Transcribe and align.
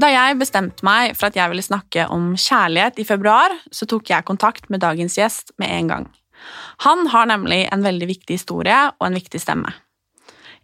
Da 0.00 0.08
jeg 0.08 0.38
bestemte 0.40 0.84
meg 0.86 1.12
for 1.18 1.28
at 1.28 1.36
jeg 1.36 1.50
ville 1.52 1.64
snakke 1.64 2.06
om 2.14 2.32
kjærlighet 2.38 3.02
i 3.02 3.04
februar, 3.04 3.52
så 3.74 3.88
tok 3.90 4.08
jeg 4.08 4.24
kontakt 4.28 4.70
med 4.72 4.80
dagens 4.80 5.18
gjest 5.18 5.52
med 5.60 5.72
en 5.74 5.90
gang. 5.90 6.06
Han 6.86 7.10
har 7.12 7.28
nemlig 7.28 7.66
en 7.68 7.84
veldig 7.84 8.08
viktig 8.08 8.38
historie 8.38 8.78
og 8.94 9.06
en 9.06 9.18
viktig 9.18 9.42
stemme. 9.42 9.74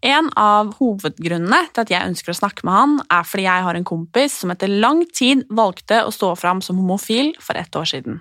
En 0.05 0.29
av 0.41 0.75
hovedgrunnene 0.79 1.59
til 1.73 1.85
at 1.85 1.93
jeg 1.93 2.13
ønsker 2.13 2.33
å 2.33 2.39
snakke 2.39 2.65
med 2.69 2.77
han, 2.77 2.97
er 3.13 3.29
fordi 3.29 3.45
jeg 3.49 3.67
har 3.67 3.77
en 3.79 3.89
kompis 3.89 4.39
som 4.41 4.53
etter 4.55 4.73
lang 4.73 5.03
tid 5.13 5.45
valgte 5.53 6.03
å 6.05 6.15
stå 6.15 6.33
fram 6.41 6.63
som 6.65 6.81
homofil 6.81 7.35
for 7.43 7.61
ett 7.61 7.77
år 7.77 7.89
siden. 7.93 8.21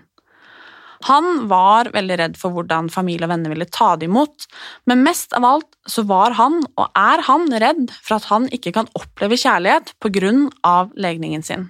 Han 1.09 1.47
var 1.51 1.91
veldig 1.93 2.17
redd 2.21 2.35
for 2.39 2.55
hvordan 2.55 2.89
familie 2.93 3.27
og 3.27 3.33
venner 3.33 3.51
ville 3.53 3.67
ta 3.69 3.93
det 3.99 4.09
imot, 4.09 4.47
men 4.89 5.03
mest 5.05 5.35
av 5.37 5.45
alt 5.47 5.71
så 5.89 6.05
var 6.07 6.37
han, 6.39 6.61
og 6.79 6.87
er 6.97 7.23
han, 7.27 7.47
redd 7.61 7.91
for 8.01 8.17
at 8.17 8.29
han 8.31 8.49
ikke 8.55 8.73
kan 8.75 8.89
oppleve 8.97 9.37
kjærlighet 9.39 9.93
på 10.01 10.11
grunn 10.15 10.47
av 10.65 10.93
legningen 10.95 11.45
sin. 11.45 11.69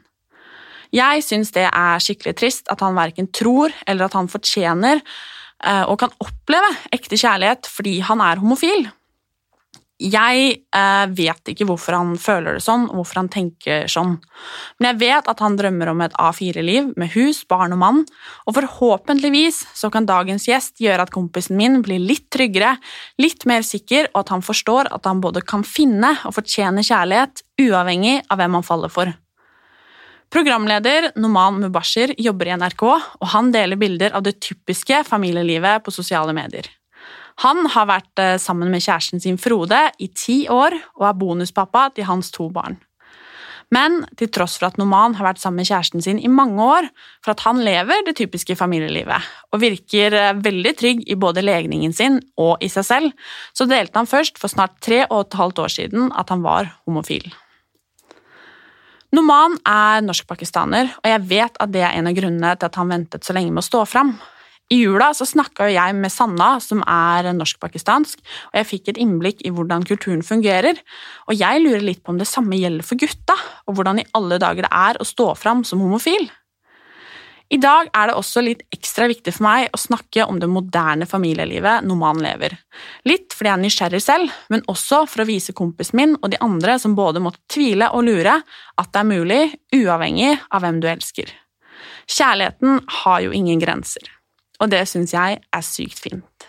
Jeg 0.96 1.24
syns 1.26 1.52
det 1.56 1.66
er 1.68 2.04
skikkelig 2.04 2.36
trist 2.40 2.70
at 2.72 2.84
han 2.86 2.96
verken 2.98 3.28
tror 3.34 3.74
eller 3.88 4.08
at 4.08 4.16
han 4.16 4.30
fortjener 4.32 5.02
eh, 5.02 5.84
og 5.84 5.98
kan 6.04 6.14
oppleve 6.24 6.70
ekte 6.96 7.20
kjærlighet 7.20 7.68
fordi 7.72 7.98
han 8.06 8.24
er 8.24 8.40
homofil. 8.44 8.88
Jeg 9.96 10.48
eh, 10.76 11.06
vet 11.16 11.52
ikke 11.54 11.68
hvorfor 11.70 11.96
han 11.96 12.18
føler 12.20 12.58
det 12.58 12.64
sånn, 12.66 12.90
og 12.90 13.00
hvorfor 13.00 13.22
han 13.22 13.30
tenker 13.32 13.86
sånn. 13.88 14.18
Men 14.76 14.90
jeg 14.90 15.00
vet 15.06 15.30
at 15.32 15.40
han 15.40 15.56
drømmer 15.56 15.94
om 15.94 16.04
et 16.04 16.18
A4-liv 16.20 16.90
med 17.00 17.14
hus, 17.14 17.46
barn 17.48 17.72
og 17.72 17.80
mann, 17.80 18.02
og 18.44 18.58
forhåpentligvis 18.58 19.62
så 19.72 19.88
kan 19.94 20.10
dagens 20.10 20.50
gjest 20.50 20.84
gjøre 20.84 21.08
at 21.08 21.16
kompisen 21.16 21.56
min 21.56 21.80
blir 21.86 22.04
litt 22.04 22.28
tryggere, 22.34 22.76
litt 23.24 23.48
mer 23.48 23.64
sikker, 23.64 24.12
og 24.12 24.26
at 24.26 24.36
han 24.36 24.44
forstår 24.44 24.92
at 24.92 25.08
han 25.08 25.24
både 25.24 25.46
kan 25.48 25.64
finne 25.64 26.18
og 26.28 26.36
fortjene 26.42 26.84
kjærlighet, 26.84 27.46
uavhengig 27.64 28.20
av 28.28 28.44
hvem 28.44 28.60
han 28.60 28.68
faller 28.68 28.92
for. 28.92 29.16
Programleder 30.36 31.14
Noman 31.16 31.62
Mubashir 31.62 32.12
jobber 32.20 32.50
i 32.50 32.58
NRK, 32.60 32.84
og 32.84 33.30
han 33.32 33.56
deler 33.56 33.80
bilder 33.80 34.12
av 34.18 34.26
det 34.28 34.42
typiske 34.44 35.06
familielivet 35.08 35.86
på 35.86 35.94
sosiale 35.96 36.36
medier. 36.36 36.68
Han 37.44 37.66
har 37.74 37.90
vært 37.90 38.22
eh, 38.22 38.38
sammen 38.40 38.72
med 38.72 38.84
kjæresten 38.86 39.24
sin 39.24 39.40
Frode 39.42 39.80
i 40.00 40.08
ti 40.16 40.46
år 40.52 40.78
og 40.96 41.08
er 41.10 41.18
bonuspappa 41.20 41.90
til 41.96 42.08
hans 42.08 42.32
to 42.36 42.48
barn. 42.54 42.80
Men 43.74 44.04
til 44.20 44.30
tross 44.30 44.60
for 44.60 44.70
at 44.70 44.78
Noman 44.78 45.16
har 45.18 45.26
vært 45.26 45.42
sammen 45.42 45.64
med 45.64 45.68
kjæresten 45.68 46.04
sin 46.06 46.20
i 46.22 46.30
mange 46.32 46.62
år, 46.62 46.88
for 47.26 47.34
at 47.34 47.42
han 47.48 47.64
lever 47.66 48.04
det 48.06 48.14
typiske 48.20 48.56
familielivet 48.60 49.32
og 49.52 49.64
virker 49.64 50.16
eh, 50.16 50.36
veldig 50.38 50.76
trygg 50.80 51.02
i 51.10 51.18
både 51.20 51.44
legningen 51.44 51.96
sin 51.96 52.22
og 52.42 52.62
i 52.64 52.70
seg 52.72 52.88
selv, 52.88 53.32
så 53.58 53.68
delte 53.70 54.00
han 54.00 54.10
først 54.10 54.40
for 54.42 54.52
snart 54.52 54.78
tre 54.86 55.04
og 55.10 55.26
et 55.26 55.40
halvt 55.42 55.66
år 55.66 55.76
siden 55.80 56.14
at 56.16 56.32
han 56.32 56.46
var 56.46 56.72
homofil. 56.86 57.28
Noman 59.16 59.56
er 59.70 60.02
norsk-pakistaner, 60.04 60.90
og 61.00 61.08
jeg 61.08 61.26
vet 61.30 61.60
at 61.62 61.72
det 61.72 61.84
er 61.88 61.94
en 61.96 62.10
av 62.10 62.16
grunnene 62.18 62.56
til 62.60 62.68
at 62.68 62.80
han 62.80 62.92
ventet 62.92 63.24
så 63.24 63.36
lenge 63.36 63.54
med 63.54 63.64
å 63.64 63.70
stå 63.70 63.84
fram. 63.88 64.16
I 64.74 64.80
jula 64.82 65.12
så 65.14 65.28
snakka 65.30 65.68
jeg 65.70 65.94
med 65.94 66.10
Sanna, 66.10 66.56
som 66.64 66.80
er 66.90 67.28
norsk-pakistansk, 67.38 68.22
og 68.50 68.58
jeg 68.58 68.70
fikk 68.72 68.88
et 68.90 69.02
innblikk 69.02 69.44
i 69.46 69.52
hvordan 69.54 69.86
kulturen 69.86 70.24
fungerer. 70.26 70.80
Og 71.30 71.38
jeg 71.38 71.62
lurer 71.62 71.86
litt 71.86 72.02
på 72.02 72.16
om 72.16 72.22
det 72.22 72.30
samme 72.30 72.58
gjelder 72.58 72.88
for 72.88 72.98
gutta, 72.98 73.36
og 73.70 73.78
hvordan 73.78 74.02
i 74.02 74.08
alle 74.18 74.42
dager 74.42 74.66
det 74.66 74.74
er 74.74 74.98
å 74.98 75.06
stå 75.06 75.36
fram 75.38 75.62
som 75.68 75.86
homofil. 75.86 76.26
I 77.54 77.60
dag 77.62 77.92
er 77.94 78.10
det 78.10 78.16
også 78.18 78.42
litt 78.42 78.64
ekstra 78.74 79.06
viktig 79.06 79.36
for 79.36 79.46
meg 79.46 79.68
å 79.70 79.78
snakke 79.78 80.26
om 80.26 80.40
det 80.42 80.50
moderne 80.50 81.06
familielivet 81.06 81.86
Noman 81.86 82.18
lever. 82.26 82.58
Litt 83.06 83.38
fordi 83.38 83.52
jeg 83.52 83.60
er 83.60 83.64
nysgjerrig 83.68 84.02
selv, 84.02 84.34
men 84.50 84.66
også 84.72 85.04
for 85.06 85.22
å 85.22 85.28
vise 85.30 85.54
kompisen 85.54 86.02
min 86.02 86.18
og 86.24 86.32
de 86.34 86.42
andre 86.42 86.80
som 86.82 86.98
både 86.98 87.22
måtte 87.22 87.44
tvile 87.54 87.92
og 87.94 88.08
lure, 88.10 88.40
at 88.82 88.90
det 88.90 89.04
er 89.04 89.12
mulig, 89.14 89.42
uavhengig 89.78 90.34
av 90.50 90.66
hvem 90.66 90.82
du 90.82 90.90
elsker. 90.90 91.30
Kjærligheten 92.10 92.82
har 93.04 93.22
jo 93.22 93.34
ingen 93.34 93.62
grenser. 93.62 94.15
Og 94.60 94.72
det 94.72 94.88
syns 94.88 95.14
jeg 95.14 95.40
er 95.54 95.62
sykt 95.66 96.00
fint. 96.00 96.48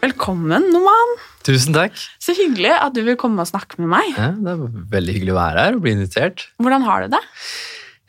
Velkommen, 0.00 0.64
Noman. 0.72 1.10
Tusen 1.44 1.74
takk. 1.76 1.96
Så 2.22 2.32
hyggelig 2.36 2.72
at 2.72 2.94
du 2.96 3.02
vil 3.04 3.18
komme 3.20 3.42
og 3.44 3.48
snakke 3.50 3.80
med 3.82 3.90
meg. 3.92 4.14
Ja, 4.16 4.30
det 4.36 4.54
er 4.54 4.62
veldig 4.94 5.16
hyggelig 5.16 5.34
å 5.34 5.40
være 5.40 5.66
her 5.66 5.76
og 5.76 5.84
bli 5.84 5.92
invitert. 5.96 6.46
Hvordan 6.60 6.86
har 6.86 7.04
du 7.04 7.14
det? 7.16 7.20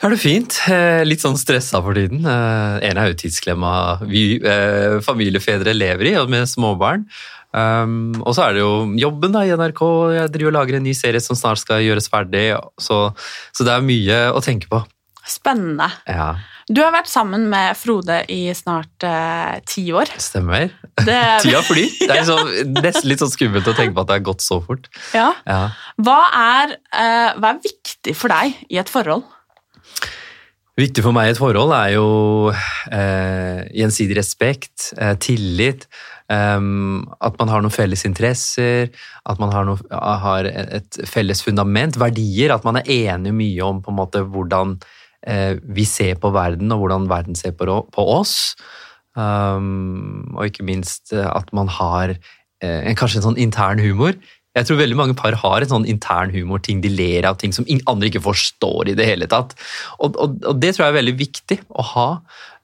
Jeg 0.01 0.05
har 0.07 0.13
det 0.15 0.21
fint. 0.23 0.55
Eh, 0.71 1.01
Litt 1.05 1.21
sånn 1.21 1.37
stressa 1.37 1.81
for 1.85 1.97
tiden. 1.97 2.23
Eh, 2.25 2.77
En 2.89 2.97
er 3.01 3.11
jo 3.11 3.17
tidsklemma 3.21 3.73
vi 4.09 4.23
eh, 4.39 4.97
familiefedre 5.05 5.75
lever 5.77 6.13
i, 6.13 6.15
og 6.21 6.31
med 6.31 6.47
småbarn. 6.49 7.03
Um, 7.51 8.13
og 8.23 8.31
så 8.37 8.45
er 8.47 8.55
det 8.55 8.61
jo 8.63 8.71
jobben 8.99 9.33
da 9.35 9.43
i 9.47 9.51
NRK. 9.57 9.81
Jeg 10.15 10.31
driver 10.35 10.53
og 10.53 10.57
lager 10.61 10.77
en 10.79 10.85
ny 10.87 10.93
serie 10.95 11.19
som 11.23 11.35
snart 11.35 11.59
skal 11.63 11.83
gjøres 11.83 12.07
ferdig. 12.11 12.45
Så, 12.79 13.03
så 13.51 13.67
det 13.67 13.73
er 13.75 13.85
mye 13.85 14.23
å 14.31 14.41
tenke 14.45 14.71
på. 14.71 14.81
Spennende. 15.27 15.85
Ja, 16.09 16.31
Du 16.71 16.79
har 16.81 16.93
vært 16.95 17.09
sammen 17.11 17.49
med 17.51 17.75
Frode 17.77 18.21
i 18.31 18.53
snart 18.57 19.03
eh, 19.05 19.59
ti 19.67 19.83
år. 19.93 20.09
stemmer. 20.17 20.71
Det, 21.03 21.17
Tida 21.43 21.61
flyr. 21.67 21.91
Det 21.99 22.07
er 22.09 22.21
liksom, 22.23 22.73
nesten 22.79 23.09
litt 23.11 23.21
sånn 23.21 23.33
skummelt 23.33 23.67
å 23.69 23.75
tenke 23.77 23.93
på 23.97 24.01
at 24.05 24.09
det 24.09 24.17
har 24.19 24.25
gått 24.31 24.41
så 24.45 24.61
fort. 24.63 24.87
ja. 25.13 25.29
Ja. 25.45 25.61
hva, 26.01 26.17
er, 26.31 26.73
eh, 26.95 27.37
hva 27.37 27.53
er 27.53 27.61
viktig 27.63 28.15
for 28.17 28.33
deg 28.33 28.57
i 28.71 28.79
et 28.81 28.89
forhold? 28.91 29.27
Viktig 30.79 31.03
for 31.03 31.11
meg 31.11 31.27
i 31.27 31.33
et 31.33 31.39
forhold 31.39 31.73
er 31.75 31.89
jo 31.97 32.05
eh, 32.51 33.67
gjensidig 33.75 34.15
respekt, 34.15 34.93
eh, 34.95 35.17
tillit, 35.19 35.83
ehm, 36.31 37.01
at 37.19 37.35
man 37.41 37.51
har 37.51 37.63
noen 37.63 37.75
felles 37.75 38.05
interesser, 38.07 38.87
at 39.27 39.41
man 39.41 39.51
har, 39.51 39.67
noe, 39.67 39.83
har 39.91 40.47
et 40.47 41.01
felles 41.11 41.43
fundament, 41.43 41.99
verdier, 41.99 42.55
at 42.55 42.63
man 42.63 42.79
er 42.79 42.87
enig 42.87 43.35
mye 43.35 43.67
om 43.67 43.83
på 43.83 43.91
en 43.91 43.99
måte 43.99 44.23
hvordan 44.23 44.77
eh, 45.27 45.59
vi 45.59 45.85
ser 45.85 46.15
på 46.23 46.31
verden, 46.31 46.71
og 46.71 46.85
hvordan 46.85 47.09
verden 47.11 47.35
ser 47.35 47.51
på, 47.51 47.67
på 47.91 48.07
oss. 48.15 48.55
Um, 49.11 50.31
og 50.37 50.47
ikke 50.47 50.63
minst 50.63 51.11
eh, 51.11 51.27
at 51.27 51.51
man 51.51 51.67
har 51.67 52.13
eh, 52.15 52.79
en, 52.87 52.95
kanskje 52.95 53.19
en 53.19 53.27
sånn 53.27 53.41
intern 53.43 53.81
humor. 53.83 54.15
Jeg 54.57 54.67
tror 54.67 54.81
veldig 54.81 54.97
mange 54.99 55.15
par 55.15 55.37
har 55.39 55.63
en 55.63 55.71
sånn 55.71 55.87
intern 55.87 56.33
humor, 56.33 56.59
ting 56.63 56.81
de 56.83 56.91
ler 56.91 57.27
av, 57.27 57.37
ting 57.39 57.53
som 57.55 57.67
andre 57.87 58.09
ikke 58.09 58.23
forstår 58.25 58.91
i 58.91 58.95
det 58.99 59.07
hele 59.07 59.29
tatt. 59.31 59.55
Og, 59.99 60.17
og, 60.19 60.41
og 60.43 60.59
det 60.59 60.73
tror 60.75 60.85
jeg 60.85 60.93
er 60.93 60.99
veldig 60.99 61.17
viktig 61.21 61.59
å 61.71 61.85
ha. 61.93 62.07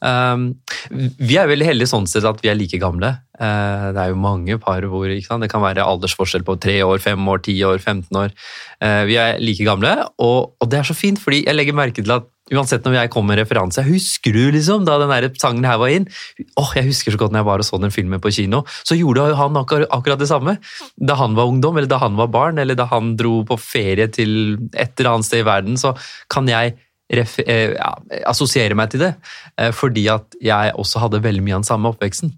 Um, 0.04 0.50
vi 0.92 1.40
er 1.40 1.50
veldig 1.50 1.66
heldige 1.66 1.90
sånn 1.90 2.06
sett 2.10 2.28
at 2.28 2.44
vi 2.44 2.52
er 2.52 2.58
like 2.60 2.78
gamle. 2.82 3.16
Uh, 3.40 3.90
det 3.96 4.04
er 4.04 4.12
jo 4.12 4.20
mange 4.20 4.60
par 4.62 4.86
hvor 4.92 5.08
det 5.08 5.50
kan 5.52 5.64
være 5.64 5.86
aldersforskjell 5.88 6.46
på 6.46 6.58
tre 6.62 6.82
år, 6.86 7.00
fem 7.02 7.24
år, 7.32 7.42
ti 7.48 7.56
år, 7.66 7.80
15 7.80 8.20
år. 8.20 8.36
Uh, 8.84 9.04
vi 9.10 9.18
er 9.24 9.40
like 9.42 9.66
gamle, 9.68 9.96
og, 10.20 10.58
og 10.60 10.72
det 10.72 10.82
er 10.82 10.90
så 10.92 10.98
fint, 10.98 11.22
fordi 11.24 11.46
jeg 11.46 11.56
legger 11.56 11.78
merke 11.78 12.04
til 12.04 12.20
at 12.20 12.28
Uansett 12.54 12.86
når 12.86 12.96
jeg 12.96 13.12
kommer 13.12 13.34
med 13.36 13.42
referanse, 13.42 13.82
Jeg 13.84 13.98
husker 13.98 14.32
du 14.32 14.52
liksom 14.56 14.86
da 14.88 14.96
den 15.02 15.36
sangen 15.40 15.66
her 15.68 15.80
var 15.82 15.92
inn? 15.92 16.08
Åh, 16.56 16.72
Jeg 16.78 16.88
husker 16.88 17.12
så 17.12 17.20
godt 17.20 17.36
når 17.36 17.44
jeg 17.44 17.50
var 17.50 17.64
og 17.64 17.68
så 17.68 17.80
den 17.82 17.92
filmen 17.92 18.24
på 18.24 18.32
kino. 18.32 18.64
Så 18.88 18.96
gjorde 18.96 19.36
han 19.36 19.60
akkur 19.60 19.88
akkurat 19.92 20.20
det 20.20 20.30
samme. 20.30 20.58
Da 20.96 21.18
han 21.20 21.36
var 21.36 21.52
ungdom, 21.52 21.78
eller 21.78 21.92
da 21.92 22.00
han 22.00 22.16
var 22.16 22.32
barn, 22.32 22.58
eller 22.58 22.76
da 22.76 22.88
han 22.88 23.16
dro 23.20 23.44
på 23.48 23.60
ferie 23.60 24.08
til 24.08 24.58
et 24.74 24.96
eller 25.00 25.18
annet 25.18 25.28
sted 25.28 25.44
i 25.44 25.48
verden, 25.48 25.78
så 25.78 25.94
kan 26.32 26.48
jeg 26.48 26.78
eh, 27.12 27.74
ja, 27.76 27.92
assosiere 28.28 28.76
meg 28.76 28.92
til 28.94 29.04
det, 29.04 29.14
eh, 29.60 29.74
fordi 29.76 30.08
at 30.14 30.40
jeg 30.42 30.76
også 30.76 31.04
hadde 31.04 31.24
veldig 31.24 31.44
mye 31.44 31.58
av 31.58 31.66
den 31.66 31.72
samme 31.72 31.92
oppveksten. 31.92 32.32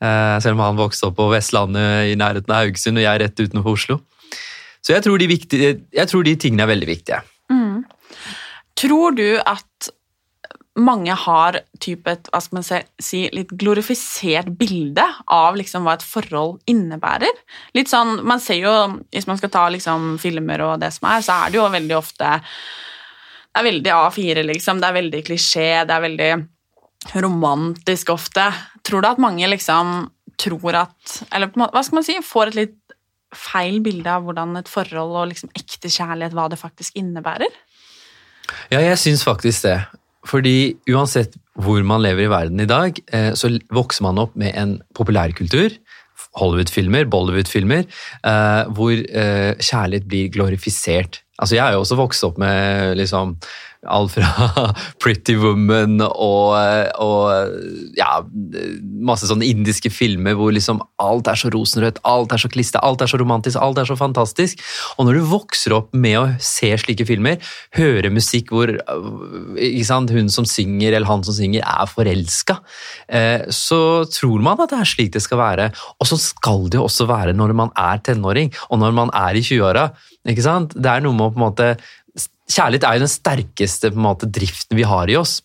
Eh, 0.00 0.36
selv 0.40 0.56
om 0.56 0.64
han 0.64 0.78
vokste 0.78 1.10
opp 1.10 1.18
på 1.18 1.28
Vestlandet 1.34 2.12
i 2.12 2.16
nærheten 2.18 2.54
av 2.54 2.64
Haugesund, 2.64 3.00
og 3.00 3.04
jeg 3.04 3.22
rett 3.24 3.42
utenfor 3.42 3.74
Oslo. 3.74 4.00
Så 4.80 4.94
jeg 4.94 5.04
tror 5.04 5.20
de, 5.20 5.28
viktige, 5.28 5.74
jeg 5.92 6.08
tror 6.08 6.24
de 6.24 6.38
tingene 6.40 6.64
er 6.64 6.72
veldig 6.72 6.88
viktige. 6.88 7.20
Tror 8.80 9.16
du 9.16 9.26
at 9.44 9.90
mange 10.78 11.14
har 11.18 11.58
type 11.82 12.10
et 12.10 12.28
hva 12.30 12.40
skal 12.42 12.60
man 12.60 12.66
si, 13.02 13.24
litt 13.34 13.50
glorifisert 13.58 14.52
bilde 14.58 15.04
av 15.32 15.58
liksom 15.58 15.86
hva 15.86 15.96
et 15.98 16.06
forhold 16.06 16.60
innebærer. 16.70 17.42
Litt 17.76 17.90
sånn, 17.90 18.20
man 18.26 18.42
ser 18.42 18.62
jo, 18.62 18.74
Hvis 19.10 19.26
man 19.28 19.40
skal 19.40 19.52
ta 19.52 19.66
liksom 19.72 20.14
filmer 20.22 20.62
og 20.64 20.78
det 20.80 20.92
som 20.94 21.10
er, 21.10 21.24
så 21.26 21.40
er 21.42 21.50
det 21.50 21.60
jo 21.60 21.66
veldig 21.72 21.96
ofte 21.98 22.30
Det 23.50 23.60
er 23.60 23.66
veldig 23.66 23.92
A4, 23.96 24.46
liksom. 24.46 24.80
Det 24.80 24.88
er 24.88 24.98
veldig 25.00 25.22
klisjé, 25.26 25.68
det 25.84 25.96
er 25.96 26.06
veldig 26.06 26.32
romantisk 27.24 28.12
ofte. 28.14 28.46
Tror 28.86 29.02
du 29.02 29.08
at 29.10 29.22
mange 29.22 29.48
liksom 29.48 30.10
tror 30.40 30.76
at 30.86 31.16
Eller 31.34 31.50
hva 31.52 31.82
skal 31.82 32.00
man 32.00 32.06
si, 32.06 32.16
får 32.24 32.52
et 32.52 32.60
litt 32.62 32.78
feil 33.36 33.78
bilde 33.82 34.10
av 34.10 34.24
hvordan 34.26 34.56
et 34.58 34.70
forhold 34.70 35.14
og 35.18 35.28
liksom 35.30 35.52
ekte 35.54 35.90
kjærlighet, 35.90 36.34
hva 36.34 36.48
det 36.50 36.58
faktisk 36.58 36.96
innebærer? 36.98 37.50
Ja, 38.72 38.82
jeg 38.82 38.98
syns 39.00 39.24
faktisk 39.26 39.66
det. 39.68 39.78
Fordi 40.28 40.74
uansett 40.90 41.36
hvor 41.60 41.82
man 41.86 42.02
lever 42.04 42.26
i 42.26 42.32
verden 42.32 42.60
i 42.62 42.68
dag, 42.68 42.98
eh, 43.12 43.32
så 43.36 43.52
vokser 43.74 44.04
man 44.06 44.20
opp 44.22 44.36
med 44.38 44.54
en 44.56 44.76
populærkultur. 44.96 45.74
Hollywood-filmer, 46.38 47.08
Bollywood-filmer, 47.10 47.88
eh, 48.24 48.62
hvor 48.76 48.92
eh, 48.92 49.56
kjærlighet 49.58 50.06
blir 50.08 50.30
glorifisert. 50.30 51.22
Altså, 51.40 51.56
jeg 51.56 51.64
har 51.64 51.74
jo 51.74 51.82
også 51.82 51.98
vokst 51.98 52.24
opp 52.28 52.38
med 52.38 52.98
liksom 53.00 53.34
Alt 53.88 54.12
fra 54.12 54.66
Pretty 55.02 55.38
Woman 55.40 56.02
og, 56.04 56.52
og 57.00 57.94
ja, 57.96 58.18
masse 59.00 59.28
sånne 59.30 59.46
indiske 59.48 59.88
filmer 59.92 60.36
hvor 60.36 60.52
liksom 60.52 60.82
alt 61.00 61.30
er 61.32 61.38
så 61.40 61.48
rosenrødt, 61.54 62.02
alt 62.04 62.34
er 62.34 62.42
så 62.42 62.50
kliste, 62.52 62.82
alt 62.84 63.00
er 63.00 63.08
så 63.08 63.20
romantisk, 63.20 63.56
alt 63.56 63.80
er 63.80 63.88
så 63.88 63.96
fantastisk. 63.96 64.60
Og 64.98 65.08
når 65.08 65.16
du 65.16 65.30
vokser 65.30 65.72
opp 65.78 65.94
med 65.96 66.18
å 66.18 66.26
se 66.44 66.74
slike 66.82 67.06
filmer, 67.08 67.40
høre 67.78 68.12
musikk 68.12 68.52
hvor 68.52 68.74
sant, 69.88 70.12
hun 70.12 70.28
som 70.32 70.48
synger 70.48 70.92
eller 70.92 71.08
han 71.08 71.24
som 71.24 71.36
synger, 71.36 71.64
er 71.64 71.88
forelska, 71.88 72.58
eh, 73.08 73.48
så 73.48 74.04
tror 74.12 74.44
man 74.44 74.60
at 74.60 74.74
det 74.74 74.82
er 74.82 74.92
slik 74.92 75.14
det 75.16 75.24
skal 75.24 75.40
være. 75.40 75.70
Og 75.98 76.10
så 76.10 76.20
skal 76.20 76.68
det 76.68 76.80
jo 76.80 76.86
også 76.86 77.08
være 77.08 77.36
når 77.36 77.56
man 77.56 77.72
er 77.78 78.04
tenåring, 78.04 78.52
og 78.68 78.84
når 78.84 78.96
man 78.96 79.12
er 79.16 79.40
i 79.40 79.44
20-åra. 79.44 79.88
Det 80.20 80.36
er 80.36 81.00
noe 81.00 81.16
med 81.16 81.30
å 81.30 81.32
på 81.32 81.40
en 81.40 81.46
måte 81.46 81.68
Kjærlighet 82.50 82.84
er 82.86 82.98
jo 82.98 83.04
den 83.04 83.12
sterkeste 83.12 83.90
måte, 83.94 84.26
driften 84.26 84.78
vi 84.78 84.86
har 84.88 85.10
i 85.10 85.18
oss. 85.20 85.40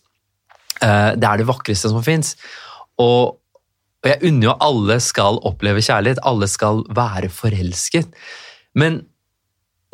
Eh, 0.81 1.11
det 1.15 1.27
er 1.27 1.41
det 1.41 1.49
vakreste 1.49 1.91
som 1.91 2.03
fins. 2.05 2.33
Og, 3.01 3.35
og 4.01 4.09
jeg 4.09 4.23
unner 4.31 4.49
jo 4.49 4.55
alle 4.67 4.99
skal 5.03 5.41
oppleve 5.45 5.83
kjærlighet, 5.85 6.23
alle 6.25 6.49
skal 6.51 6.81
være 6.95 7.29
forelsket. 7.33 8.15
Men 8.75 9.03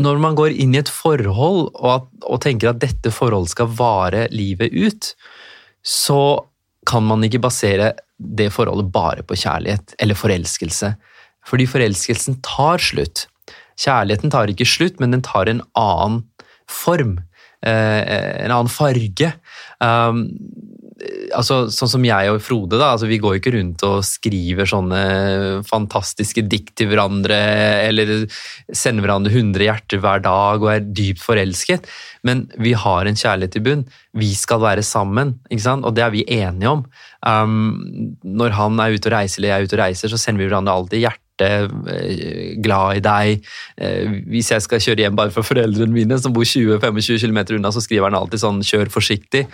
når 0.01 0.21
man 0.21 0.37
går 0.37 0.55
inn 0.55 0.73
i 0.73 0.81
et 0.81 0.89
forhold 0.89 1.67
og, 1.75 2.07
og 2.23 2.39
tenker 2.41 2.71
at 2.71 2.81
dette 2.81 3.11
forholdet 3.13 3.53
skal 3.53 3.69
vare 3.77 4.25
livet 4.33 4.73
ut, 4.73 5.11
så 5.85 6.21
kan 6.87 7.05
man 7.05 7.21
ikke 7.25 7.43
basere 7.43 7.91
det 8.17 8.49
forholdet 8.53 8.89
bare 8.93 9.25
på 9.25 9.37
kjærlighet 9.37 9.95
eller 10.01 10.17
forelskelse. 10.17 10.95
Fordi 11.45 11.67
forelskelsen 11.69 12.39
tar 12.45 12.81
slutt. 12.81 13.25
Kjærligheten 13.81 14.33
tar 14.33 14.49
ikke 14.51 14.67
slutt, 14.67 14.99
men 15.01 15.13
den 15.13 15.23
tar 15.25 15.49
en 15.49 15.63
annen 15.77 16.21
form. 16.71 17.19
Eh, 17.61 18.01
en 18.45 18.51
annen 18.51 18.71
farge. 18.71 19.27
Um, 19.77 20.23
altså, 21.35 21.65
sånn 21.73 21.91
som 21.91 22.05
jeg 22.05 22.31
og 22.31 22.41
Frode, 22.43 22.79
da, 22.79 22.91
altså, 22.95 23.09
vi 23.09 23.19
går 23.21 23.37
ikke 23.37 23.53
rundt 23.55 23.85
og 23.85 24.01
skriver 24.05 24.69
sånne 24.69 25.01
fantastiske 25.67 26.43
dikt 26.49 26.73
til 26.79 26.91
hverandre, 26.91 27.37
eller 27.87 28.25
sender 28.73 29.05
hverandre 29.05 29.33
100 29.33 29.67
hjerter 29.67 30.01
hver 30.01 30.25
dag 30.25 30.63
og 30.63 30.71
er 30.73 30.89
dypt 30.89 31.23
forelsket, 31.23 31.89
men 32.27 32.47
vi 32.61 32.73
har 32.77 33.09
en 33.09 33.19
kjærlighet 33.19 33.59
i 33.59 33.65
bunn. 33.65 33.87
Vi 34.17 34.33
skal 34.37 34.61
være 34.63 34.85
sammen, 34.85 35.37
og 35.51 35.93
det 35.97 36.05
er 36.05 36.13
vi 36.15 36.27
enige 36.27 36.77
om. 36.77 36.85
Um, 37.21 38.15
når 38.25 38.57
han 38.57 38.81
er 38.81 38.97
ute 38.97 39.11
og 39.11 39.19
reiser 39.19 39.41
eller 39.41 39.53
jeg 39.53 39.57
er 39.59 39.69
ute 39.69 39.77
og 39.77 39.83
reiser, 39.85 40.09
så 40.09 40.17
sender 40.21 40.41
vi 40.41 40.49
hverandre 40.49 40.73
alltid 40.73 41.05
hjerter 41.05 41.20
Eh, 41.41 42.55
glad 42.61 42.99
i 42.99 43.03
deg. 43.05 43.51
Eh, 43.81 44.15
hvis 44.31 44.51
jeg 44.53 44.65
skal 44.65 44.83
kjøre 44.83 45.05
hjem 45.05 45.19
bare 45.19 45.33
for 45.33 45.47
foreldrene 45.47 45.93
mine, 45.95 46.19
som 46.21 46.33
bor 46.35 46.47
20-25 46.47 47.21
km 47.25 47.41
unna, 47.57 47.73
så 47.73 47.83
skriver 47.83 48.09
han 48.09 48.19
alltid 48.19 48.43
sånn 48.43 48.61
'kjør 48.61 48.91
forsiktig'. 48.93 49.47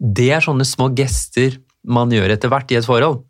Det 0.00 0.30
er 0.32 0.44
sånne 0.44 0.66
små 0.66 0.90
gester 0.96 1.58
man 1.86 2.10
gjør 2.10 2.34
etter 2.34 2.50
hvert 2.52 2.70
i 2.72 2.78
et 2.80 2.86
forhold, 2.86 3.22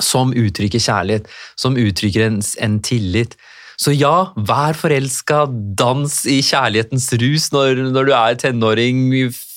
som 0.00 0.32
uttrykker 0.32 0.80
kjærlighet, 0.80 1.26
som 1.56 1.76
uttrykker 1.76 2.26
en, 2.26 2.40
en 2.58 2.80
tillit. 2.80 3.36
Så 3.76 3.92
ja, 3.96 4.32
vær 4.36 4.76
forelska, 4.78 5.46
dans 5.50 6.24
i 6.26 6.40
kjærlighetens 6.44 7.08
rus 7.20 7.50
når, 7.52 7.82
når 7.92 8.04
du 8.08 8.12
er 8.16 8.38
tenåring 8.40 9.08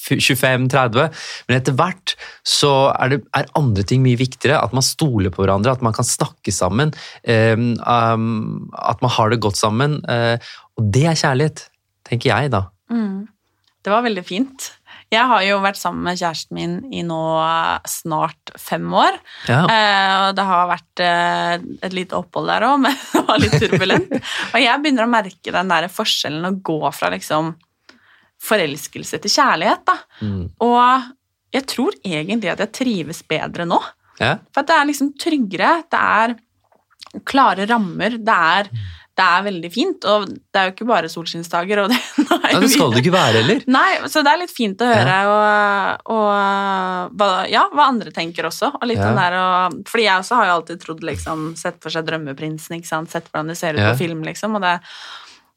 25-30, 0.05 1.09
men 1.47 1.57
etter 1.57 1.75
hvert 1.77 2.15
så 2.45 2.71
er, 2.93 3.15
det, 3.15 3.21
er 3.37 3.51
andre 3.57 3.85
ting 3.87 4.03
mye 4.05 4.19
viktigere. 4.19 4.61
At 4.61 4.75
man 4.75 4.85
stoler 4.85 5.33
på 5.33 5.43
hverandre, 5.43 5.73
at 5.73 5.85
man 5.85 5.95
kan 5.95 6.07
snakke 6.07 6.53
sammen. 6.53 6.93
Um, 7.25 7.73
um, 7.81 8.71
at 8.77 9.01
man 9.05 9.13
har 9.17 9.33
det 9.33 9.41
godt 9.43 9.59
sammen. 9.59 9.99
Uh, 10.05 10.37
og 10.77 10.89
det 10.93 11.05
er 11.09 11.19
kjærlighet, 11.19 11.67
tenker 12.07 12.33
jeg, 12.33 12.53
da. 12.53 12.67
Mm. 12.93 13.25
Det 13.85 13.93
var 13.93 14.05
veldig 14.05 14.25
fint. 14.25 14.71
Jeg 15.13 15.29
har 15.29 15.43
jo 15.45 15.59
vært 15.61 15.77
sammen 15.77 16.07
med 16.07 16.17
kjæresten 16.17 16.57
min 16.57 16.73
i 16.89 17.03
nå 17.05 17.19
snart 17.89 18.53
fem 18.57 18.87
år. 18.97 19.19
Ja. 19.45 19.59
Eh, 19.69 20.13
og 20.23 20.31
det 20.37 20.45
har 20.47 20.71
vært 20.71 21.03
eh, 21.05 21.53
et 21.85 21.93
lite 21.93 22.17
opphold 22.17 22.49
der 22.49 22.65
òg, 22.65 22.79
men 22.87 22.97
det 23.11 23.21
var 23.27 23.41
litt 23.43 23.55
turbulent. 23.61 24.15
og 24.53 24.57
jeg 24.63 24.81
begynner 24.81 25.05
å 25.05 25.13
merke 25.13 25.53
den 25.53 25.71
der 25.71 25.87
forskjellen 25.93 26.49
å 26.49 26.55
gå 26.65 26.79
fra 26.97 27.13
liksom 27.13 27.53
forelskelse 28.45 29.19
til 29.23 29.35
kjærlighet. 29.35 29.93
Mm. 30.21 30.41
Og 30.65 31.11
jeg 31.55 31.67
tror 31.71 31.95
egentlig 32.03 32.51
at 32.51 32.65
jeg 32.65 32.75
trives 32.81 33.23
bedre 33.27 33.67
nå. 33.69 33.79
Ja. 34.19 34.37
For 34.55 34.67
det 34.67 34.75
er 34.75 34.89
liksom 34.89 35.15
tryggere, 35.19 35.77
det 35.91 36.01
er 36.01 36.35
klare 37.27 37.65
rammer, 37.69 38.17
det 38.19 38.35
er, 38.35 38.69
det 39.15 39.25
er 39.25 39.45
veldig 39.45 39.71
fint. 39.71 40.07
Og 40.11 40.27
det 40.27 40.59
er 40.59 40.69
jo 40.69 40.75
ikke 40.75 40.87
bare 40.89 41.11
solskinnsdager. 41.11 41.83
Og 41.83 41.91
det, 41.91 41.99
nei, 42.31 42.53
det 42.63 42.71
skal 42.73 42.93
det 42.93 43.03
ikke 43.03 43.15
være 43.15 43.41
heller. 43.41 43.65
Nei, 43.77 43.87
så 44.11 44.23
det 44.25 44.33
er 44.33 44.41
litt 44.43 44.55
fint 44.55 44.83
å 44.83 44.89
høre 44.91 45.17
ja. 45.27 45.33
og, 46.11 46.13
og 46.15 47.25
ja, 47.51 47.65
hva 47.71 47.89
andre 47.89 48.13
tenker 48.15 48.49
også. 48.51 48.73
Og 48.79 48.87
litt 48.91 49.01
ja. 49.01 49.11
der, 49.15 49.39
og, 49.39 49.81
fordi 49.91 50.07
jeg 50.07 50.23
også 50.23 50.39
har 50.41 50.49
jo 50.51 50.57
alltid 50.59 50.83
trodd 50.83 51.03
liksom, 51.07 51.51
Sett 51.59 51.79
for 51.83 51.93
seg 51.93 52.07
drømmeprinsen, 52.07 52.79
ikke 52.79 52.91
sant? 52.91 53.11
sett 53.11 53.29
hvordan 53.31 53.53
det 53.53 53.59
ser 53.59 53.77
ut 53.77 53.85
på 53.93 53.99
film, 54.05 54.23
liksom. 54.27 54.59
Og 54.59 54.65
det 54.65 54.77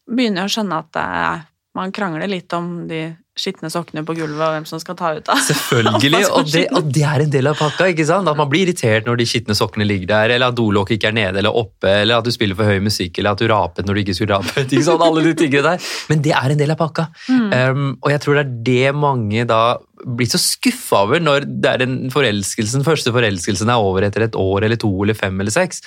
begynner 0.08 0.46
jo 0.46 0.50
å 0.50 0.56
skjønne 0.58 0.82
at 0.84 0.92
det 0.94 1.06
er 1.18 1.46
man 1.78 1.94
krangler 1.94 2.30
litt 2.30 2.52
om 2.56 2.86
de 2.90 3.06
skitne 3.38 3.70
sokkene 3.70 4.02
på 4.06 4.16
gulvet 4.18 4.42
og 4.42 4.54
hvem 4.56 4.66
som 4.66 4.80
skal 4.82 4.96
ta 4.98 5.12
ut 5.14 5.28
av. 5.30 5.40
Selvfølgelig, 5.46 6.22
og 6.36 6.48
det, 6.50 6.64
og 6.74 6.88
det, 6.90 7.04
er 7.06 7.24
en 7.24 7.32
del 7.32 7.50
av 7.50 7.58
pakka. 7.60 7.86
ikke 7.92 8.06
sant? 8.08 8.28
At 8.30 8.38
man 8.38 8.50
blir 8.50 8.66
irritert 8.66 9.06
når 9.06 9.20
de 9.20 9.28
skitne 9.30 9.56
sokkene 9.58 9.86
ligger 9.86 10.10
der, 10.10 10.34
eller 10.36 10.50
at 10.50 10.58
dolokket 10.58 10.98
ikke 10.98 11.12
er 11.12 11.18
nede 11.20 11.42
eller 11.42 11.54
oppe, 11.54 11.92
eller 12.02 12.18
at 12.18 12.26
du 12.26 12.34
spiller 12.34 12.58
for 12.58 12.68
høy 12.68 12.82
musikk, 12.84 13.20
eller 13.20 13.36
at 13.36 13.42
du 13.42 13.48
rapet 13.52 13.86
når 13.86 13.98
du 13.98 14.02
ikke 14.04 14.16
skulle 14.18 14.38
rapet. 14.40 14.66
ikke 14.72 14.86
sant? 14.88 15.04
Alle 15.06 15.24
de 15.28 15.34
tingene 15.38 15.74
der. 15.74 15.90
Men 16.10 16.24
det 16.26 16.34
er 16.40 16.54
en 16.54 16.62
del 16.62 16.74
av 16.74 16.80
pakka. 16.82 17.08
Mm. 17.28 17.46
Um, 17.54 17.86
og 18.02 18.14
jeg 18.14 18.24
tror 18.24 18.40
det 18.40 18.44
er 18.44 18.56
det 18.68 18.96
mange 18.98 19.46
da 19.48 19.62
blir 20.04 20.28
så 20.30 20.40
skuffa 20.40 21.02
over 21.06 21.22
når 21.22 21.46
det 21.48 21.70
er 21.70 21.84
en 21.84 21.96
forelskelsen, 22.12 22.84
første 22.86 23.12
forelskelsen 23.14 23.70
er 23.72 23.82
over 23.82 24.06
etter 24.06 24.26
et 24.26 24.38
år 24.38 24.66
eller 24.66 24.80
to 24.80 24.90
eller 25.04 25.18
fem 25.18 25.38
eller 25.40 25.54
seks. 25.54 25.82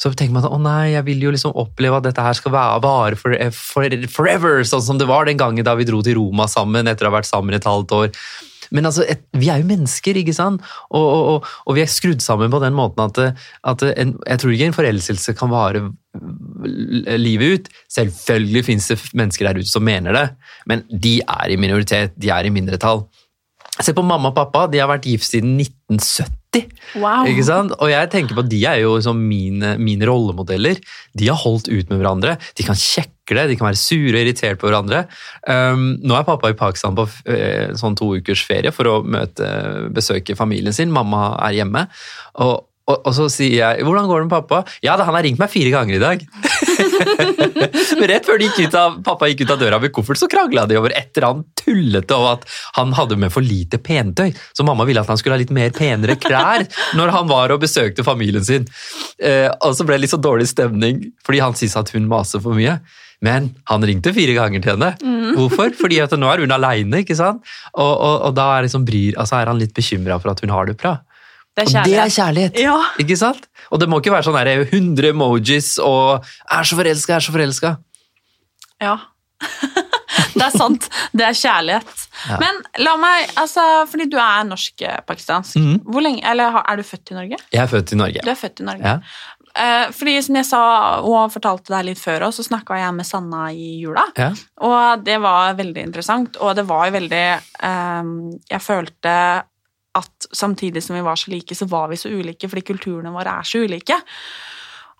Så 0.00 0.12
tenker 0.12 0.34
man 0.36 0.46
at 0.46 0.54
å 0.54 0.60
nei, 0.62 0.94
jeg 0.94 1.06
vil 1.08 1.26
jo 1.26 1.34
liksom 1.34 1.54
oppleve 1.60 2.00
at 2.00 2.08
dette 2.08 2.24
her 2.24 2.38
skal 2.38 2.54
vare 2.54 3.18
for, 3.20 3.36
for, 3.54 4.00
forever, 4.12 4.64
sånn 4.68 4.84
som 4.88 5.00
det 5.00 5.10
var 5.10 5.28
den 5.28 5.40
gangen 5.40 5.66
da 5.66 5.76
vi 5.78 5.86
dro 5.88 6.02
til 6.04 6.18
Roma 6.20 6.48
sammen 6.50 6.90
etter 6.90 7.06
å 7.06 7.12
ha 7.12 7.18
vært 7.20 7.30
sammen 7.30 7.56
et 7.56 7.68
halvt 7.68 7.96
år. 7.98 8.12
Men 8.74 8.88
altså, 8.88 9.04
et, 9.10 9.22
vi 9.36 9.50
er 9.52 9.60
jo 9.60 9.68
mennesker, 9.68 10.18
ikke 10.20 10.34
sant? 10.36 10.62
Og, 10.90 11.02
og, 11.02 11.24
og, 11.34 11.50
og, 11.66 11.76
vi 11.76 11.84
er 11.84 11.90
skrudd 11.90 12.22
sammen 12.24 12.52
på 12.52 12.60
den 12.62 12.76
måten 12.76 13.04
at, 13.04 13.42
at 13.70 13.84
en, 13.90 14.14
jeg 14.24 14.40
tror 14.40 14.54
ikke 14.54 14.70
en 14.70 14.78
forelskelse 14.78 15.36
kan 15.38 15.52
vare 15.52 15.84
livet 17.18 17.58
ut. 17.58 17.68
Selvfølgelig 17.92 18.64
finnes 18.70 18.88
det 18.90 18.98
mennesker 19.12 19.48
der 19.48 19.60
ute 19.60 19.70
som 19.70 19.84
mener 19.84 20.16
det, 20.16 20.24
men 20.70 20.84
de 20.90 21.18
er 21.22 21.52
i 21.54 21.60
minoritet, 21.60 22.16
de 22.20 22.32
er 22.34 22.48
i 22.48 22.54
mindretall. 22.54 23.04
Se 23.82 23.90
på 23.94 24.04
mamma 24.06 24.30
og 24.30 24.36
pappa, 24.36 24.68
de 24.70 24.78
har 24.78 24.86
vært 24.90 25.08
gift 25.08 25.26
siden 25.26 25.56
1970. 25.58 26.68
Wow. 27.02 27.26
Ikke 27.26 27.42
sant? 27.46 27.72
Og 27.82 27.90
jeg 27.90 28.10
tenker 28.12 28.36
på 28.36 28.44
at 28.44 28.50
De 28.52 28.60
er 28.70 28.78
jo 28.84 28.92
liksom 28.94 29.18
mine, 29.26 29.72
mine, 29.82 30.06
rollemodeller. 30.06 30.78
De 31.18 31.26
har 31.26 31.40
holdt 31.40 31.66
ut 31.66 31.90
med 31.90 31.98
hverandre. 31.98 32.36
De 32.54 32.66
kan 32.66 32.78
kjekle, 32.78 33.48
de 33.50 33.56
kan 33.58 33.66
være 33.66 33.80
sure 33.80 34.12
og 34.14 34.20
irritert 34.20 34.60
på 34.60 34.70
hverandre. 34.70 35.04
Um, 35.50 35.96
nå 36.06 36.14
er 36.14 36.28
pappa 36.28 36.52
i 36.52 36.58
Pakistan 36.58 36.94
på 36.94 37.08
uh, 37.08 37.74
sånn 37.78 37.98
to 37.98 38.12
ukers 38.14 38.44
ferie 38.46 38.70
for 38.74 38.92
å 38.92 39.00
møte, 39.02 39.48
besøke 39.96 40.38
familien 40.38 40.76
sin. 40.76 40.94
Mamma 40.94 41.32
er 41.48 41.58
hjemme. 41.58 41.88
Og, 42.46 42.54
og, 42.86 42.96
og, 43.00 43.10
så 43.16 43.26
sier 43.32 43.58
jeg 43.58 43.82
'hvordan 43.82 44.06
går 44.06 44.22
det 44.22 44.28
med 44.28 44.36
pappa?' 44.36 44.64
'Ja, 44.84 44.94
han 45.02 45.18
har 45.18 45.26
ringt 45.26 45.42
meg 45.42 45.50
fire 45.50 45.74
ganger 45.74 45.98
i 45.98 46.04
dag'. 46.04 46.26
Men 47.98 48.06
rett 48.10 48.26
før 48.26 48.42
gikk 48.42 48.60
ut 48.66 48.76
av, 48.78 48.98
pappa 49.06 49.28
gikk 49.30 49.44
ut 49.44 49.54
av 49.54 49.60
døra 49.62 49.80
med 49.82 49.92
koffert, 49.94 50.20
så 50.20 50.28
krangla 50.30 50.66
de 50.70 50.78
over 50.80 50.94
et 50.96 51.10
eller 51.16 51.28
annet 51.30 51.62
tullete 51.64 52.16
om 52.16 52.26
at 52.32 52.46
han 52.78 52.94
hadde 52.96 53.18
med 53.20 53.32
for 53.34 53.44
lite 53.44 53.80
pentøy. 53.82 54.34
Så 54.56 54.66
mamma 54.66 54.86
ville 54.88 55.02
at 55.02 55.10
han 55.10 55.20
skulle 55.20 55.38
ha 55.38 55.42
litt 55.42 55.54
mer 55.54 55.72
penere 55.74 56.18
klær 56.20 56.66
når 56.98 57.14
han 57.14 57.30
var 57.30 57.54
og 57.54 57.62
besøkte 57.64 58.06
familien 58.06 58.44
sin. 58.44 58.68
Eh, 59.18 59.48
og 59.60 59.76
så 59.76 59.86
ble 59.86 59.98
det 59.98 60.06
litt 60.06 60.14
så 60.14 60.20
dårlig 60.20 60.50
stemning 60.50 61.02
fordi 61.24 61.42
han 61.44 61.56
syntes 61.56 61.80
at 61.80 61.94
hun 61.94 62.10
maser 62.10 62.42
for 62.44 62.56
mye. 62.58 62.78
Men 63.24 63.54
han 63.70 63.84
ringte 63.86 64.12
fire 64.12 64.34
ganger 64.36 64.60
til 64.60 64.74
henne. 64.74 64.90
Hvorfor? 65.36 65.72
Fordi 65.78 66.00
at 66.04 66.12
nå 66.18 66.28
er 66.28 66.42
hun 66.44 66.52
aleine, 66.52 67.00
ikke 67.04 67.16
sant? 67.16 67.40
Og, 67.72 67.92
og, 67.92 68.16
og 68.28 68.36
da 68.36 68.50
er, 68.58 68.66
liksom 68.66 68.84
bryr, 68.84 69.16
altså 69.20 69.38
er 69.38 69.48
han 69.48 69.60
litt 69.60 69.72
bekymra 69.76 70.18
for 70.20 70.34
at 70.34 70.42
hun 70.44 70.52
har 70.52 70.68
det 70.68 70.76
bra. 70.80 70.98
Det 71.54 71.62
er 71.62 71.66
Og 71.66 71.84
det 71.86 71.94
er 71.94 72.08
kjærlighet. 72.10 72.14
kjærlighet, 72.18 72.56
Ja. 72.64 72.78
ikke 72.98 73.16
sant? 73.16 73.46
Og 73.70 73.78
det 73.80 73.88
må 73.88 74.00
ikke 74.00 74.10
være 74.10 74.24
sånn 74.26 74.34
der 74.34 74.64
100 74.64 75.08
emojis 75.14 75.78
og 75.78 76.24
'er 76.50 76.64
så 76.66 76.74
forelska, 76.76 77.14
er 77.16 77.20
så 77.20 77.32
forelska'. 77.32 77.76
Ja. 78.82 78.96
det 80.34 80.42
er 80.42 80.50
sant. 80.50 80.88
Det 81.14 81.24
er 81.26 81.36
kjærlighet. 81.38 82.08
Ja. 82.28 82.38
Men 82.40 82.58
la 82.84 82.96
meg, 82.96 83.28
altså, 83.36 83.86
fordi 83.90 84.08
du 84.10 84.16
er 84.18 84.42
norsk-pakistansk. 84.48 85.56
Mm. 85.56 85.78
Hvor 85.86 86.02
lenge, 86.02 86.24
eller 86.26 86.58
er 86.64 86.76
du 86.76 86.82
født 86.82 87.10
i 87.12 87.14
Norge? 87.14 87.36
Jeg 87.52 87.62
er 87.62 87.66
født 87.70 87.92
i 87.92 87.96
Norge. 87.96 88.20
Du 88.24 88.30
er 88.30 88.34
født 88.40 88.60
i 88.60 88.64
Norge. 88.64 88.82
Ja. 88.84 88.98
Eh, 89.54 89.86
fordi 89.94 90.16
som 90.26 90.34
jeg 90.34 90.46
sa 90.46 90.60
og 91.06 91.30
fortalte 91.30 91.70
deg 91.70 91.84
litt 91.84 91.98
før 92.02 92.26
også, 92.26 92.42
så 92.42 92.48
snakka 92.50 92.74
jeg 92.80 92.94
med 92.96 93.06
Sanna 93.06 93.44
i 93.54 93.80
jula. 93.84 94.02
Ja. 94.18 94.32
Og 94.66 95.04
det 95.04 95.20
var 95.22 95.54
veldig 95.54 95.84
interessant, 95.86 96.36
og 96.42 96.56
det 96.56 96.66
var 96.66 96.86
jo 96.90 96.96
veldig 96.98 97.26
eh, 97.62 98.02
Jeg 98.50 98.60
følte 98.60 99.44
at 99.94 100.28
samtidig 100.32 100.82
som 100.82 100.96
vi 100.96 101.04
var 101.06 101.18
så 101.20 101.30
like, 101.32 101.54
så 101.54 101.68
var 101.70 101.88
vi 101.92 102.00
så 102.00 102.10
ulike, 102.10 102.50
fordi 102.50 102.66
kulturene 102.72 103.12
våre 103.14 103.38
er 103.38 103.48
så 103.48 103.62
ulike. 103.64 103.98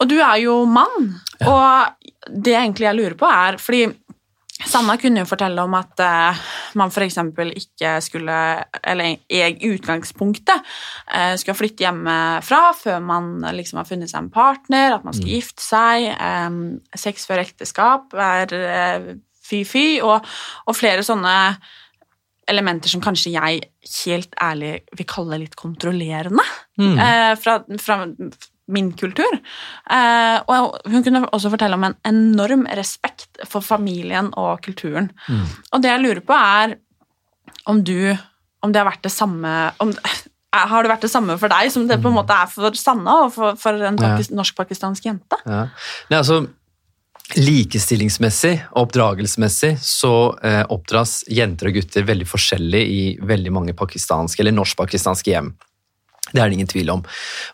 Og 0.02 0.10
du 0.10 0.16
er 0.18 0.38
jo 0.42 0.60
mann, 0.66 1.12
og 1.46 2.30
det 2.30 2.56
egentlig 2.56 2.88
jeg 2.88 2.98
lurer 2.98 3.18
på 3.18 3.28
er 3.30 3.60
fordi 3.62 3.86
Sanna 4.64 4.94
kunne 4.96 5.24
jo 5.24 5.26
fortelle 5.28 5.64
om 5.66 5.72
at 5.76 5.98
eh, 6.00 6.42
man 6.78 6.92
f.eks. 6.92 7.16
ikke 7.58 7.90
skulle, 8.04 8.36
eller 8.86 9.16
i 9.26 9.66
utgangspunktet, 9.66 10.70
eh, 11.10 11.34
skulle 11.40 11.58
flytte 11.58 11.82
hjemmefra 11.82 12.60
før 12.78 13.02
man 13.02 13.32
liksom 13.58 13.82
har 13.82 13.88
funnet 13.88 14.12
seg 14.12 14.22
en 14.22 14.30
partner, 14.32 14.94
at 14.94 15.04
man 15.04 15.16
skal 15.16 15.32
gifte 15.34 15.64
seg, 15.64 16.06
eh, 16.14 16.60
sex 17.02 17.26
før 17.28 17.42
ekteskap 17.42 18.14
er 18.14 18.54
eh, 18.60 19.08
fy-fy, 19.44 19.88
og, 20.06 20.22
og 20.64 20.78
flere 20.78 21.04
sånne 21.04 21.34
elementer 22.48 22.88
som 22.92 23.00
kanskje 23.04 23.32
jeg 23.34 23.62
helt 24.04 24.34
ærlig 24.42 24.72
vil 24.96 25.06
kalle 25.06 25.38
litt 25.44 25.56
kontrollerende 25.56 26.42
Mm. 26.78 26.98
eh, 26.98 27.34
fra, 27.38 27.60
fra 27.78 28.00
min 28.66 28.92
kultur. 28.98 29.36
Eh, 29.90 30.38
og 30.48 30.78
hun 30.90 31.04
kunne 31.04 31.20
også 31.30 31.50
fortelle 31.52 31.74
om 31.78 31.84
en 31.84 31.94
enorm 32.08 32.64
respekt 32.74 33.38
for 33.46 33.60
familien 33.62 34.32
og 34.36 34.62
kulturen. 34.64 35.10
Mm. 35.28 35.44
Og 35.72 35.82
det 35.84 35.90
jeg 35.92 36.00
lurer 36.02 36.20
på, 36.26 36.32
er 36.34 36.76
om 37.66 37.82
du 37.84 38.16
Om 38.64 38.72
det 38.72 38.80
har 38.80 38.88
vært 38.90 39.02
det 39.04 39.12
samme 39.12 39.72
om, 39.78 39.90
Har 40.54 40.82
det 40.82 40.90
vært 40.90 41.02
det 41.04 41.10
samme 41.10 41.34
for 41.38 41.48
deg 41.52 41.70
som 41.70 41.86
det 41.86 41.98
på 42.00 42.08
en 42.08 42.14
måte 42.16 42.30
er 42.32 42.46
for 42.48 42.72
Sanna 42.74 43.24
og 43.26 43.32
for, 43.34 43.56
for 43.60 43.74
en 43.74 43.96
Mm. 43.98 44.00
Ja. 44.00 44.36
norsk-pakistansk 44.38 45.04
jente? 45.04 45.36
Ja. 45.46 45.68
Nei, 46.10 46.18
altså, 46.18 46.46
likestillingsmessig 47.32 48.52
og 48.74 48.82
oppdragelsesmessig 48.84 49.74
så 49.82 50.14
eh, 50.44 50.62
oppdras 50.70 51.22
jenter 51.32 51.70
og 51.70 51.78
gutter 51.78 52.04
veldig 52.06 52.26
forskjellig 52.28 52.82
i 52.84 53.04
veldig 53.24 53.54
mange 53.54 53.76
pakistanske 53.76 54.44
eller 54.44 54.54
norsk-pakistanske 54.54 55.32
hjem. 55.32 55.54
Det 56.34 56.40
er 56.40 56.50
det 56.50 56.56
ingen 56.56 56.70
tvil 56.70 56.90
om. 56.90 57.02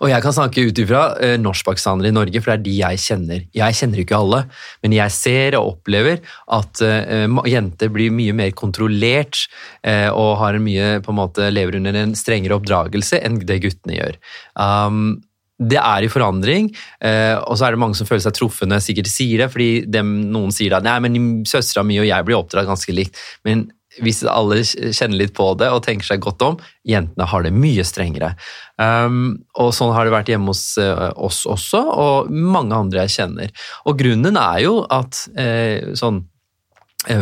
Og 0.01 0.09
jeg 0.09 0.23
kan 0.25 0.35
snakke 0.35 0.63
ut 0.65 0.79
ifra 0.81 1.01
eh, 1.21 1.35
norskpakistanere 1.41 2.13
i 2.13 2.15
Norge, 2.15 2.41
for 2.41 2.53
det 2.53 2.57
er 2.57 2.65
de 2.65 2.75
jeg 2.79 3.01
kjenner. 3.03 3.47
Jeg 3.57 3.77
kjenner 3.77 4.03
ikke 4.03 4.21
alle, 4.21 4.43
men 4.85 4.95
jeg 4.97 5.15
ser 5.15 5.57
og 5.59 5.73
opplever 5.75 6.21
at 6.57 6.83
eh, 6.87 7.27
jenter 7.51 7.91
blir 7.93 8.15
mye 8.15 8.37
mer 8.37 8.55
kontrollert 8.57 9.43
eh, 9.83 10.09
og 10.09 10.61
mye, 10.65 10.93
måte, 11.13 11.51
lever 11.53 11.81
under 11.81 11.99
en 11.99 12.15
strengere 12.19 12.57
oppdragelse 12.57 13.21
enn 13.21 13.43
det 13.45 13.61
guttene 13.67 13.99
gjør. 13.99 14.21
Um, 14.55 15.19
det 15.61 15.77
er 15.81 16.07
i 16.07 16.09
forandring, 16.09 16.71
eh, 17.05 17.37
og 17.37 17.59
så 17.59 17.67
er 17.67 17.75
det 17.75 17.83
mange 17.83 17.99
som 17.99 18.09
føler 18.09 18.25
seg 18.25 18.39
jeg 18.41 18.85
sikkert 18.87 19.11
sier 19.13 19.43
det, 19.43 19.51
fordi 19.53 19.85
dem, 19.87 20.15
noen 20.33 20.55
sier 20.55 20.79
at 20.79 20.87
nei, 20.87 20.97
men 21.05 21.45
søstera 21.49 21.85
mi 21.85 21.99
og 22.01 22.09
jeg 22.09 22.25
blir 22.25 22.39
oppdratt 22.39 22.69
ganske 22.69 22.95
likt. 22.97 23.21
Men 23.45 23.69
hvis 23.99 24.23
alle 24.29 24.63
kjenner 24.63 25.19
litt 25.19 25.35
på 25.37 25.49
det 25.59 25.69
og 25.75 25.83
tenker 25.85 26.07
seg 26.07 26.23
godt 26.23 26.43
om, 26.47 26.59
jentene 26.87 27.27
har 27.27 27.45
det 27.45 27.53
mye 27.53 27.85
strengere. 27.85 28.33
Um, 28.81 29.41
og 29.59 29.73
sånn 29.77 29.93
har 29.93 30.07
det 30.07 30.15
vært 30.15 30.31
hjemme 30.31 30.53
hos 30.53 30.65
eh, 30.81 31.07
oss 31.19 31.43
også, 31.51 31.83
og 31.91 32.31
mange 32.31 32.77
andre 32.77 33.05
jeg 33.05 33.17
kjenner. 33.19 33.53
Og 33.91 33.99
grunnen 34.01 34.39
er 34.41 34.63
jo 34.65 34.77
at 34.87 35.25
eh, 35.37 35.93
sånn 35.99 36.25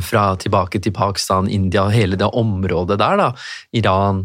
fra 0.02 0.33
tilbake 0.35 0.80
til 0.83 0.90
Pakistan, 0.90 1.47
India, 1.54 1.85
og 1.87 1.95
hele 1.95 2.18
det 2.18 2.26
området 2.35 2.97
der, 2.99 3.21
da, 3.21 3.28
Iran, 3.78 4.25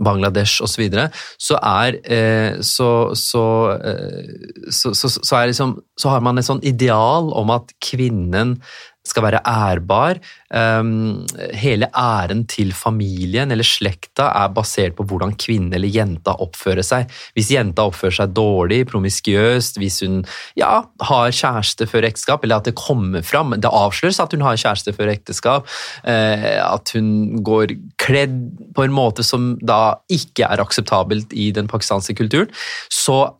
Bangladesh 0.00 0.62
osv., 0.62 0.74
så, 0.74 0.80
videre, 0.82 1.08
så 1.38 1.58
er 1.62 1.98
eh, 2.02 2.60
så, 2.62 2.88
eh, 3.12 4.32
så, 4.70 4.94
så, 4.94 5.10
så, 5.14 5.36
er 5.36 5.52
liksom, 5.52 5.76
så 5.98 6.14
har 6.14 6.24
man 6.24 6.38
et 6.38 6.48
sånn 6.48 6.62
ideal 6.66 7.30
om 7.34 7.52
at 7.54 7.70
kvinnen 7.84 8.56
skal 9.04 9.26
være 9.26 9.42
ærbar. 9.44 10.20
Um, 10.54 11.24
hele 11.56 11.88
æren 11.98 12.44
til 12.48 12.70
familien 12.76 13.50
eller 13.52 13.66
slekta 13.66 14.30
er 14.38 14.52
basert 14.54 14.94
på 14.96 15.06
hvordan 15.08 15.34
kvinnen 15.40 15.74
eller 15.74 15.90
jenta 15.92 16.36
oppfører 16.44 16.84
seg. 16.86 17.12
Hvis 17.36 17.52
jenta 17.52 17.84
oppfører 17.88 18.18
seg 18.20 18.34
dårlig, 18.36 18.84
promiskuøst, 18.88 19.80
hvis 19.82 20.00
hun 20.06 20.22
ja, 20.58 20.84
har 21.08 21.36
kjæreste 21.36 21.88
før 21.90 22.08
ekteskap, 22.08 22.44
eller 22.44 22.62
at 22.62 22.70
det 22.70 22.76
kommer 22.80 23.24
fram, 23.26 23.56
det 23.58 23.70
avsløres 23.70 24.22
at 24.22 24.36
hun 24.36 24.46
har 24.46 24.60
kjæreste 24.60 24.96
før 24.96 25.12
ekteskap, 25.12 25.70
eh, 26.08 26.50
at 26.64 26.94
hun 26.96 27.42
går 27.44 27.76
kledd 28.00 28.40
på 28.76 28.86
en 28.86 28.94
måte 28.94 29.26
som 29.26 29.54
da 29.60 29.98
ikke 30.12 30.48
er 30.48 30.62
akseptabelt 30.64 31.34
i 31.36 31.50
den 31.54 31.68
pakistanske 31.70 32.16
kulturen, 32.18 32.52
så 32.92 33.34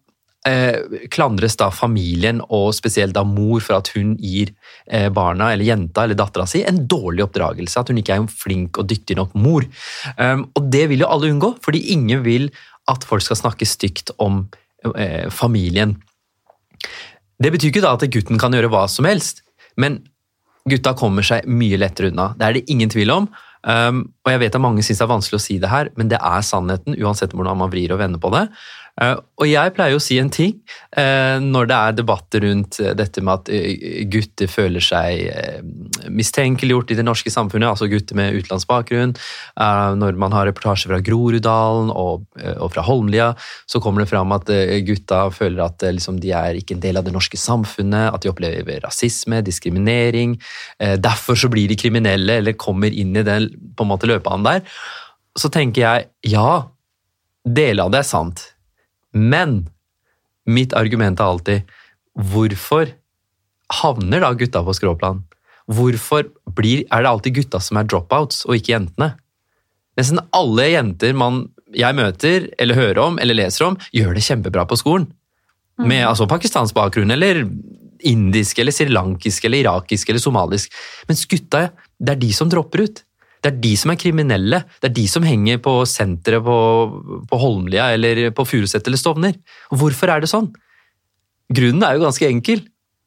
eh, 0.49 1.07
klandres 1.13 1.57
da 1.61 1.71
familien 1.75 2.41
og 2.45 2.73
spesielt 2.77 3.15
da 3.17 3.25
mor 3.27 3.63
for 3.65 3.79
at 3.79 3.91
hun 3.97 4.15
gir 4.21 4.53
eh, 4.87 5.09
barna 5.15 5.53
eller 5.53 5.67
jenta 5.69 6.05
eller 6.05 6.19
dattera 6.19 6.47
si 6.49 6.65
en 6.67 6.83
dårlig 6.91 7.27
oppdragelse, 7.27 7.81
at 7.81 7.91
hun 7.91 8.01
ikke 8.01 8.17
er 8.17 8.23
en 8.23 8.31
flink 8.31 8.81
og 8.81 8.89
dyktig 8.91 9.19
nok 9.19 9.35
mor. 9.39 9.67
Um, 10.19 10.47
og 10.55 10.71
det 10.73 10.87
vil 10.93 11.05
jo 11.05 11.11
alle 11.11 11.33
unngå, 11.33 11.55
fordi 11.65 11.85
ingen 11.95 12.25
vil 12.27 12.51
at 12.91 13.07
folk 13.09 13.25
skal 13.25 13.41
snakke 13.41 13.69
stygt 13.69 14.13
om 14.23 14.45
eh, 14.95 15.31
familien. 15.33 15.97
Det 17.41 17.51
betyr 17.53 17.73
ikke 17.73 17.85
da 17.85 17.95
at 17.97 18.05
gutten 18.13 18.41
kan 18.41 18.55
gjøre 18.55 18.71
hva 18.73 18.85
som 18.91 19.09
helst, 19.09 19.43
men 19.81 20.03
gutta 20.69 20.95
kommer 20.97 21.25
seg 21.27 21.49
mye 21.49 21.79
lettere 21.81 22.13
unna. 22.13 22.33
Det 22.39 22.47
er 22.47 22.59
det 22.59 22.69
ingen 22.73 22.93
tvil 22.93 23.13
om. 23.13 23.29
Um, 23.65 24.05
og 24.25 24.33
jeg 24.33 24.41
vet 24.41 24.57
at 24.57 24.63
mange 24.65 24.85
syns 24.85 25.03
det 25.03 25.05
er 25.05 25.13
vanskelig 25.13 25.41
å 25.41 25.45
si 25.45 25.59
det 25.61 25.69
her, 25.69 25.91
men 26.01 26.09
det 26.09 26.17
er 26.17 26.47
sannheten, 26.47 26.97
uansett 26.97 27.37
hvordan 27.37 27.61
man 27.61 27.73
vrir 27.73 27.93
og 27.93 28.01
vender 28.01 28.23
på 28.23 28.33
det. 28.33 28.47
Uh, 28.95 29.19
og 29.43 29.49
jeg 29.51 29.73
pleier 29.75 29.99
å 29.99 30.03
si 30.03 30.21
en 30.23 30.29
ting 30.31 30.53
uh, 30.95 31.43
når 31.43 31.67
det 31.67 31.77
er 31.77 31.95
debatter 31.99 32.45
rundt 32.45 32.77
uh, 32.79 32.93
dette 32.95 33.25
med 33.27 33.41
at 33.41 33.49
gutter 34.07 34.47
føler 34.47 34.85
seg 34.85 36.05
mistenkeliggjort 36.15 36.93
i 36.95 36.99
det 37.01 37.07
norske 37.07 37.33
samfunnet, 37.33 37.73
altså 37.73 37.89
gutter 37.91 38.15
med 38.19 38.37
utenlandsk 38.39 38.69
bakgrunn. 38.71 39.15
når 39.99 40.19
man 40.21 40.35
har 40.37 40.47
reportasjer 40.47 40.93
fra 40.93 41.01
Groruddalen 41.03 41.91
og, 41.91 42.27
fra 42.73 42.85
Holmlia, 42.87 43.31
så 43.67 43.81
kommer 43.83 44.03
det 44.03 44.11
fram 44.11 44.33
at 44.37 44.51
gutta 44.87 45.25
føler 45.35 45.65
at 45.65 45.83
liksom, 45.83 46.21
de 46.23 46.31
er 46.37 46.59
ikke 46.59 46.77
en 46.77 46.83
del 46.85 47.01
av 47.01 47.07
det 47.07 47.15
norske 47.15 47.39
samfunnet, 47.41 48.13
at 48.13 48.23
de 48.23 48.31
opplever 48.31 48.83
rasisme, 48.85 49.41
diskriminering. 49.47 50.37
Derfor 50.79 51.39
så 51.41 51.51
blir 51.53 51.71
de 51.71 51.79
kriminelle 51.81 52.39
eller 52.43 52.59
kommer 52.61 52.93
inn 52.93 53.17
i 53.17 53.27
den 53.27 53.49
på 53.75 53.87
en 53.87 53.93
måte 53.95 54.11
løpebanen 54.15 54.49
der. 54.49 54.75
Så 55.39 55.51
tenker 55.53 55.85
jeg 55.85 56.35
ja, 56.35 56.71
deler 57.45 57.87
av 57.87 57.95
det 57.95 58.03
er 58.03 58.09
sant. 58.09 58.47
Men 59.15 59.65
mitt 60.47 60.75
argument 60.77 61.21
er 61.21 61.31
alltid 61.31 61.75
hvorfor 62.15 62.91
havner 63.81 64.23
da 64.23 64.33
gutta 64.39 64.63
på 64.65 64.75
skråplan? 64.77 65.23
Hvorfor 65.71 66.29
blir, 66.57 66.85
er 66.93 67.05
det 67.05 67.11
alltid 67.11 67.39
gutta 67.41 67.61
som 67.63 67.79
er 67.81 67.89
dropouts, 67.89 68.45
og 68.47 68.59
ikke 68.59 68.75
jentene? 68.75 69.15
Nesten 69.99 70.21
alle 70.35 70.69
jenter 70.73 71.15
man, 71.17 71.47
jeg 71.75 71.97
møter, 71.97 72.51
eller 72.61 72.79
hører 72.79 73.01
om, 73.07 73.21
eller 73.23 73.39
leser 73.39 73.69
om, 73.71 73.79
gjør 73.95 74.13
det 74.17 74.27
kjempebra 74.27 74.67
på 74.69 74.79
skolen. 74.79 75.09
Med 75.81 76.05
altså 76.07 76.29
pakistansk 76.31 76.77
bakgrunn, 76.77 77.11
eller 77.11 77.43
indisk, 78.05 78.61
eller 78.61 78.75
srilankisk, 78.75 79.47
eller 79.49 79.65
irakisk, 79.65 80.11
eller 80.11 80.23
somalisk. 80.23 80.75
Mens 81.09 81.25
gutta, 81.31 81.69
det 81.99 82.15
er 82.15 82.21
de 82.21 82.31
som 82.37 82.51
dropper 82.53 82.85
ut. 82.85 83.04
Det 83.45 83.51
er 83.53 83.61
de 83.61 83.75
som 83.77 83.93
er 83.93 84.01
kriminelle. 84.01 84.63
Det 84.81 84.89
er 84.89 84.95
de 84.97 85.05
som 85.11 85.25
henger 85.27 85.59
på 85.61 85.77
senteret 85.89 86.41
på, 86.47 86.59
på 87.29 87.41
Holmlia 87.43 87.91
eller 87.93 88.31
på 88.33 88.47
Furuset 88.49 88.87
eller 88.89 89.01
Stovner. 89.01 89.37
Og 89.69 89.83
hvorfor 89.83 90.09
er 90.15 90.25
det 90.25 90.31
sånn? 90.33 90.49
Grunnen 91.53 91.85
er 91.85 91.99
jo 91.99 92.07
ganske 92.07 92.31
enkel. 92.31 92.65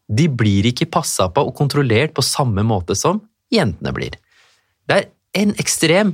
De 0.08 0.27
blir 0.29 0.70
ikke 0.70 0.89
passa 0.94 1.25
på 1.34 1.41
og 1.50 1.58
kontrollert 1.58 2.13
på 2.15 2.25
samme 2.25 2.62
måte 2.67 2.96
som 2.96 3.24
jentene 3.53 3.96
blir. 3.96 4.13
Det 4.88 5.00
er 5.00 5.10
en 5.41 5.56
ekstrem 5.58 6.13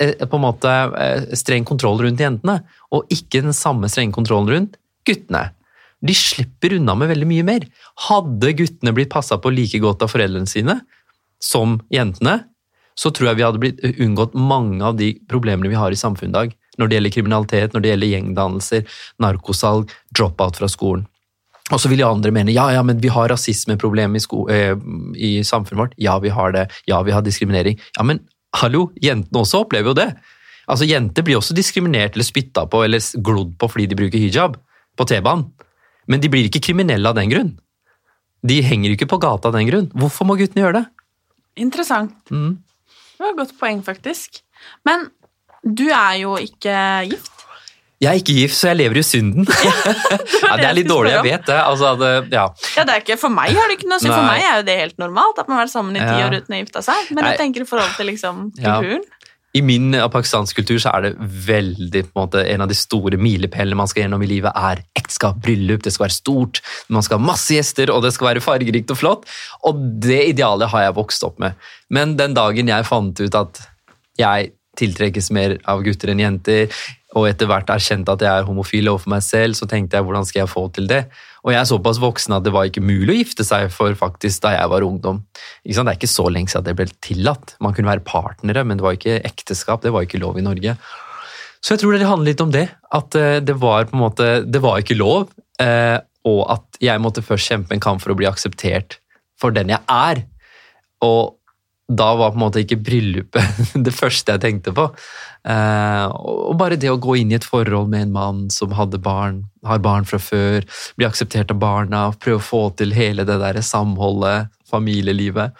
eh, 0.00 0.16
på 0.24 0.40
en 0.40 0.46
måte 0.46 0.72
eh, 0.72 1.28
streng 1.38 1.68
kontroll 1.68 2.00
rundt 2.02 2.24
jentene, 2.24 2.62
og 2.88 3.12
ikke 3.12 3.44
den 3.44 3.56
samme 3.56 3.92
strenge 3.92 4.16
kontrollen 4.16 4.50
rundt 4.54 4.80
guttene. 5.06 5.50
De 6.00 6.14
slipper 6.14 6.78
unna 6.78 6.94
med 6.96 7.12
veldig 7.12 7.28
mye 7.28 7.46
mer. 7.46 7.66
Hadde 8.08 8.54
guttene 8.56 8.94
blitt 8.96 9.12
passa 9.12 9.36
på 9.42 9.52
like 9.52 9.80
godt 9.82 10.06
av 10.06 10.12
foreldrene 10.14 10.48
sine 10.48 10.80
som 11.42 11.76
jentene, 11.94 12.40
så 12.98 13.12
tror 13.14 13.30
jeg 13.30 13.38
vi 13.38 13.46
hadde 13.46 13.60
blitt 13.62 13.84
unngått 14.02 14.34
mange 14.34 14.82
av 14.84 14.96
de 14.98 15.12
problemene 15.30 15.70
vi 15.70 15.78
har 15.78 15.94
i 15.94 15.98
samfunnet 15.98 16.32
i 16.32 16.38
dag. 16.38 16.56
Når 16.78 16.88
det 16.88 16.98
gjelder 16.98 17.14
kriminalitet, 17.14 17.74
når 17.74 17.84
det 17.84 17.92
gjelder 17.92 18.12
gjengdannelser, 18.12 18.98
narkosalg, 19.22 19.94
drop-out 20.14 20.58
fra 20.58 20.70
skolen. 20.70 21.06
Og 21.68 21.82
så 21.82 21.90
vil 21.90 22.00
jo 22.00 22.08
andre 22.08 22.32
mene 22.32 22.54
ja, 22.54 22.70
ja, 22.72 22.82
men 22.86 23.00
vi 23.02 23.10
har 23.12 23.28
rasismeproblem 23.28 24.16
i, 24.16 24.22
eh, 24.54 24.74
i 25.14 25.30
samfunnet 25.44 25.82
vårt. 25.82 25.94
Ja, 26.00 26.16
vi 26.22 26.32
har 26.32 26.54
det. 26.54 26.68
Ja, 26.88 27.02
vi 27.04 27.12
har 27.12 27.22
diskriminering. 27.22 27.78
Ja, 27.98 28.06
men 28.08 28.22
hallo, 28.56 28.88
jentene 29.02 29.42
også 29.42 29.64
opplever 29.66 29.92
jo 29.92 29.98
det. 29.98 30.08
Altså, 30.68 30.88
Jenter 30.88 31.24
blir 31.24 31.38
også 31.38 31.56
diskriminert 31.56 32.16
eller 32.16 32.26
spytta 32.26 32.66
på 32.68 32.82
eller 32.84 33.04
glodd 33.24 33.54
på 33.60 33.70
fordi 33.72 33.88
de 33.88 33.98
bruker 33.98 34.20
hijab 34.20 34.56
på 34.98 35.06
T-banen. 35.08 35.48
Men 36.08 36.22
de 36.24 36.30
blir 36.32 36.48
ikke 36.48 36.64
kriminelle 36.70 37.08
av 37.08 37.18
den 37.18 37.30
grunn. 37.30 37.52
De 38.48 38.62
henger 38.64 38.94
ikke 38.94 39.10
på 39.10 39.20
gata 39.20 39.50
av 39.50 39.56
den 39.58 39.68
grunn. 39.68 39.90
Hvorfor 39.92 40.28
må 40.28 40.38
guttene 40.40 40.64
gjøre 40.64 40.80
det? 40.80 40.86
Interessant. 41.60 42.14
Mm. 42.32 42.56
Det 43.18 43.24
var 43.26 43.34
et 43.34 43.40
godt 43.40 43.56
poeng, 43.58 43.82
faktisk. 43.82 44.38
Men 44.86 45.08
du 45.66 45.88
er 45.90 46.20
jo 46.22 46.36
ikke 46.38 46.76
gift. 47.10 47.34
Jeg 47.98 48.12
er 48.12 48.20
ikke 48.20 48.34
gift, 48.36 48.54
så 48.54 48.68
jeg 48.70 48.78
lever 48.78 49.00
i 49.00 49.02
synden. 49.02 49.46
ja, 50.46 50.52
det 50.60 50.66
er 50.68 50.76
litt 50.76 50.86
dårlig, 50.86 51.16
jeg 51.16 51.24
vet 51.26 51.48
det. 51.48 51.56
Altså, 51.58 51.96
det 51.98 52.10
ja. 52.30 52.44
Ja, 52.76 52.84
det 52.86 52.94
er 52.94 53.02
ikke, 53.02 53.16
For 53.18 53.34
meg 53.34 53.58
har 53.58 53.66
det 53.66 53.80
ikke 53.80 53.90
noe 53.90 53.98
å 53.98 54.04
si. 54.04 54.10
For 54.12 54.22
meg 54.22 54.44
er 54.44 54.60
jo 54.60 54.66
det 54.68 54.76
helt 54.84 55.00
normalt 55.02 55.40
at 55.42 55.50
man 55.50 55.58
har 55.58 55.66
vært 55.66 55.74
sammen 55.74 55.98
i 55.98 56.04
ti 56.04 56.20
år 56.28 56.36
uten 56.38 56.54
å 56.54 56.60
gifte 56.62 56.84
seg. 56.86 57.10
Men 57.16 57.26
jeg 57.32 57.40
tenker 57.42 57.66
i 57.66 57.68
forhold 57.68 57.98
til 57.98 58.10
liksom 58.12 58.44
Ja. 58.62 58.78
I 59.56 59.62
min 59.64 59.94
eh, 59.96 60.08
pakistansk 60.12 60.58
kultur 60.60 60.80
så 60.82 60.92
er 60.92 61.06
det 61.06 61.12
veldig 61.46 62.04
på 62.08 62.12
en 62.12 62.26
måte, 62.26 62.44
En 62.44 62.64
av 62.64 62.68
de 62.68 62.76
store 62.76 63.16
milepælene 63.20 63.78
man 63.78 63.88
skal 63.88 64.04
gjennom 64.04 64.22
i 64.24 64.30
livet, 64.30 64.52
er 64.52 64.82
ekteskap, 64.98 65.40
bryllup. 65.44 65.82
Det 65.84 65.94
skal 65.94 66.08
være 66.08 66.18
stort, 66.18 66.60
man 66.92 67.06
skal 67.06 67.20
ha 67.20 67.30
masse 67.30 67.56
gjester, 67.56 67.92
og 67.94 68.04
det 68.04 68.12
skal 68.16 68.32
være 68.32 68.44
fargerikt 68.44 68.92
og 68.92 69.00
flott. 69.00 69.26
Og 69.68 69.80
det 70.04 70.20
idealet 70.34 70.72
har 70.74 70.88
jeg 70.88 70.98
vokst 71.00 71.24
opp 71.26 71.40
med. 71.42 71.56
Men 71.88 72.16
den 72.20 72.36
dagen 72.36 72.68
jeg 72.68 72.88
fant 72.88 73.24
ut 73.24 73.40
at 73.40 73.62
jeg 74.18 74.52
tiltrekkes 74.78 75.32
mer 75.34 75.56
av 75.66 75.82
gutter 75.86 76.12
enn 76.12 76.22
jenter, 76.22 76.68
og 77.16 77.24
etter 77.24 77.48
hvert 77.48 77.70
erkjente 77.72 78.12
at 78.12 78.20
jeg 78.20 78.28
er 78.28 78.44
homofil 78.44 78.90
overfor 78.90 79.14
meg 79.14 79.22
selv, 79.24 79.56
så 79.56 79.64
tenkte 79.68 79.96
jeg 79.96 80.04
hvordan 80.04 80.26
skal 80.28 80.42
jeg 80.42 80.50
få 80.52 80.66
til 80.76 80.88
det? 80.90 81.06
Og 81.46 81.54
jeg 81.54 81.60
er 81.62 81.68
såpass 81.70 82.00
voksen 82.02 82.36
at 82.36 82.44
det 82.44 82.52
var 82.52 82.68
ikke 82.68 82.84
mulig 82.84 83.14
å 83.14 83.18
gifte 83.22 83.46
seg 83.48 83.70
for 83.72 83.94
faktisk 83.96 84.42
da 84.44 84.52
jeg 84.58 84.68
var 84.68 84.84
ungdom. 84.84 85.22
Det 85.64 85.76
er 85.80 85.94
ikke 85.94 86.10
så 86.10 86.26
lenge 86.28 86.52
siden 86.52 86.66
det 86.66 86.76
ble 86.76 86.88
tillatt. 87.04 87.54
Man 87.64 87.72
kunne 87.76 87.88
være 87.88 88.04
partnere, 88.04 88.66
men 88.68 88.76
det 88.76 88.84
var 88.84 88.98
ikke 88.98 89.22
ekteskap, 89.24 89.80
det 89.84 89.94
var 89.94 90.04
ikke 90.04 90.20
lov 90.20 90.36
i 90.36 90.44
Norge. 90.44 90.76
Så 91.64 91.74
jeg 91.74 91.82
tror 91.82 91.96
det 91.96 92.10
handler 92.10 92.30
litt 92.30 92.44
om 92.44 92.52
det. 92.52 92.66
At 92.94 93.16
eh, 93.18 93.40
det 93.40 93.56
var 93.62 93.88
på 93.88 93.96
en 93.96 94.04
måte, 94.04 94.28
det 94.44 94.60
var 94.62 94.82
ikke 94.82 94.98
lov, 94.98 95.32
eh, 95.64 95.96
og 96.28 96.42
at 96.58 96.82
jeg 96.84 97.00
måtte 97.00 97.24
først 97.24 97.48
kjempe 97.48 97.74
en 97.74 97.82
kamp 97.82 98.04
for 98.04 98.12
å 98.12 98.18
bli 98.18 98.28
akseptert 98.28 99.00
for 99.40 99.54
den 99.54 99.72
jeg 99.72 99.80
er. 99.88 100.26
Og 101.06 101.37
da 101.88 102.08
var 102.14 102.34
på 102.34 102.36
en 102.36 102.42
måte 102.42 102.60
ikke 102.62 102.80
bryllupet 102.84 103.60
det 103.86 103.94
første 103.96 104.34
jeg 104.34 104.42
tenkte 104.44 104.74
på. 104.76 104.88
Eh, 105.48 106.04
og 106.08 106.56
bare 106.60 106.76
det 106.80 106.90
å 106.92 106.98
gå 107.00 107.16
inn 107.20 107.32
i 107.32 107.38
et 107.38 107.46
forhold 107.46 107.88
med 107.92 108.06
en 108.06 108.16
mann 108.16 108.42
som 108.52 108.74
hadde 108.76 109.00
barn, 109.00 109.46
har 109.66 109.80
barn 109.84 110.08
fra 110.08 110.20
før, 110.20 110.66
bli 110.98 111.08
akseptert 111.08 111.54
av 111.54 111.60
barna, 111.62 112.08
prøve 112.20 112.42
å 112.42 112.48
få 112.48 112.62
til 112.76 112.92
hele 112.96 113.24
det 113.28 113.38
der 113.40 113.60
samholdet, 113.64 114.52
familielivet. 114.68 115.56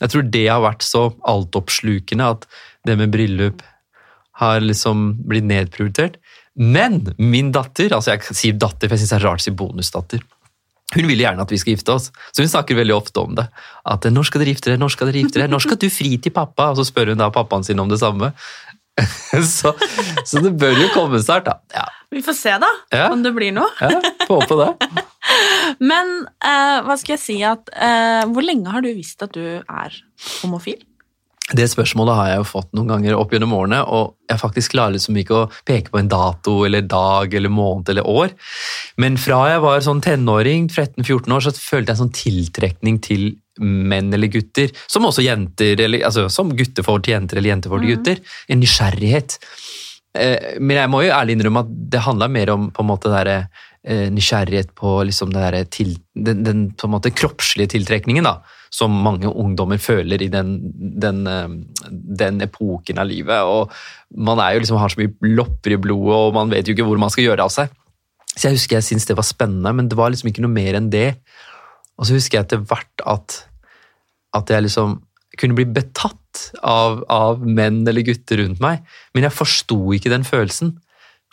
Jeg 0.00 0.10
tror 0.10 0.26
det 0.34 0.46
har 0.48 0.64
vært 0.64 0.82
så 0.82 1.10
altoppslukende 1.28 2.32
at 2.34 2.48
det 2.88 2.96
med 2.98 3.12
bryllup 3.14 3.62
har 4.40 4.62
liksom 4.64 5.20
blitt 5.28 5.46
nedprioritert. 5.46 6.16
Men 6.60 7.04
min 7.20 7.52
datter, 7.54 7.92
altså 7.94 8.16
jeg 8.16 8.34
sier 8.34 8.58
datter, 8.58 8.88
for 8.88 8.96
jeg 8.96 9.04
syns 9.04 9.14
det 9.14 9.18
er 9.20 9.26
rart 9.28 9.44
å 9.44 9.46
si 9.46 9.54
bonusdatter. 9.54 10.24
Hun 10.94 11.06
vil 11.06 11.20
gjerne 11.22 11.44
at 11.44 11.52
vi 11.54 11.58
skal 11.60 11.76
gifte 11.76 11.92
oss, 11.94 12.08
så 12.34 12.42
hun 12.42 12.50
snakker 12.50 12.74
veldig 12.74 12.96
ofte 12.96 13.20
om 13.22 13.34
det. 13.38 13.46
At 13.86 14.02
'når 14.10 14.24
skal 14.26 14.40
dere 14.42 14.54
gifte 14.54 14.70
dere', 14.70 14.80
'når 14.80 14.90
skal 14.90 15.06
dere 15.06 15.22
gifte 15.22 15.38
dere', 15.38 15.50
'når 15.52 15.62
skal 15.62 15.76
du 15.78 15.88
fri 15.88 16.16
til 16.18 16.32
pappa'? 16.32 16.70
Og 16.72 16.76
så 16.80 16.84
spør 16.88 17.08
hun 17.14 17.18
da 17.18 17.30
pappaen 17.30 17.64
sin 17.64 17.78
om 17.78 17.88
det 17.88 18.00
samme. 18.00 18.32
så, 19.56 19.70
så 20.26 20.42
det 20.42 20.56
bør 20.58 20.74
jo 20.76 20.88
komme 20.92 21.20
snart, 21.22 21.44
da. 21.46 21.54
Ja, 21.72 21.84
Vi 22.10 22.20
får 22.22 22.34
se, 22.34 22.50
da, 22.58 22.66
Ja. 22.92 23.08
om 23.12 23.22
det 23.22 23.32
blir 23.34 23.52
noe. 23.54 23.70
ja 23.80 24.00
får 24.26 24.42
håpe 24.42 24.56
det. 24.58 24.90
Men 25.92 26.26
eh, 26.42 26.80
hva 26.82 26.96
skal 26.98 27.14
jeg 27.16 27.22
si 27.22 27.36
at 27.46 27.68
eh, 27.72 28.24
Hvor 28.26 28.42
lenge 28.42 28.66
har 28.72 28.82
du 28.82 28.88
visst 28.92 29.22
at 29.22 29.32
du 29.32 29.40
er 29.62 29.94
homofil? 30.42 30.82
Det 31.56 31.66
spørsmålet 31.66 32.14
har 32.14 32.28
jeg 32.30 32.40
jo 32.40 32.48
fått 32.52 32.70
noen 32.76 32.90
ganger 32.92 33.16
opp 33.18 33.32
gjennom 33.34 33.54
årene, 33.56 33.80
og 33.82 34.14
jeg 34.30 34.38
faktisk 34.38 34.74
klarer 34.76 34.94
liksom 34.94 35.18
ikke 35.18 35.36
å 35.36 35.48
peke 35.66 35.90
på 35.90 35.98
en 35.98 36.10
dato 36.10 36.60
eller 36.66 36.86
dag 36.86 37.34
eller 37.34 37.50
måned 37.50 37.90
eller 37.90 38.06
år. 38.06 38.34
Men 39.02 39.18
fra 39.18 39.40
jeg 39.50 39.62
var 39.64 39.82
sånn 39.82 40.02
tenåring, 40.04 40.68
13-14 40.70 41.34
år, 41.34 41.46
så 41.46 41.54
følte 41.56 41.90
jeg 41.90 41.96
en 41.96 42.02
sånn 42.04 42.18
tiltrekning 42.20 43.00
til 43.02 43.32
menn 43.60 44.14
eller 44.14 44.30
gutter, 44.32 44.70
som 44.88 45.04
også 45.08 45.24
jenter, 45.26 45.80
eller 45.84 46.06
altså 46.06 46.28
som 46.32 46.52
gutter 46.56 46.86
får 46.86 47.02
til 47.04 47.16
jenter 47.16 47.40
eller 47.40 47.52
jenter 47.52 47.72
får 47.72 47.82
til 47.82 47.94
gutter. 47.94 48.22
En 48.48 48.62
nysgjerrighet. 48.62 49.36
Eh, 50.18 50.58
Men 50.58 50.76
jeg 50.76 50.90
må 50.90 51.02
jo 51.04 51.12
ærlig 51.14 51.36
innrømme 51.36 51.64
at 51.64 51.74
det 51.92 52.04
handla 52.04 52.28
mer 52.28 52.50
om 52.54 52.70
på 52.74 52.82
en 52.82 52.88
måte 52.90 53.10
der, 53.12 53.48
eh, 53.84 54.08
nysgjerrighet 54.10 54.74
på 54.74 55.04
liksom 55.06 55.32
der, 55.32 55.64
til, 55.70 55.96
den, 56.14 56.42
den 56.42 56.64
på 56.74 56.88
en 56.88 56.94
måte 56.96 57.14
kroppslige 57.14 57.76
tiltrekningen, 57.76 58.26
da, 58.26 58.40
som 58.70 58.90
mange 58.90 59.30
ungdommer 59.30 59.78
føler 59.78 60.22
i 60.22 60.28
den, 60.28 60.58
den, 61.00 61.26
eh, 61.26 61.48
den 61.90 62.40
epoken 62.42 62.98
av 62.98 63.06
livet. 63.06 63.42
Og 63.46 63.70
man 64.16 64.38
liksom, 64.38 64.78
har 64.78 64.90
så 64.90 65.00
mye 65.00 65.14
lopper 65.22 65.76
i 65.76 65.80
blodet, 65.80 66.16
og 66.16 66.34
man 66.34 66.50
vet 66.50 66.66
jo 66.66 66.74
ikke 66.74 66.88
hvor 66.88 66.98
man 66.98 67.10
skal 67.10 67.30
gjøre 67.30 67.46
av 67.46 67.54
seg. 67.54 67.70
Så 68.30 68.48
jeg 68.48 68.58
husker 68.58 68.78
jeg 68.78 68.86
syntes 68.86 69.08
det 69.10 69.18
var 69.18 69.26
spennende, 69.26 69.72
men 69.74 69.88
det 69.90 69.98
var 69.98 70.10
liksom 70.10 70.30
ikke 70.30 70.42
noe 70.42 70.54
mer 70.54 70.78
enn 70.78 70.90
det. 70.90 71.18
Og 71.98 72.06
så 72.06 72.14
husker 72.16 72.38
jeg 72.38 72.46
etter 72.46 72.62
hvert 72.64 73.02
at, 73.06 73.42
at 74.38 74.50
jeg 74.50 74.64
liksom 74.64 75.00
kunne 75.38 75.56
bli 75.58 75.66
betatt 75.68 76.19
av, 76.62 77.02
av 77.10 77.42
menn 77.46 77.82
eller 77.88 78.06
gutter 78.06 78.42
rundt 78.42 78.62
meg, 78.62 78.84
men 79.14 79.26
jeg 79.26 79.36
forsto 79.36 79.78
ikke 79.96 80.12
den 80.12 80.26
følelsen. 80.26 80.76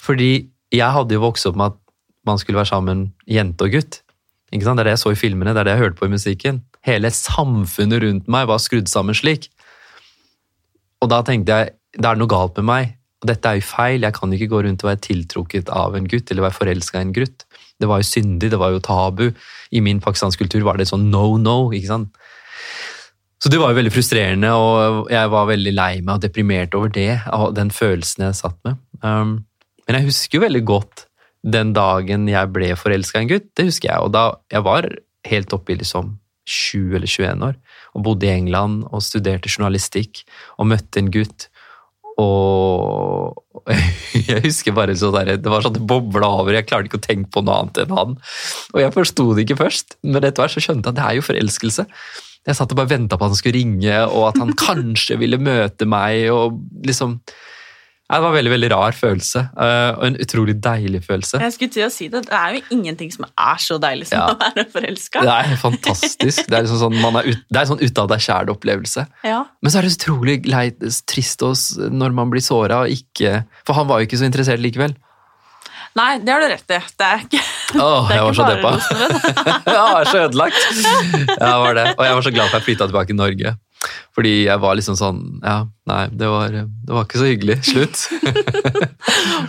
Fordi 0.02 0.50
jeg 0.74 0.94
hadde 0.94 1.16
jo 1.16 1.24
vokst 1.24 1.48
opp 1.50 1.58
med 1.60 1.74
at 1.74 1.80
man 2.28 2.40
skulle 2.42 2.60
være 2.60 2.72
sammen 2.74 3.08
jente 3.30 3.68
og 3.68 3.78
gutt. 3.78 4.02
Det 4.52 4.64
er 4.64 4.84
det 4.84 4.94
jeg 4.96 5.04
så 5.04 5.12
i 5.12 5.20
filmene, 5.20 5.54
det 5.54 5.62
er 5.62 5.68
det 5.68 5.76
jeg 5.76 5.84
hørte 5.84 6.00
på 6.00 6.08
i 6.08 6.14
musikken. 6.14 6.62
Hele 6.88 7.12
samfunnet 7.12 8.04
rundt 8.04 8.30
meg 8.32 8.48
var 8.48 8.62
skrudd 8.64 8.88
sammen 8.92 9.16
slik. 9.18 9.50
Og 11.04 11.12
da 11.12 11.22
tenkte 11.26 11.56
jeg, 11.56 11.76
det 11.98 12.08
er 12.08 12.20
noe 12.20 12.32
galt 12.32 12.56
med 12.60 12.68
meg. 12.68 12.94
Dette 13.28 13.50
er 13.50 13.60
jo 13.60 13.66
feil, 13.66 14.06
jeg 14.06 14.16
kan 14.16 14.34
ikke 14.34 14.50
gå 14.52 14.62
rundt 14.64 14.84
og 14.86 14.92
være 14.92 15.04
tiltrukket 15.04 15.72
av 15.74 15.98
en 15.98 16.08
gutt, 16.10 16.32
eller 16.32 16.46
være 16.46 16.58
forelska 16.60 17.02
i 17.02 17.08
en 17.08 17.16
gutt. 17.16 17.48
Det 17.78 17.90
var 17.90 18.02
jo 18.02 18.08
syndig, 18.08 18.52
det 18.54 18.60
var 18.62 18.74
jo 18.74 18.84
tabu. 18.84 19.28
I 19.72 19.82
min 19.84 20.00
pakistanske 20.02 20.46
kultur 20.46 20.64
var 20.66 20.80
det 20.80 20.88
sånn 20.90 21.10
no, 21.12 21.36
no, 21.42 21.58
ikke 21.76 21.92
sant. 21.92 22.24
Så 23.38 23.52
det 23.54 23.60
var 23.62 23.72
jo 23.72 23.78
veldig 23.78 23.94
frustrerende, 23.94 24.50
og 24.58 25.12
jeg 25.14 25.30
var 25.30 25.50
veldig 25.52 25.74
lei 25.78 25.92
meg 26.02 26.16
og 26.16 26.24
deprimert 26.24 26.74
over 26.78 26.90
det, 26.94 27.12
og 27.36 27.54
den 27.58 27.70
følelsen 27.74 28.26
jeg 28.26 28.40
satt 28.40 28.58
med. 28.66 28.80
Um, 29.04 29.36
men 29.86 30.00
jeg 30.00 30.10
husker 30.10 30.40
jo 30.40 30.46
veldig 30.48 30.64
godt 30.68 31.06
den 31.48 31.74
dagen 31.76 32.26
jeg 32.32 32.52
ble 32.54 32.72
forelska 32.76 33.22
i 33.22 33.28
en 33.28 33.30
gutt, 33.32 33.52
det 33.56 33.68
husker 33.70 33.92
jeg. 33.92 34.02
Og 34.04 34.14
da 34.16 34.32
jeg 34.52 34.66
var 34.66 34.90
helt 35.30 35.54
oppe 35.56 35.76
i 35.76 35.78
liksom 35.80 36.16
20 36.48 36.98
eller 36.98 37.12
21 37.12 37.46
år, 37.50 37.62
og 37.94 38.04
bodde 38.08 38.28
i 38.28 38.34
England 38.34 38.88
og 38.90 39.06
studerte 39.06 39.52
journalistikk, 39.52 40.24
og 40.58 40.72
møtte 40.74 41.02
en 41.04 41.12
gutt. 41.14 41.48
Og 42.18 43.38
jeg 44.30 44.42
husker 44.48 44.74
bare 44.74 44.96
så 44.98 45.12
der, 45.14 45.36
det 45.38 45.52
var 45.52 45.66
sånn 45.66 45.78
bobla 45.86 46.32
over, 46.42 46.56
jeg 46.56 46.66
klarte 46.70 46.90
ikke 46.90 47.02
å 47.02 47.06
tenke 47.06 47.30
på 47.36 47.44
noe 47.46 47.62
annet 47.62 47.84
enn 47.84 47.94
han. 47.94 48.16
Og 48.74 48.82
jeg 48.82 48.96
forsto 48.96 49.28
det 49.38 49.46
ikke 49.46 49.62
først, 49.62 50.00
men 50.08 50.24
etter 50.24 50.42
hvert 50.42 50.58
så 50.58 50.64
skjønte 50.64 50.90
jeg 50.90 50.96
at 50.96 51.00
det 51.00 51.06
er 51.06 51.20
jo 51.20 51.28
forelskelse. 51.28 51.86
Jeg 52.48 52.56
satt 52.56 52.72
og 52.72 52.80
bare 52.80 52.94
venta 52.94 53.18
på 53.20 53.28
at 53.28 53.34
han 53.36 53.40
skulle 53.40 53.60
ringe, 53.60 54.00
og 54.08 54.30
at 54.32 54.42
han 54.42 54.56
kanskje 54.68 55.20
ville 55.20 55.40
møte 55.42 55.88
meg. 55.90 56.30
og 56.32 56.58
liksom... 56.88 57.20
Ja, 58.08 58.22
det 58.22 58.24
var 58.24 58.30
en 58.30 58.38
veldig 58.38 58.52
veldig 58.54 58.68
rar 58.72 58.96
følelse, 58.96 59.42
eh, 59.60 59.90
og 59.98 60.04
en 60.08 60.16
utrolig 60.24 60.54
deilig 60.64 61.02
følelse. 61.04 61.42
Jeg 61.44 61.56
skulle 61.58 61.74
til 61.76 61.84
å 61.84 61.90
si 61.92 62.06
Det 62.08 62.22
det 62.30 62.38
er 62.40 62.54
jo 62.56 62.62
ingenting 62.78 63.10
som 63.12 63.26
er 63.28 63.58
så 63.60 63.76
deilig 63.84 64.08
som 64.08 64.22
Ja. 64.22 64.30
å 64.32 64.38
være 64.40 64.64
forelska. 64.72 65.24
Det 65.28 65.34
er 65.34 65.60
fantastisk. 65.60 66.48
Det 66.48 66.56
er, 66.56 66.64
liksom 66.64 66.80
sånn, 66.86 66.96
man 67.04 67.20
ut, 67.28 67.42
det 67.52 67.60
er 67.60 67.68
sånn 67.68 67.84
ut 67.84 68.00
av 68.00 68.08
deg 68.14 68.24
sjæl-opplevelse. 68.24 69.04
Ja. 69.28 69.42
Men 69.60 69.74
så 69.74 69.82
er 69.82 69.90
det 69.90 69.92
så 69.92 70.00
utrolig 70.00 70.38
leit, 70.48 70.80
trist 71.12 71.44
også 71.44 71.90
når 71.92 72.16
man 72.16 72.32
blir 72.32 72.46
såra 72.48 72.86
og 72.86 72.96
ikke 72.96 73.42
For 73.68 73.76
han 73.76 73.92
var 73.92 74.00
jo 74.00 74.08
ikke 74.08 74.22
så 74.24 74.30
interessert 74.30 74.64
likevel. 74.64 74.96
Nei, 75.98 76.10
det 76.22 76.34
har 76.34 76.44
du 76.44 76.48
rett 76.52 76.74
i. 76.76 76.80
Det 77.00 77.06
er 77.08 77.24
ikke, 77.26 77.44
Åh, 77.82 78.08
det 78.10 78.16
er 78.16 78.20
jeg 78.20 78.26
var 78.28 78.36
så 78.38 78.50
deppa. 78.50 78.74
jeg 79.72 79.80
var 79.98 80.12
så 80.12 80.26
ødelagt. 80.26 80.68
Ja, 81.38 81.54
var 81.64 81.80
det. 81.80 81.88
Og 81.98 82.04
jeg 82.06 82.20
var 82.20 82.28
så 82.28 82.34
glad 82.36 82.52
for 82.52 82.58
at 82.58 82.62
jeg 82.62 82.68
flytta 82.72 82.90
tilbake 82.92 83.12
til 83.14 83.20
Norge. 83.22 83.56
Fordi 84.18 84.32
jeg 84.48 84.58
var 84.58 84.74
liksom 84.74 84.96
sånn 84.98 85.18
Ja, 85.46 85.60
nei, 85.86 86.08
det 86.10 86.26
var, 86.32 86.50
det 86.50 86.90
var 86.96 87.04
ikke 87.06 87.20
så 87.22 87.28
hyggelig. 87.30 87.58
Slutt. 87.68 88.00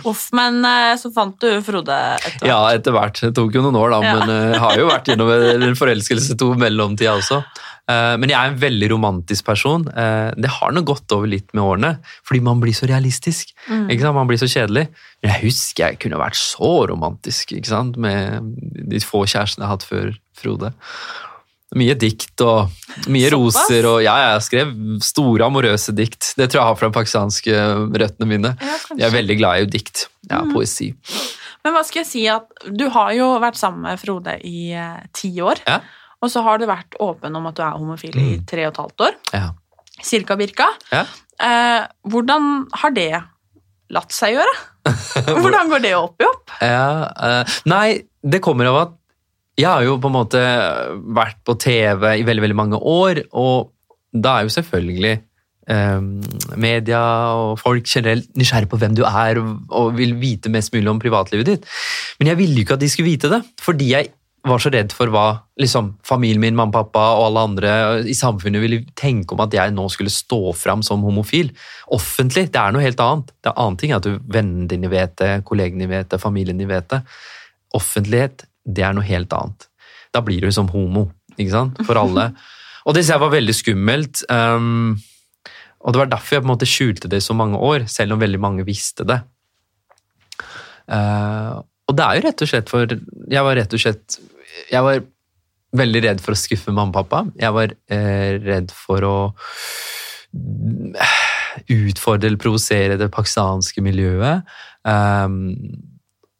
Uff, 0.07 0.27
men 0.37 0.59
eh, 0.69 0.93
så 1.01 1.09
fant 1.15 1.33
du 1.41 1.47
Frode 1.65 1.95
etter 2.19 2.37
hvert. 2.37 2.45
Ja, 2.51 2.59
etter 2.77 2.93
hvert. 2.95 3.21
Det 3.25 3.31
tok 3.37 3.57
jo 3.57 3.63
noen 3.65 3.79
år, 3.81 3.95
da, 3.95 4.01
Ja. 4.05 4.13
men 4.19 4.33
eh, 4.35 4.51
jeg 4.53 4.61
har 4.63 4.77
jo 4.83 4.89
vært 4.91 5.09
gjennom 5.09 5.31
en 5.33 5.75
forelskelse 5.79 6.37
to 6.39 6.51
mellomtida 6.61 7.17
også. 7.17 7.41
Eh, 7.89 8.15
men 8.21 8.29
jeg 8.29 8.37
er 8.37 8.51
en 8.51 8.59
veldig 8.61 8.89
romantisk 8.93 9.47
person. 9.47 9.87
Eh, 9.89 10.31
det 10.37 10.51
har 10.59 10.73
nå 10.75 10.83
gått 10.87 11.09
over 11.15 11.29
litt 11.31 11.49
med 11.57 11.63
årene, 11.65 11.93
fordi 12.27 12.43
man 12.45 12.61
blir 12.61 12.75
så 12.77 12.89
realistisk. 12.89 13.55
Sant? 13.65 14.03
Man 14.15 14.29
blir 14.29 14.41
så 14.41 14.49
kjedelig. 14.49 14.89
Men 15.23 15.33
jeg 15.33 15.47
husker 15.47 15.87
jeg 15.87 16.01
kunne 16.03 16.21
vært 16.21 16.37
så 16.39 16.73
romantisk 16.91 17.55
ikke 17.57 17.71
sant? 17.71 17.97
med 17.99 18.53
de 18.89 19.01
få 19.03 19.25
kjærestene 19.25 19.65
jeg 19.65 19.69
har 19.69 19.75
hatt 19.77 19.87
før 19.89 20.13
Frode. 20.39 20.69
Mye 21.77 21.93
dikt 21.99 22.41
og 22.41 22.71
mye 23.13 23.27
Såpass? 23.29 23.33
roser 23.67 23.85
og 23.85 23.99
ja, 24.01 24.15
jeg 24.23 24.45
skrev 24.47 24.71
store 25.05 25.45
amorøse 25.45 25.93
dikt. 25.93 26.31
Det 26.39 26.47
tror 26.49 26.61
jeg 26.61 26.69
har 26.69 26.79
fra 26.79 26.89
pakistanske 26.95 27.59
røttene 27.93 28.29
mine. 28.29 28.53
Ja. 28.57 28.77
Jeg 28.95 29.05
er 29.09 29.13
veldig 29.17 29.37
glad 29.37 29.65
i 29.65 29.69
dikt. 29.77 30.07
Ja, 30.31 30.41
poesi. 30.49 30.93
Men 31.65 31.75
hva 31.75 31.83
skal 31.85 32.01
jeg 32.01 32.09
si 32.09 32.23
at 32.31 32.47
du 32.71 32.87
har 32.93 33.11
jo 33.17 33.33
vært 33.43 33.59
sammen 33.59 33.83
med 33.85 34.01
Frode 34.01 34.37
i 34.47 34.71
eh, 34.73 35.01
ti 35.13 35.33
år. 35.43 35.61
Ja. 35.67 35.81
Og 36.19 36.31
så 36.31 36.43
har 36.43 36.59
du 36.59 36.67
vært 36.67 36.97
åpen 36.99 37.35
om 37.39 37.47
at 37.49 37.57
du 37.57 37.63
er 37.63 37.77
homofil 37.79 38.17
i 38.19 38.29
tre 38.47 38.67
og 38.67 38.73
et 38.73 38.81
halvt 38.83 39.05
år. 39.07 39.17
Ja. 39.35 39.47
Cirka, 40.03 40.35
Birka. 40.39 40.67
Ja. 40.91 41.05
Eh, 41.39 41.83
hvordan 42.11 42.67
har 42.81 42.95
det 42.95 43.11
latt 43.95 44.13
seg 44.15 44.35
gjøre? 44.37 44.55
hvordan 45.43 45.71
går 45.71 45.83
det 45.83 45.95
opp 45.97 46.21
i 46.21 46.27
opp? 46.27 46.55
Ja, 46.63 47.07
eh, 47.07 47.59
nei, 47.71 47.87
det 48.19 48.43
kommer 48.43 48.71
av 48.71 48.81
at 48.83 48.95
jeg 49.59 49.67
har 49.67 49.83
jo 49.83 49.97
på 49.99 50.07
en 50.07 50.15
måte 50.15 50.41
vært 51.15 51.39
på 51.47 51.55
TV 51.59 52.05
i 52.19 52.27
veldig, 52.27 52.43
veldig 52.45 52.59
mange 52.59 52.79
år, 52.79 53.25
og 53.35 53.73
da 54.15 54.37
er 54.37 54.47
jo 54.47 54.53
selvfølgelig 54.55 55.15
eh, 55.69 56.05
media 56.59 57.01
og 57.35 57.59
folk 57.59 57.89
generelt 57.89 58.29
nysgjerrig 58.39 58.69
på 58.71 58.79
hvem 58.79 58.95
du 58.97 59.03
er 59.07 59.41
og 59.41 59.91
vil 59.97 60.15
vite 60.21 60.51
mest 60.53 60.73
mulig 60.75 60.91
om 60.91 61.01
privatlivet 61.01 61.51
ditt. 61.51 61.67
Men 62.19 62.31
jeg 62.31 62.39
ville 62.39 62.61
jo 62.61 62.67
ikke 62.67 62.79
at 62.79 62.85
de 62.85 62.91
skulle 62.91 63.11
vite 63.11 63.31
det, 63.33 63.41
fordi 63.63 63.91
jeg 63.91 64.13
var 64.47 64.61
så 64.63 64.71
redd 64.71 64.93
for 64.95 65.11
hva 65.11 65.25
liksom, 65.59 65.91
familien 66.07 66.41
min, 66.41 66.55
mamma, 66.57 66.71
pappa 66.71 67.01
og 67.17 67.25
alle 67.27 67.43
andre 67.49 67.71
i 68.07 68.15
samfunnet 68.15 68.63
ville 68.63 68.79
tenke 68.97 69.35
om 69.35 69.43
at 69.43 69.55
jeg 69.55 69.73
nå 69.75 69.87
skulle 69.91 70.13
stå 70.13 70.53
fram 70.57 70.83
som 70.85 71.03
homofil. 71.03 71.51
Offentlig. 71.95 72.47
Det 72.53 72.61
er 72.61 72.75
noe 72.75 72.85
helt 72.85 73.01
annet. 73.03 73.33
Det 73.43 73.51
er 73.51 73.59
annen 73.59 73.79
ting 73.81 73.95
at 73.95 74.07
du, 74.07 74.15
vennene 74.31 74.69
dine 74.71 74.91
vet 74.91 75.17
det, 75.19 75.33
kollegene 75.47 75.83
dine 75.83 75.91
vet 75.97 76.11
det, 76.13 76.21
familien 76.23 76.61
din 76.61 76.71
vet 76.71 76.87
det. 76.93 77.01
Offentlighet, 77.75 78.47
det 78.63 78.85
er 78.87 78.95
noe 78.95 79.07
helt 79.07 79.35
annet. 79.35 79.67
Da 80.15 80.23
blir 80.25 80.45
du 80.45 80.53
som 80.55 80.71
homo, 80.71 81.09
ikke 81.35 81.53
sant? 81.53 81.83
For 81.87 81.99
alle. 81.99 82.31
Og 82.87 82.95
det 82.95 83.03
synes 83.03 83.15
jeg 83.17 83.25
var 83.25 83.35
veldig 83.35 83.53
skummelt. 83.53 84.23
Um, 84.31 84.95
og 85.79 85.93
det 85.93 85.99
var 86.01 86.09
derfor 86.11 86.35
jeg 86.35 86.43
på 86.43 86.47
en 86.47 86.51
måte 86.51 86.67
skjulte 86.67 87.11
det 87.11 87.21
i 87.21 87.23
så 87.23 87.35
mange 87.37 87.59
år, 87.63 87.85
selv 87.91 88.15
om 88.15 88.19
veldig 88.19 88.39
mange 88.41 88.65
visste 88.67 89.05
det. 89.07 89.19
Eh, 90.89 91.59
og 91.89 91.97
det 91.97 92.05
er 92.05 92.17
jo 92.19 92.25
rett 92.27 92.43
og 92.45 92.51
slett 92.51 92.69
for 92.71 92.99
Jeg 93.33 93.45
var 93.45 93.57
rett 93.57 93.73
og 93.73 93.81
slett 93.81 94.19
Jeg 94.69 94.85
var 94.85 95.01
veldig 95.79 96.01
redd 96.05 96.23
for 96.23 96.33
å 96.33 96.39
skuffe 96.39 96.73
mamma 96.73 96.89
og 96.89 96.97
pappa. 96.97 97.19
Jeg 97.37 97.53
var 97.53 97.73
eh, 97.93 98.39
redd 98.41 98.71
for 98.73 99.05
å 99.05 99.17
mm, 100.33 100.95
utfordre 101.75 102.29
eller 102.29 102.41
provosere 102.41 102.97
det 102.97 103.11
pakistanske 103.13 103.83
miljøet. 103.85 104.49
Um, 104.81 105.53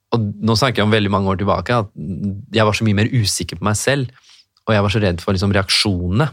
og 0.09 0.25
nå 0.41 0.55
snakker 0.57 0.81
jeg 0.81 0.89
om 0.89 0.95
veldig 0.95 1.11
mange 1.13 1.29
år 1.29 1.37
tilbake, 1.43 1.77
at 1.83 1.93
jeg 2.55 2.65
var 2.65 2.77
så 2.77 2.87
mye 2.87 2.97
mer 2.97 3.13
usikker 3.13 3.59
på 3.59 3.67
meg 3.69 3.77
selv. 3.77 4.09
Og 4.65 4.73
jeg 4.73 4.85
var 4.85 4.95
så 4.95 5.03
redd 5.03 5.21
for 5.21 5.37
liksom, 5.37 5.53
reaksjonene. 5.53 6.29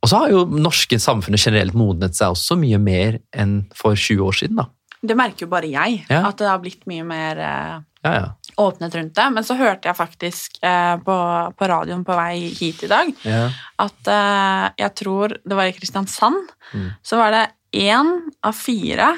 Og 0.00 0.10
så 0.10 0.22
har 0.22 0.32
jo 0.32 0.46
norske 0.48 0.96
samfunnet 1.02 1.42
generelt 1.42 1.76
modnet 1.76 2.16
seg 2.16 2.32
også 2.32 2.56
mye 2.60 2.80
mer 2.80 3.20
enn 3.36 3.58
for 3.76 3.98
20 3.98 4.24
år 4.24 4.40
siden. 4.40 4.60
da. 4.62 4.70
Det 5.02 5.16
merker 5.16 5.46
jo 5.46 5.50
bare 5.52 5.68
jeg, 5.70 6.06
Ja. 6.08 6.22
at 6.28 6.36
det 6.38 6.48
har 6.48 6.58
blitt 6.62 6.86
mye 6.86 7.04
mer 7.04 7.38
eh, 7.38 7.76
Ja, 8.06 8.12
ja. 8.14 8.26
åpnet 8.56 8.94
rundt 8.94 9.14
det. 9.14 9.26
Men 9.34 9.44
så 9.44 9.56
hørte 9.58 9.88
jeg 9.88 9.96
faktisk 9.98 10.58
eh, 10.62 10.96
på, 11.02 11.16
på 11.58 11.68
radioen 11.68 12.04
på 12.06 12.14
vei 12.16 12.48
hit 12.54 12.82
i 12.84 12.90
dag 12.90 13.10
ja. 13.24 13.50
at 13.78 14.08
eh, 14.08 14.70
jeg 14.78 14.94
tror 14.94 15.28
det 15.44 15.56
var 15.56 15.66
i 15.66 15.72
Kristiansand, 15.76 16.52
Mm. 16.74 16.90
så 17.02 17.16
var 17.16 17.30
det 17.30 17.44
én 17.78 18.08
av 18.42 18.52
fire 18.52 19.12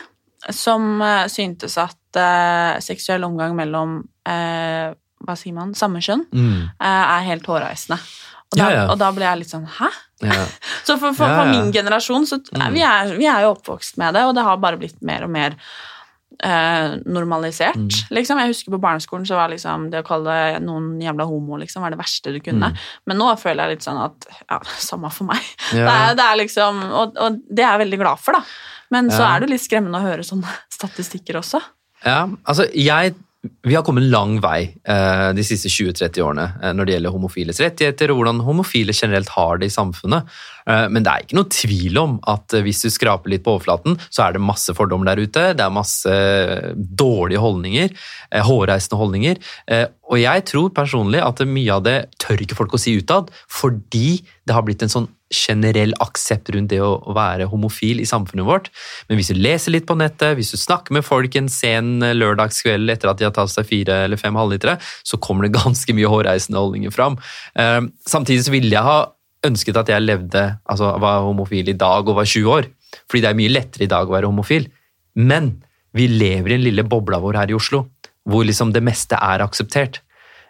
som 0.52 1.00
syntes 1.32 1.78
at 1.80 2.82
seksuell 2.84 3.24
omgang 3.24 3.54
mellom 3.56 4.02
hva 4.24 5.34
sier 5.36 5.54
man, 5.56 5.72
samme 5.74 6.00
kjønn 6.04 6.26
Mm. 6.32 6.70
er 6.80 7.24
helt 7.26 7.46
hårreisende. 7.48 7.98
Og 8.52 8.56
da, 8.58 8.64
Ja, 8.64 8.70
ja. 8.78 8.84
og 8.92 8.96
da 9.00 9.10
ble 9.12 9.26
jeg 9.26 9.42
litt 9.42 9.50
sånn 9.52 9.66
Hæ? 9.78 9.88
ja. 10.24 10.44
Så 10.88 10.96
for, 10.98 11.12
for, 11.12 11.28
for 11.28 11.50
min 11.52 11.68
generasjon 11.74 12.24
så 12.26 12.38
Mm. 12.56 12.72
vi, 12.72 12.80
er, 12.82 13.10
vi 13.18 13.26
er 13.28 13.42
jo 13.44 13.50
oppvokst 13.54 13.98
med 14.00 14.14
det, 14.16 14.22
og 14.24 14.34
det 14.38 14.44
har 14.46 14.56
bare 14.62 14.78
blitt 14.80 15.02
mer 15.04 15.26
og 15.26 15.30
mer 15.34 15.54
eh, 16.42 16.94
normalisert. 17.04 17.76
Mm. 17.76 17.90
Liksom. 18.16 18.38
Jeg 18.40 18.52
husker 18.54 18.72
på 18.74 18.80
barneskolen 18.80 19.26
så 19.28 19.36
var 19.38 19.50
liksom 19.52 19.88
det 19.92 20.00
å 20.02 20.06
kalle 20.06 20.36
noen 20.64 20.94
jævla 21.02 21.26
homo 21.28 21.58
liksom, 21.60 21.82
var 21.84 21.92
det 21.94 22.00
verste 22.00 22.32
du 22.34 22.40
kunne. 22.40 22.70
Mm. 22.72 22.80
Men 23.10 23.20
nå 23.20 23.28
føler 23.40 23.64
jeg 23.68 23.76
litt 23.78 23.86
sånn 23.88 24.00
at 24.06 24.28
ja, 24.48 24.60
samme 24.88 25.10
for 25.14 25.28
meg. 25.30 25.44
Det, 25.72 25.84
er, 25.84 26.16
det 26.18 26.24
er 26.30 26.40
liksom, 26.42 26.82
og, 26.88 27.16
og 27.20 27.38
det 27.48 27.64
er 27.66 27.74
jeg 27.76 27.84
veldig 27.84 28.00
glad 28.04 28.22
for, 28.24 28.38
da. 28.38 28.44
Men 28.94 29.10
så 29.12 29.20
er 29.28 29.42
det 29.44 29.50
litt 29.52 29.60
skremmende 29.66 29.98
å 30.00 30.06
høre 30.06 30.24
sånne 30.24 30.48
statistikker 30.72 31.36
også. 31.42 31.60
Ja, 32.06 32.22
altså 32.48 32.64
jeg 32.72 33.12
Vi 33.38 33.74
har 33.74 33.84
kommet 33.86 34.02
en 34.02 34.10
lang 34.10 34.32
vei 34.42 34.64
eh, 34.66 35.28
de 35.30 35.42
siste 35.46 35.70
20-30 35.70 36.24
årene 36.26 36.46
eh, 36.58 36.72
når 36.74 36.88
det 36.88 36.94
gjelder 36.96 37.12
homofiles 37.14 37.60
rettigheter 37.62 38.10
og 38.10 38.18
hvordan 38.18 38.40
homofile 38.42 38.94
generelt 38.96 39.30
har 39.30 39.60
det 39.60 39.68
i 39.68 39.74
samfunnet. 39.74 40.26
Eh, 40.66 40.86
men 40.90 41.06
det 41.06 41.12
er 41.12 41.22
ikke 41.22 41.38
noe 41.38 41.52
tvil 41.54 42.00
om 42.02 42.16
at 42.32 42.56
hvis 42.66 42.82
du 42.82 42.88
skraper 42.90 43.30
litt 43.30 43.44
på 43.46 43.54
overflaten, 43.54 43.94
så 44.10 44.24
er 44.24 44.34
det 44.34 44.42
masse 44.42 44.74
fordommer 44.74 45.12
der 45.12 45.22
ute. 45.22 45.44
Det 45.54 45.62
er 45.62 45.76
masse 45.76 46.16
dårlige 46.74 47.44
holdninger, 47.44 47.94
hårreisende 48.48 48.98
holdninger. 48.98 49.38
Og 50.10 50.18
jeg 50.18 50.44
tror 50.50 50.74
personlig 50.74 51.22
at 51.22 51.44
mye 51.46 51.78
av 51.78 51.86
det 51.86 51.98
tør 52.18 52.42
ikke 52.42 52.58
folk 52.58 52.74
å 52.74 52.82
si 52.82 52.96
utad, 52.98 53.30
fordi 53.46 54.18
det 54.48 54.56
har 54.56 54.66
blitt 54.66 54.82
en 54.82 54.96
sånn 54.96 55.08
generell 55.34 55.92
aksept 56.00 56.48
rundt 56.54 56.70
det 56.72 56.80
å 56.80 56.96
være 57.16 57.48
homofil 57.50 58.00
i 58.00 58.08
samfunnet 58.08 58.46
vårt. 58.48 58.70
Men 59.08 59.20
hvis 59.20 59.32
du 59.32 59.38
leser 59.38 59.74
litt 59.74 59.86
på 59.88 59.96
nettet, 59.98 60.36
hvis 60.38 60.54
du 60.54 60.58
snakker 60.60 60.96
med 60.96 61.04
folk 61.06 61.36
en 61.36 61.50
sen 61.52 61.98
lørdagskveld 62.00 62.94
etter 62.94 63.12
at 63.12 63.20
de 63.20 63.28
har 63.28 63.36
tatt 63.36 63.52
seg 63.52 63.68
fire 63.68 64.02
eller 64.06 64.20
fem 64.20 64.38
halvlitere, 64.38 64.78
så 65.04 65.20
kommer 65.20 65.46
det 65.46 65.56
ganske 65.60 65.96
mye 65.96 66.10
hårreisende 66.10 66.60
holdninger 66.62 66.94
fram. 66.94 67.20
Eh, 67.58 67.80
Samtidig 68.08 68.46
så 68.46 68.54
ville 68.54 68.72
jeg 68.72 68.86
ha 68.86 68.98
ønsket 69.46 69.76
at 69.78 69.92
jeg 69.92 70.02
levde, 70.02 70.42
altså 70.66 70.96
var 70.98 71.22
homofil 71.26 71.70
i 71.70 71.78
dag 71.78 72.08
og 72.08 72.18
var 72.18 72.26
20 72.26 72.52
år. 72.56 72.68
Fordi 73.08 73.22
det 73.22 73.30
er 73.30 73.38
mye 73.38 73.52
lettere 73.52 73.86
i 73.86 73.90
dag 73.90 74.08
å 74.08 74.16
være 74.16 74.30
homofil. 74.30 74.66
Men 75.18 75.58
vi 75.96 76.08
lever 76.10 76.52
i 76.52 76.56
den 76.56 76.66
lille 76.66 76.84
bobla 76.88 77.20
vår 77.22 77.42
her 77.42 77.52
i 77.52 77.56
Oslo, 77.56 77.84
hvor 78.28 78.44
liksom 78.44 78.72
det 78.74 78.82
meste 78.84 79.18
er 79.20 79.44
akseptert. 79.44 80.02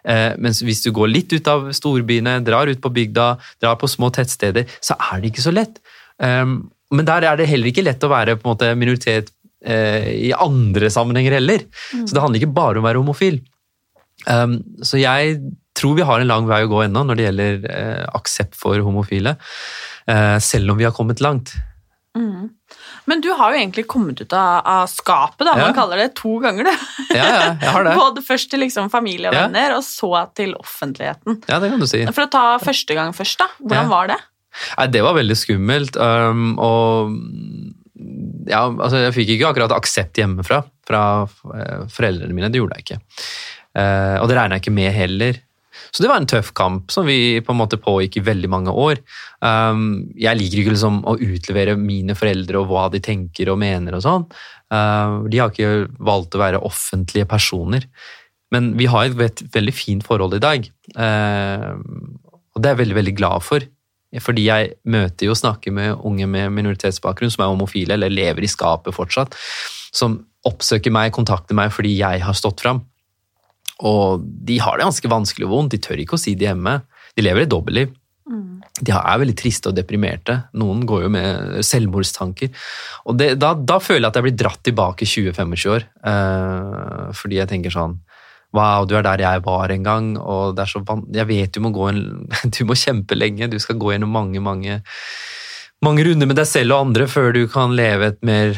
Eh, 0.07 0.33
mens 0.41 0.61
hvis 0.65 0.83
du 0.85 0.91
går 0.95 1.11
litt 1.11 1.33
ut 1.35 1.47
av 1.51 1.69
storbyene, 1.75 2.39
drar 2.45 2.71
ut 2.71 2.81
på 2.81 2.93
bygda, 2.95 3.29
drar 3.61 3.79
på 3.79 3.89
små 3.91 4.11
tettsteder, 4.15 4.69
så 4.79 4.97
er 5.09 5.21
det 5.21 5.33
ikke 5.33 5.47
så 5.47 5.55
lett. 5.55 5.81
Um, 6.19 6.69
men 6.91 7.07
der 7.07 7.27
er 7.27 7.37
det 7.39 7.47
heller 7.47 7.69
ikke 7.69 7.85
lett 7.85 8.03
å 8.03 8.11
være 8.11 8.35
på 8.39 8.47
en 8.47 8.53
måte 8.53 8.73
minoritet 8.75 9.29
eh, 9.63 10.09
i 10.29 10.33
andre 10.33 10.89
sammenhenger 10.91 11.37
heller. 11.37 11.65
Så 11.93 12.15
det 12.15 12.23
handler 12.23 12.41
ikke 12.41 12.57
bare 12.57 12.79
om 12.79 12.85
å 12.85 12.89
være 12.89 13.03
homofil. 13.03 13.41
Um, 14.27 14.59
så 14.83 14.99
jeg 14.99 15.37
tror 15.79 15.95
vi 15.95 16.07
har 16.07 16.19
en 16.19 16.29
lang 16.29 16.47
vei 16.49 16.63
å 16.65 16.71
gå 16.71 16.83
ennå 16.83 17.05
når 17.07 17.19
det 17.19 17.27
gjelder 17.27 17.67
eh, 17.71 18.05
aksept 18.17 18.57
for 18.59 18.81
homofile, 18.83 19.37
eh, 20.11 20.37
selv 20.43 20.73
om 20.73 20.79
vi 20.79 20.87
har 20.87 20.95
kommet 20.95 21.23
langt. 21.23 21.53
Men 23.09 23.23
du 23.25 23.29
har 23.33 23.53
jo 23.55 23.59
egentlig 23.59 23.85
kommet 23.89 24.21
ut 24.21 24.33
av, 24.37 24.61
av 24.69 24.87
skapet, 24.91 25.41
da. 25.47 25.55
Man 25.57 25.71
Ja. 25.71 25.75
kaller 25.77 25.97
det 26.03 26.11
to 26.19 26.35
ganger, 26.43 26.69
du. 26.69 26.87
Ja, 27.17 27.25
ja, 27.25 27.45
jeg 27.59 27.73
har 27.73 27.87
det. 27.87 27.95
Både 28.03 28.23
først 28.25 28.51
til 28.53 28.61
liksom 28.61 28.91
familie 28.93 29.31
og 29.31 29.37
venner, 29.37 29.73
og 29.79 29.83
så 29.87 30.11
til 30.37 30.53
offentligheten. 30.59 31.39
Ja, 31.49 31.57
det 31.63 31.71
kan 31.73 31.81
du 31.81 31.87
si. 31.89 32.03
For 32.13 32.27
å 32.27 32.31
ta 32.31 32.43
første 32.61 32.97
gang 32.97 33.15
først, 33.17 33.41
da. 33.41 33.49
Hvordan 33.63 33.89
var 33.91 34.11
det? 34.13 34.19
Nei, 34.77 34.87
det 34.93 35.01
var 35.05 35.17
veldig 35.17 35.37
skummelt. 35.37 35.97
Um, 35.99 36.53
og 36.61 37.13
ja, 38.49 38.63
altså, 38.69 39.03
jeg 39.07 39.15
fikk 39.17 39.33
ikke 39.35 39.51
akkurat 39.51 39.73
aksept 39.75 40.17
hjemmefra 40.21 40.63
fra 40.89 41.01
eh, 41.53 41.83
foreldrene 41.93 42.33
mine. 42.33 42.49
Det 42.49 42.61
gjorde 42.61 42.79
jeg 42.79 42.87
ikke. 42.87 42.99
Uh, 43.77 44.17
og 44.23 44.29
det 44.31 44.37
regner 44.39 44.57
jeg 44.57 44.63
ikke 44.65 44.77
med 44.79 44.93
heller. 44.95 45.37
Så 45.89 46.03
det 46.03 46.11
var 46.11 46.21
en 46.21 46.29
tøff 46.29 46.51
kamp 46.57 46.93
som 46.93 47.07
vi 47.07 47.39
på 47.45 47.53
en 47.53 47.59
måte 47.59 47.79
pågikk 47.81 48.19
i 48.19 48.25
veldig 48.27 48.51
mange 48.51 48.73
år. 48.73 49.01
Um, 49.41 50.11
jeg 50.19 50.37
liker 50.37 50.61
ikke 50.61 50.75
liksom 50.75 51.01
å 51.09 51.15
utlevere 51.17 51.75
mine 51.79 52.15
foreldre 52.17 52.61
og 52.61 52.69
hva 52.69 52.87
de 52.93 53.01
tenker 53.03 53.51
og 53.51 53.59
mener 53.61 53.97
og 53.97 54.05
sånn. 54.05 54.27
Uh, 54.69 55.25
de 55.29 55.41
har 55.41 55.53
ikke 55.53 55.89
valgt 55.97 56.37
å 56.37 56.43
være 56.43 56.63
offentlige 56.69 57.29
personer. 57.29 57.89
Men 58.53 58.73
vi 58.77 58.89
har 58.89 59.09
et 59.09 59.43
veldig 59.53 59.75
fint 59.75 60.05
forhold 60.05 60.37
i 60.37 60.43
dag. 60.43 60.69
Uh, 60.95 61.77
og 62.53 62.61
det 62.61 62.69
er 62.69 62.75
jeg 62.75 62.83
veldig, 62.83 62.99
veldig 63.01 63.17
glad 63.17 63.45
for. 63.45 63.65
Fordi 64.25 64.47
jeg 64.47 64.71
møter 64.89 65.27
jo 65.27 65.35
og 65.35 65.37
snakker 65.37 65.73
med 65.73 65.99
unge 66.05 66.25
med 66.29 66.53
minoritetsbakgrunn 66.55 67.33
som 67.33 67.45
er 67.45 67.51
homofile, 67.51 67.93
eller 67.93 68.13
lever 68.13 68.45
i 68.45 68.49
skapet 68.49 68.95
fortsatt, 68.95 69.37
som 69.93 70.17
oppsøker 70.49 70.93
meg, 70.93 71.13
kontakter 71.13 71.57
meg 71.57 71.73
fordi 71.75 71.93
jeg 71.99 72.23
har 72.25 72.37
stått 72.37 72.63
fram. 72.63 72.81
Og 73.87 74.23
de 74.23 74.59
har 74.59 74.77
det 74.77 74.87
ganske 74.87 75.11
vanskelig 75.11 75.47
og 75.47 75.53
vondt, 75.53 75.75
de 75.75 75.81
tør 75.83 76.01
ikke 76.01 76.17
å 76.17 76.21
si 76.21 76.35
det 76.35 76.49
hjemme. 76.49 76.79
De 77.15 77.25
lever 77.25 77.45
et 77.45 77.51
dobbeltliv. 77.51 77.95
De 78.79 78.93
er 78.95 79.19
veldig 79.19 79.35
triste 79.35 79.71
og 79.71 79.75
deprimerte. 79.75 80.35
Noen 80.59 80.85
går 80.87 81.05
jo 81.05 81.11
med 81.11 81.63
selvmordstanker. 81.65 82.51
Og 83.09 83.17
det, 83.19 83.33
da, 83.41 83.53
da 83.57 83.79
føler 83.83 84.05
jeg 84.05 84.11
at 84.11 84.19
jeg 84.19 84.27
blir 84.27 84.37
dratt 84.39 84.61
tilbake 84.67 85.07
20-25 85.09 85.65
år. 85.73 85.87
Eh, 86.11 87.09
fordi 87.17 87.41
jeg 87.41 87.51
tenker 87.51 87.75
sånn 87.75 87.97
Wow, 88.55 88.87
du 88.89 88.95
er 88.97 89.03
der 89.05 89.21
jeg 89.21 89.43
var 89.45 89.69
en 89.69 89.83
gang, 89.85 90.05
og 90.17 90.55
det 90.57 90.63
er 90.63 90.71
så 90.71 90.79
van 90.81 91.03
Jeg 91.13 91.29
vet 91.29 91.51
du 91.53 91.59
må 91.61 91.69
gå 91.75 91.83
en 91.91 91.99
Du 92.55 92.63
må 92.65 92.77
kjempe 92.79 93.17
lenge, 93.17 93.49
du 93.51 93.59
skal 93.61 93.77
gå 93.77 93.91
gjennom 93.93 94.09
mange, 94.15 94.41
mange 94.41 94.79
mange 95.85 96.03
runder 96.03 96.27
med 96.27 96.35
deg 96.39 96.47
selv 96.49 96.75
og 96.75 96.89
andre 96.89 97.05
før 97.07 97.31
du 97.35 97.43
kan 97.51 97.71
leve 97.75 98.09
et 98.11 98.17
mer 98.25 98.57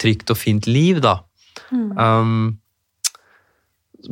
trygt 0.00 0.30
og 0.32 0.38
fint 0.40 0.68
liv, 0.68 1.00
da. 1.04 1.18
Um, 1.72 2.56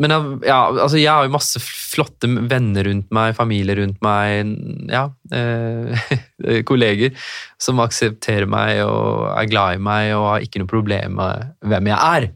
men 0.00 0.12
jeg, 0.14 0.36
ja, 0.48 0.58
altså 0.70 0.98
jeg 0.98 1.10
har 1.10 1.26
jo 1.26 1.34
masse 1.34 1.60
flotte 1.62 2.28
venner 2.50 2.86
rundt 2.88 3.10
meg, 3.14 3.34
familie 3.36 3.76
rundt 3.78 4.00
meg, 4.04 4.52
ja, 4.90 5.06
eh, 5.34 6.12
kolleger 6.68 7.14
som 7.60 7.82
aksepterer 7.84 8.48
meg 8.50 8.82
og 8.84 9.26
er 9.32 9.50
glad 9.50 9.78
i 9.78 9.82
meg 9.82 10.12
og 10.16 10.28
har 10.32 10.46
ikke 10.46 10.62
noe 10.62 10.70
problem 10.70 11.18
med 11.20 11.50
hvem 11.70 11.90
jeg 11.92 11.98
er. 12.18 12.28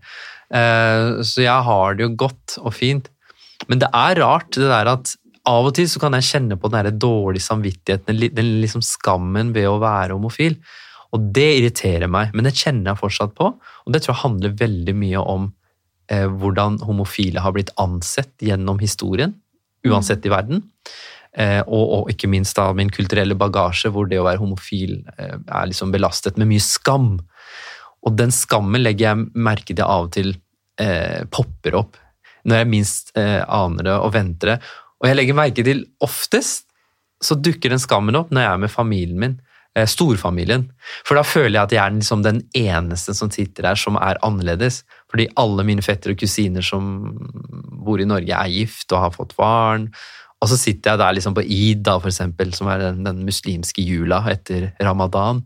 Eh, 0.54 1.22
så 1.26 1.44
jeg 1.44 1.68
har 1.68 1.98
det 1.98 2.06
jo 2.06 2.18
godt 2.24 2.58
og 2.62 2.74
fint. 2.76 3.10
Men 3.68 3.82
det 3.82 3.90
er 3.96 4.22
rart 4.22 4.52
det 4.54 4.70
der 4.70 4.92
at 4.94 5.16
av 5.48 5.66
og 5.70 5.74
til 5.76 5.88
så 5.88 6.00
kan 6.02 6.14
jeg 6.16 6.28
kjenne 6.28 6.58
på 6.60 6.70
den 6.70 6.84
der 6.86 7.00
dårlige 7.00 7.46
samvittigheten, 7.46 8.20
den 8.36 8.50
liksom 8.62 8.84
skammen 8.84 9.54
ved 9.56 9.68
å 9.70 9.78
være 9.82 10.16
homofil. 10.16 10.58
Og 11.16 11.30
det 11.34 11.48
irriterer 11.56 12.10
meg, 12.12 12.34
men 12.36 12.44
det 12.44 12.56
kjenner 12.58 12.92
jeg 12.92 13.00
fortsatt 13.00 13.32
på. 13.38 13.54
Og 13.56 13.94
det 13.94 14.02
tror 14.04 14.14
jeg 14.14 14.24
handler 14.26 14.58
veldig 14.60 14.94
mye 14.98 15.22
om 15.24 15.48
hvordan 16.08 16.78
homofile 16.88 17.42
har 17.44 17.52
blitt 17.52 17.74
ansett 17.76 18.32
gjennom 18.40 18.80
historien, 18.80 19.34
uansett 19.84 20.24
i 20.24 20.32
verden. 20.32 20.62
Eh, 21.36 21.60
og, 21.60 21.84
og 21.94 22.12
ikke 22.12 22.30
minst 22.30 22.56
da 22.56 22.70
min 22.74 22.90
kulturelle 22.90 23.36
bagasje, 23.38 23.92
hvor 23.92 24.08
det 24.08 24.20
å 24.20 24.26
være 24.26 24.40
homofil 24.40 25.02
eh, 25.18 25.36
er 25.36 25.68
liksom 25.68 25.92
belastet 25.92 26.40
med 26.40 26.48
mye 26.50 26.64
skam. 26.64 27.16
Og 28.06 28.16
den 28.16 28.32
skammen 28.34 28.82
legger 28.82 29.10
jeg 29.10 29.26
merke 29.36 29.74
til 29.74 29.84
av 29.84 30.08
og 30.08 30.14
til 30.16 30.32
eh, 30.80 31.24
popper 31.30 31.78
opp 31.82 31.98
når 32.48 32.62
jeg 32.62 32.70
minst 32.70 33.12
eh, 33.18 33.42
aner 33.42 33.90
det 33.90 33.98
og 33.98 34.14
venter 34.14 34.54
det. 34.54 34.58
Og 34.98 35.10
jeg 35.10 35.18
legger 35.18 35.36
merke 35.36 35.66
til 35.66 35.84
oftest 36.04 36.64
så 37.24 37.34
dukker 37.34 37.72
den 37.72 37.82
skammen 37.82 38.16
opp 38.18 38.30
når 38.32 38.44
jeg 38.44 38.52
er 38.52 38.60
med 38.62 38.72
familien 38.72 39.22
min. 39.22 39.38
Eh, 39.78 39.86
Storfamilien. 39.88 40.66
For 41.06 41.18
da 41.18 41.24
føler 41.26 41.54
jeg 41.54 41.62
at 41.62 41.74
jeg 41.76 41.82
er 41.84 41.96
liksom 41.96 42.24
den 42.26 42.42
eneste 42.56 43.14
som 43.16 43.30
sitter 43.34 43.70
der 43.70 43.80
som 43.80 43.98
er 44.00 44.20
annerledes. 44.26 44.82
Fordi 45.10 45.28
alle 45.40 45.64
mine 45.68 45.84
fetter 45.84 46.14
og 46.14 46.20
kusiner 46.20 46.64
som 46.64 46.90
bor 47.84 48.00
i 48.02 48.08
Norge, 48.08 48.34
er 48.34 48.52
gift 48.52 48.92
og 48.92 49.06
har 49.06 49.14
fått 49.16 49.36
barn. 49.38 49.88
Og 50.38 50.50
så 50.50 50.58
sitter 50.60 50.92
jeg 50.92 51.02
der 51.02 51.16
liksom 51.16 51.34
på 51.34 51.42
id, 51.42 51.82
da, 51.86 51.96
for 51.98 52.12
eksempel, 52.12 52.52
som 52.54 52.68
er 52.70 52.84
den, 52.84 53.00
den 53.06 53.24
muslimske 53.26 53.82
jula 53.82 54.20
etter 54.30 54.70
ramadan. 54.84 55.42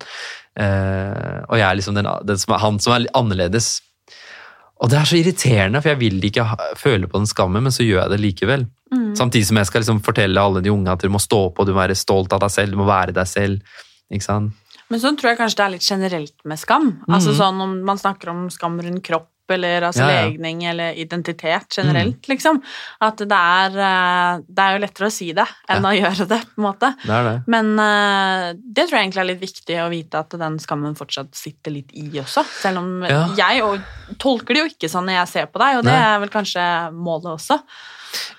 Eh, 0.60 1.38
og 1.46 1.56
jeg 1.56 1.64
er 1.68 1.78
liksom 1.78 1.96
den, 1.96 2.10
den 2.28 2.40
som 2.40 2.56
er, 2.56 2.62
han 2.64 2.82
som 2.82 2.96
er 2.96 3.08
annerledes. 3.16 3.78
Og 4.82 4.90
det 4.90 4.98
er 4.98 5.08
så 5.08 5.16
irriterende, 5.16 5.80
for 5.80 5.94
jeg 5.94 6.00
vil 6.00 6.24
ikke 6.26 6.44
føle 6.76 7.08
på 7.08 7.20
den 7.20 7.30
skammen, 7.30 7.62
men 7.64 7.74
så 7.74 7.86
gjør 7.86 8.02
jeg 8.02 8.12
det 8.12 8.24
likevel. 8.24 8.66
Samtidig 9.16 9.46
som 9.48 9.56
jeg 9.60 9.68
skal 9.68 9.82
liksom 9.84 10.02
fortelle 10.04 10.42
alle 10.42 10.60
de 10.64 10.72
unge 10.72 10.92
at 10.92 11.00
du 11.00 11.08
må 11.12 11.20
stå 11.22 11.46
på, 11.54 11.64
du 11.64 11.72
må 11.72 11.80
være 11.80 11.96
stolt 11.96 12.32
av 12.34 12.42
deg 12.42 12.52
selv, 12.52 12.74
du 12.74 12.80
må 12.82 12.88
være 12.88 13.14
deg 13.16 13.28
selv. 13.30 13.78
Ikke 14.12 14.29
sant? 14.29 14.53
Men 14.92 15.01
sånn 15.01 15.16
tror 15.16 15.33
jeg 15.33 15.38
kanskje 15.40 15.57
det 15.57 15.64
er 15.64 15.72
litt 15.79 15.87
generelt 15.88 16.35
med 16.44 16.59
skam. 16.61 16.90
Altså 17.09 17.33
sånn 17.33 17.61
Om 17.64 17.79
man 17.88 17.96
snakker 18.01 18.29
om 18.29 18.48
skam 18.53 18.75
rundt 18.85 19.03
kropp 19.07 19.29
eller 19.53 19.83
altså 19.85 20.05
Ja, 20.07 20.11
ja. 20.14 20.27
legning 20.29 20.62
eller 20.64 20.94
identitet 20.96 21.75
generelt, 21.77 22.22
liksom. 22.31 22.61
At 23.05 23.18
det 23.18 23.37
er, 23.37 23.75
eh, 23.85 24.42
det 24.48 24.62
er 24.64 24.77
jo 24.77 24.83
lettere 24.85 25.09
å 25.11 25.12
si 25.12 25.27
det 25.37 25.44
enn 25.68 25.85
å 25.85 25.92
gjøre 25.92 26.27
det, 26.31 26.38
på 26.55 26.62
en 26.62 26.66
måte. 26.68 26.92
Det 27.03 27.18
det. 27.27 27.35
Men 27.53 27.72
eh, 27.83 28.46
det 28.57 28.87
tror 28.87 28.96
jeg 28.98 29.07
egentlig 29.09 29.22
er 29.25 29.29
litt 29.33 29.42
viktig 29.42 29.77
å 29.83 29.88
vite 29.92 30.22
at 30.22 30.37
den 30.40 30.57
skammen 30.62 30.94
fortsatt 30.96 31.35
sitter 31.37 31.75
litt 31.75 31.90
i 31.92 32.07
også. 32.22 32.44
Selv 32.62 32.79
om 32.85 33.03
Ja. 33.05 33.27
jeg 33.37 33.62
og, 33.66 33.81
tolker 34.18 34.55
det 34.55 34.62
jo 34.62 34.70
ikke 34.72 34.88
sånn 34.92 35.05
når 35.11 35.18
jeg 35.20 35.29
ser 35.35 35.46
på 35.53 35.59
deg, 35.59 35.79
og 35.79 35.85
det 35.85 35.92
Nei. 35.98 36.14
er 36.14 36.20
vel 36.20 36.33
kanskje 36.33 36.68
målet 36.94 37.33
også. 37.35 37.59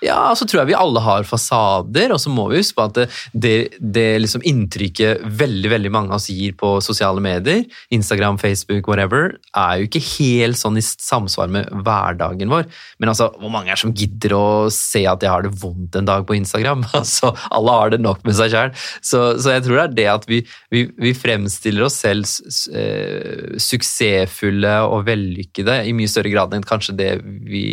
Ja, 0.04 0.18
og 0.30 0.38
så 0.38 0.46
tror 0.48 0.62
jeg 0.62 0.72
vi 0.72 0.78
alle 0.78 1.02
har 1.04 1.26
fasader, 1.28 2.12
og 2.14 2.20
så 2.22 2.32
må 2.32 2.46
vi 2.50 2.60
huske 2.60 2.78
på 2.78 2.86
at 2.88 2.98
det, 2.98 3.06
det, 3.32 3.54
det 3.80 4.06
liksom 4.22 4.44
inntrykket 4.46 5.24
veldig 5.24 5.70
veldig 5.72 5.92
mange 5.94 6.12
av 6.12 6.20
oss 6.20 6.30
gir 6.32 6.54
på 6.60 6.76
sosiale 6.84 7.22
medier, 7.24 7.64
Instagram, 7.94 8.38
Facebook, 8.42 8.88
whatever, 8.90 9.34
er 9.56 9.80
jo 9.80 9.88
ikke 9.88 10.04
helt 10.04 10.60
sånn 10.60 10.78
i 10.80 10.84
samsvar 10.84 11.50
med 11.52 11.70
hverdagen 11.86 12.52
vår. 12.52 12.68
Men 13.00 13.12
altså, 13.12 13.30
hvor 13.40 13.52
mange 13.52 13.70
er 13.72 13.78
det 13.78 13.84
som 13.84 13.94
gidder 13.96 14.36
å 14.36 14.46
se 14.72 15.04
at 15.10 15.24
jeg 15.24 15.32
har 15.32 15.46
det 15.46 15.54
vondt 15.60 15.98
en 15.98 16.10
dag 16.10 16.26
på 16.28 16.38
Instagram? 16.38 16.86
Altså, 17.04 17.34
Alle 17.52 17.72
har 17.74 17.90
det 17.92 17.98
nok 18.00 18.22
med 18.24 18.36
seg 18.38 18.52
sjøl. 18.52 18.70
Så, 19.04 19.18
så 19.42 19.56
jeg 19.56 19.64
tror 19.66 19.76
det 19.76 19.84
er 19.84 19.96
det 19.98 20.06
at 20.14 20.26
vi, 20.30 20.38
vi, 20.72 20.84
vi 21.00 21.12
fremstiller 21.16 21.84
oss 21.84 21.98
selv 22.00 22.28
eh, 22.72 23.58
suksessfulle 23.60 24.76
og 24.88 25.04
vellykkede 25.08 25.82
i 25.88 25.94
mye 25.96 26.10
større 26.10 26.32
grad 26.32 26.54
enn 26.56 26.64
kanskje 26.66 26.96
det 26.96 27.10
vi 27.24 27.64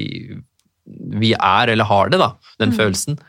vi 1.21 1.33
er 1.37 1.73
eller 1.73 1.89
har 1.89 2.11
det, 2.11 2.21
da, 2.21 2.33
den 2.61 2.75
følelsen. 2.75 3.19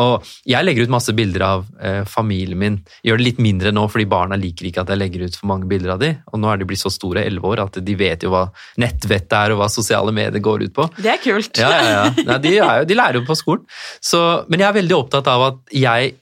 Og 0.00 0.24
jeg 0.48 0.64
legger 0.64 0.86
ut 0.86 0.92
masse 0.94 1.12
bilder 1.12 1.42
av 1.44 1.64
eh, 1.84 2.00
familien 2.08 2.58
min. 2.58 2.78
Gjør 3.04 3.20
det 3.20 3.26
litt 3.26 3.40
mindre 3.44 3.72
nå, 3.74 3.84
fordi 3.92 4.06
barna 4.08 4.38
liker 4.40 4.68
ikke 4.68 4.86
at 4.86 4.92
jeg 4.92 5.00
legger 5.02 5.26
ut 5.26 5.36
for 5.36 5.50
mange 5.50 5.68
bilder 5.68 5.94
av 5.94 6.00
de. 6.00 6.14
Og 6.32 6.40
nå 6.40 6.48
er 6.48 6.62
de 6.62 6.68
blitt 6.70 6.80
så 6.80 6.92
store, 6.92 7.26
elleve 7.28 7.50
år, 7.50 7.64
at 7.66 7.76
de 7.84 7.96
vet 8.00 8.24
jo 8.24 8.32
hva 8.32 8.46
nettvettet 8.80 9.36
er, 9.36 9.52
og 9.52 9.60
hva 9.60 9.68
sosiale 9.72 10.14
medier 10.16 10.40
går 10.44 10.64
ut 10.64 10.74
på. 10.78 10.88
Det 10.96 11.12
er 11.12 11.20
kult. 11.20 11.60
Ja, 11.60 11.72
ja, 11.76 11.92
ja. 11.98 12.26
Nei, 12.30 12.38
de, 12.46 12.54
jo, 12.56 12.70
de 12.88 12.96
lærer 12.96 13.20
jo 13.20 13.26
på 13.28 13.36
skolen. 13.36 13.68
Så, 14.00 14.22
men 14.48 14.64
jeg 14.64 14.70
er 14.70 14.78
veldig 14.80 14.96
opptatt 14.96 15.28
av 15.28 15.44
at 15.50 15.76
jeg 15.76 16.16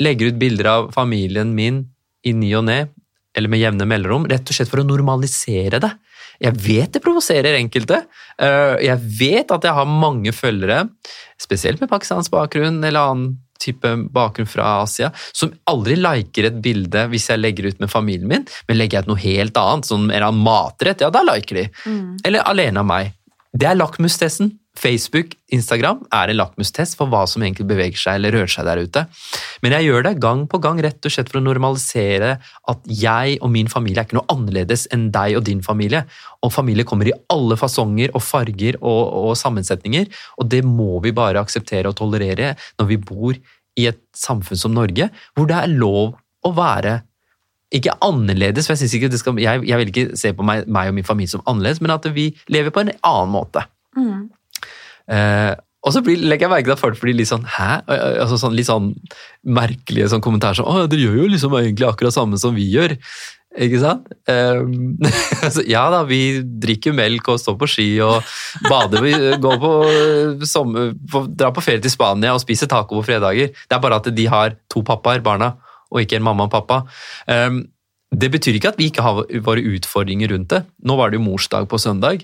legger 0.00 0.32
ut 0.32 0.40
bilder 0.40 0.72
av 0.72 0.88
familien 0.96 1.52
min 1.52 1.84
i 2.24 2.32
ny 2.36 2.54
og 2.56 2.64
ne, 2.70 2.80
eller 3.36 3.52
med 3.52 3.60
jevne 3.60 3.86
mellomrom, 3.88 4.24
rett 4.32 4.48
og 4.48 4.56
slett 4.56 4.70
for 4.70 4.80
å 4.80 4.88
normalisere 4.88 5.80
det. 5.82 5.92
Jeg 6.40 6.56
vet 6.56 6.92
det 6.94 7.02
provoserer 7.04 7.58
enkelte. 7.58 8.02
Eh, 8.40 8.76
Jeg 8.86 8.98
vet 9.20 9.50
at 9.52 9.66
jeg 9.66 9.76
har 9.76 9.84
mange 9.86 10.32
følgere, 10.32 10.88
spesielt 11.40 11.80
med 11.80 11.90
pakistansk 11.90 12.30
bakgrunn 12.32 12.82
eller 12.84 13.00
annen 13.00 13.38
type 13.60 13.84
bakgrunn 14.08 14.48
fra 14.48 14.82
Asia, 14.82 15.10
som 15.36 15.52
aldri 15.68 15.98
liker 16.00 16.46
et 16.48 16.62
bilde 16.64 17.02
hvis 17.12 17.28
jeg 17.28 17.42
legger 17.42 17.68
ut 17.68 17.80
med 17.82 17.90
familien 17.92 18.28
min, 18.30 18.46
men 18.68 18.78
legger 18.78 18.98
jeg 18.98 19.04
ut 19.04 19.10
noe 19.12 19.20
helt 19.20 19.60
annet, 19.60 19.84
som 19.84 20.06
en 20.10 20.38
matrett, 20.40 21.04
ja, 21.04 21.10
da 21.12 21.20
liker 21.28 21.60
de. 21.60 21.66
Eller 22.24 22.40
alene 22.48 22.80
av 22.80 22.88
meg. 22.88 23.12
Det 23.52 23.68
er 23.68 23.76
lakmustesten. 23.76 24.54
Facebook, 24.78 25.34
Instagram 25.50 26.04
er 26.14 26.30
en 26.30 26.38
lakmustest 26.38 26.94
for 26.96 27.10
hva 27.10 27.24
som 27.28 27.42
egentlig 27.42 27.66
beveger 27.68 27.98
seg 27.98 28.18
eller 28.20 28.36
rører 28.36 28.52
seg 28.52 28.68
der 28.68 28.80
ute. 28.80 29.02
Men 29.64 29.74
jeg 29.74 29.88
gjør 29.88 30.06
det 30.06 30.12
gang 30.22 30.44
på 30.48 30.60
gang 30.62 30.78
rett 30.84 31.04
og 31.04 31.12
slett 31.12 31.28
for 31.32 31.40
å 31.40 31.44
normalisere 31.44 32.36
at 32.70 32.86
jeg 32.86 33.40
og 33.42 33.50
min 33.52 33.68
familie 33.72 34.00
er 34.00 34.08
ikke 34.08 34.20
noe 34.20 34.30
annerledes 34.32 34.86
enn 34.94 35.08
deg 35.14 35.36
og 35.40 35.44
din 35.50 35.60
familie. 35.66 36.04
Og 36.46 36.54
familie 36.54 36.86
kommer 36.88 37.10
i 37.10 37.16
alle 37.34 37.58
fasonger 37.60 38.14
og 38.14 38.24
farger 38.24 38.78
og, 38.80 39.02
og 39.24 39.36
sammensetninger, 39.38 40.08
og 40.38 40.50
det 40.54 40.62
må 40.66 41.02
vi 41.04 41.14
bare 41.18 41.42
akseptere 41.42 41.90
og 41.90 41.98
tolerere 41.98 42.54
når 42.78 42.90
vi 42.94 43.02
bor 43.10 43.36
i 43.78 43.90
et 43.90 44.00
samfunn 44.16 44.58
som 44.58 44.74
Norge, 44.74 45.10
hvor 45.34 45.50
det 45.50 45.58
er 45.58 45.74
lov 45.74 46.14
å 46.46 46.54
være 46.56 47.00
ikke 47.74 47.94
annerledes, 48.02 48.66
for 48.66 48.74
jeg, 48.74 48.90
ikke 48.98 49.18
skal, 49.18 49.38
jeg, 49.38 49.62
jeg 49.66 49.78
vil 49.78 49.92
ikke 49.92 50.18
se 50.18 50.32
på 50.34 50.46
meg, 50.46 50.66
meg 50.66 50.90
og 50.90 50.96
min 50.96 51.06
familie 51.06 51.30
som 51.30 51.44
annerledes, 51.46 51.82
men 51.82 51.94
at 51.94 52.06
vi 52.14 52.32
lever 52.50 52.74
på 52.74 52.82
en 52.82 52.94
annen 52.96 53.34
måte. 53.34 53.62
Eh, 55.10 55.52
og 55.80 55.94
så 55.94 56.02
blir, 56.04 56.20
legger 56.20 56.46
jeg 56.46 56.52
merke 56.52 56.68
til 56.68 56.76
at 56.76 56.82
folk 56.82 56.98
blir 57.00 57.16
litt 57.16 57.30
sånn 57.30 57.46
Hæ? 57.48 57.80
Altså 57.88 58.36
sånn, 58.36 58.52
litt 58.56 58.68
sånn 58.68 58.90
merkelige 59.48 60.10
sånn 60.12 60.22
kommentarer 60.24 60.58
som 60.58 60.68
Å, 60.68 60.84
dere 60.90 61.06
gjør 61.06 61.22
jo 61.22 61.28
liksom 61.32 61.56
egentlig 61.56 61.88
akkurat 61.88 62.14
samme 62.14 62.40
som 62.40 62.52
vi 62.56 62.66
gjør. 62.68 62.98
Ikke 63.58 63.80
sant? 63.82 64.06
Um, 64.30 65.00
ja 65.74 65.82
da, 65.90 66.04
vi 66.06 66.20
drikker 66.62 66.94
melk 66.94 67.32
og 67.32 67.40
står 67.42 67.56
på 67.58 67.68
ski 67.72 67.88
og 68.04 68.20
bader. 68.68 69.02
Vi 69.02 69.32
går 69.42 69.58
på, 69.64 69.72
sommer, 70.46 70.92
drar 71.32 71.56
på 71.56 71.64
ferie 71.64 71.82
til 71.82 71.90
Spania 71.90 72.36
og 72.36 72.44
spiser 72.44 72.70
taco 72.70 73.00
på 73.00 73.08
fredager. 73.08 73.50
Det 73.50 73.76
er 73.76 73.82
bare 73.82 73.98
at 73.98 74.12
de 74.14 74.28
har 74.30 74.54
to 74.70 74.84
pappaer, 74.86 75.24
barna, 75.24 75.54
og 75.90 76.04
ikke 76.04 76.20
en 76.20 76.28
mamma 76.28 76.46
og 76.46 76.54
pappa. 76.54 76.84
Um, 77.26 77.64
det 78.10 78.30
betyr 78.30 78.58
ikke 78.58 78.72
at 78.72 78.78
vi 78.78 78.88
ikke 78.90 79.02
har 79.06 79.24
våre 79.46 79.66
utfordringer 79.74 80.30
rundt 80.34 80.52
det. 80.54 80.64
Nå 80.86 80.94
var 80.98 81.10
det 81.10 81.18
jo 81.18 81.26
morsdag 81.26 81.66
på 81.70 81.78
søndag. 81.78 82.22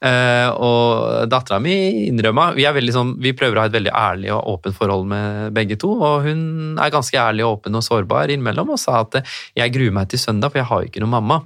Eh, 0.00 0.48
og 0.56 1.28
dattera 1.28 1.58
mi 1.60 1.74
innrømma 2.06 2.54
vi, 2.56 2.64
sånn, 2.88 3.18
vi 3.20 3.34
prøver 3.36 3.58
å 3.58 3.64
ha 3.66 3.68
et 3.68 3.74
veldig 3.74 3.90
ærlig 3.92 4.30
og 4.32 4.46
åpent 4.54 4.78
forhold 4.78 5.04
med 5.10 5.50
begge 5.52 5.76
to, 5.76 5.90
og 5.92 6.24
hun 6.24 6.78
er 6.80 6.92
ganske 6.94 7.18
ærlig 7.20 7.44
og 7.44 7.58
åpen 7.58 7.76
og 7.76 7.84
sårbar 7.84 8.32
innimellom 8.32 8.72
og 8.72 8.80
sa 8.80 9.02
at 9.02 9.18
eh, 9.20 9.34
jeg 9.60 9.74
gruer 9.74 9.92
meg 9.98 10.08
til 10.08 10.22
søndag, 10.22 10.54
for 10.54 10.62
jeg 10.62 10.68
har 10.70 10.86
ikke 10.86 11.02
noen 11.04 11.12
mamma. 11.18 11.36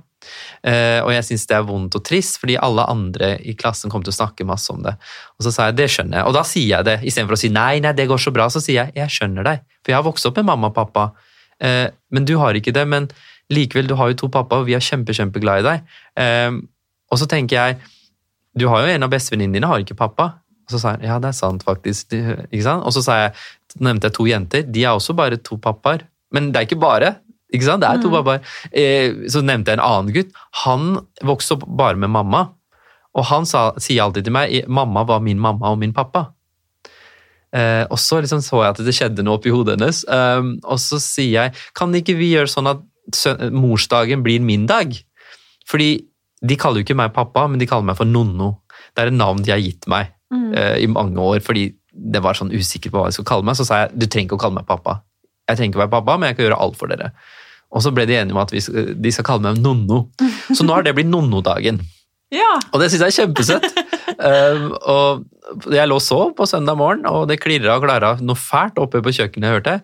Eh, 0.62 1.00
og 1.02 1.10
jeg 1.16 1.26
syns 1.26 1.48
det 1.50 1.56
er 1.58 1.66
vondt 1.66 1.98
og 1.98 2.04
trist, 2.06 2.38
fordi 2.40 2.54
alle 2.62 2.86
andre 2.92 3.32
i 3.42 3.56
klassen 3.58 3.90
kommer 3.90 4.06
til 4.06 4.14
å 4.14 4.20
snakke 4.20 4.46
masse 4.46 4.70
om 4.70 4.84
det. 4.86 4.94
Og 5.34 5.48
så 5.48 5.52
sa 5.56 5.66
jeg 5.68 5.80
det 5.80 5.88
skjønner 5.96 6.20
jeg, 6.20 6.28
og 6.30 6.36
da 6.38 6.44
sier 6.46 6.70
jeg 6.76 6.88
det 6.88 6.96
istedenfor 7.02 7.36
å 7.36 7.40
si 7.42 7.50
nei, 7.52 7.72
nei, 7.82 7.92
det 7.98 8.06
går 8.12 8.22
så 8.22 8.32
bra, 8.36 8.46
så 8.54 8.62
sier 8.62 8.84
jeg 8.84 8.94
jeg 9.02 9.16
skjønner 9.16 9.48
deg, 9.50 9.64
for 9.82 9.92
jeg 9.92 9.98
har 9.98 10.06
vokst 10.06 10.30
opp 10.30 10.38
med 10.38 10.46
mamma 10.52 10.70
og 10.70 10.78
pappa, 10.78 11.08
men 11.64 12.26
du 12.26 12.34
har 12.40 12.56
ikke 12.58 12.72
det. 12.74 12.82
Men 12.90 13.06
likevel, 13.52 13.86
du 13.88 13.94
har 13.98 14.10
jo 14.10 14.16
to 14.24 14.28
pappa, 14.32 14.58
og 14.60 14.66
vi 14.68 14.74
er 14.76 14.82
kjempe, 14.84 15.14
kjempeglad 15.16 15.62
i 15.62 15.66
deg. 15.68 16.58
Og 17.14 17.20
så 17.20 17.28
tenker 17.30 17.56
jeg 17.56 17.93
du 18.54 18.66
har 18.70 18.84
jo 18.84 18.94
en 18.94 19.06
av 19.06 19.12
bestevenninnene 19.12 19.58
dine, 19.58 19.70
har 19.70 19.82
ikke 19.82 19.98
pappa. 19.98 20.30
Og 20.64 20.72
så 20.72 20.80
sa 20.80 20.94
jeg 20.94 21.08
ja, 21.10 21.18
det 21.20 21.30
er 21.30 21.36
sant, 21.36 21.64
faktisk. 21.66 22.14
Ikke 22.14 22.64
sant? 22.64 22.84
Og 22.86 22.94
så 22.96 23.02
sa 23.04 23.18
jeg, 23.20 23.34
nevnte 23.82 24.08
jeg 24.08 24.16
to 24.16 24.26
jenter. 24.28 24.64
De 24.64 24.84
er 24.84 24.94
også 24.94 25.16
bare 25.16 25.40
to 25.42 25.58
pappaer. 25.60 26.06
Men 26.34 26.52
det 26.52 26.60
er 26.60 26.68
ikke 26.68 26.80
bare. 26.80 27.16
ikke 27.52 27.66
sant? 27.66 27.84
Det 27.84 27.90
er 27.90 28.00
to 28.02 28.12
pappaer. 28.12 28.54
Eh, 28.70 29.26
så 29.30 29.42
nevnte 29.44 29.74
jeg 29.74 29.80
en 29.80 29.84
annen 29.84 30.14
gutt. 30.14 30.32
Han 30.64 30.94
vokste 31.26 31.58
opp 31.58 31.66
bare 31.68 32.00
med 32.00 32.14
mamma. 32.14 32.46
Og 33.14 33.28
han 33.30 33.46
sa, 33.46 33.68
sier 33.82 34.06
alltid 34.06 34.26
til 34.26 34.34
meg 34.34 34.64
mamma 34.66 35.04
var 35.06 35.20
min 35.22 35.38
mamma 35.42 35.74
og 35.74 35.78
min 35.82 35.94
pappa. 35.94 36.28
Eh, 37.54 37.84
og 37.86 38.00
så 38.02 38.18
liksom 38.18 38.42
så 38.42 38.64
jeg 38.64 38.74
at 38.74 38.82
det 38.82 38.96
skjedde 38.96 39.22
noe 39.26 39.38
oppi 39.38 39.52
hodet 39.54 39.76
hennes. 39.76 40.02
Eh, 40.08 40.48
og 40.64 40.80
så 40.82 40.98
sier 41.02 41.36
jeg 41.36 41.54
kan 41.78 41.94
ikke 41.94 42.16
vi 42.18 42.32
gjøre 42.32 42.50
sånn 42.50 42.72
at 42.72 42.82
morsdagen 43.52 44.24
blir 44.24 44.40
min 44.42 44.64
dag? 44.66 44.94
Fordi 45.68 45.92
de 46.44 46.56
kaller 46.60 46.80
jo 46.82 46.86
ikke 46.86 46.96
meg 46.98 47.12
pappa, 47.16 47.46
men 47.48 47.58
de 47.62 47.66
kaller 47.70 47.86
meg 47.88 47.96
for 47.98 48.08
Nonno. 48.08 48.50
Det 48.94 49.04
er 49.04 49.10
et 49.12 49.16
navn 49.16 49.40
de 49.44 49.50
har 49.54 49.62
gitt 49.62 49.86
meg 49.90 50.10
eh, 50.58 50.76
i 50.84 50.86
mange 50.90 51.18
år 51.20 51.40
fordi 51.44 51.68
det 51.94 52.20
var 52.24 52.34
sånn 52.34 52.50
usikker 52.52 52.90
på 52.90 52.98
hva 53.00 53.08
de 53.08 53.14
skulle 53.16 53.28
kalle 53.30 53.46
meg. 53.46 53.56
Så 53.58 53.64
sa 53.68 53.84
jeg 53.84 53.94
du 53.96 54.06
trenger 54.06 54.28
ikke 54.32 54.38
å 54.40 54.42
kalle 54.44 54.58
meg 54.60 54.66
pappa. 54.68 54.98
Jeg 55.48 55.56
trenger 55.60 55.72
ikke 55.74 55.80
å 55.80 55.84
være 55.86 55.94
pappa, 55.94 56.16
men 56.18 56.28
jeg 56.32 56.36
kan 56.38 56.46
gjøre 56.48 56.60
alt 56.64 56.76
for 56.80 56.90
dere. 56.90 57.10
Og 57.74 57.82
så 57.84 57.90
ble 57.94 58.04
de 58.06 58.16
enige 58.20 58.34
om 58.36 58.42
at 58.42 58.52
vi, 58.54 58.60
skal- 58.62 58.92
de 59.02 59.12
skal 59.14 59.26
kalle 59.28 59.42
meg 59.46 59.60
Nonno. 59.62 60.04
Så 60.54 60.62
nå 60.66 60.74
har 60.76 60.82
det 60.86 60.94
blitt 60.98 61.10
Nonno-dagen. 61.10 61.80
Ja. 62.34 62.52
Og 62.72 62.80
det 62.82 62.90
syns 62.90 63.02
jeg 63.04 63.12
er 63.12 63.18
kjempesøtt. 63.22 63.66
Uh, 64.14 64.68
og 64.90 65.70
jeg 65.74 65.86
lå 65.90 65.96
og 65.98 66.02
sov 66.02 66.32
på 66.38 66.46
søndag 66.48 66.76
morgen, 66.80 67.04
og 67.10 67.26
det 67.30 67.38
klirra 67.42 67.76
og 67.78 67.84
klara 67.86 68.14
noe 68.24 68.38
fælt 68.38 68.78
oppe 68.82 69.00
på 69.04 69.12
kjøkkenet, 69.16 69.52
hørte 69.56 69.74
jeg. 69.76 69.82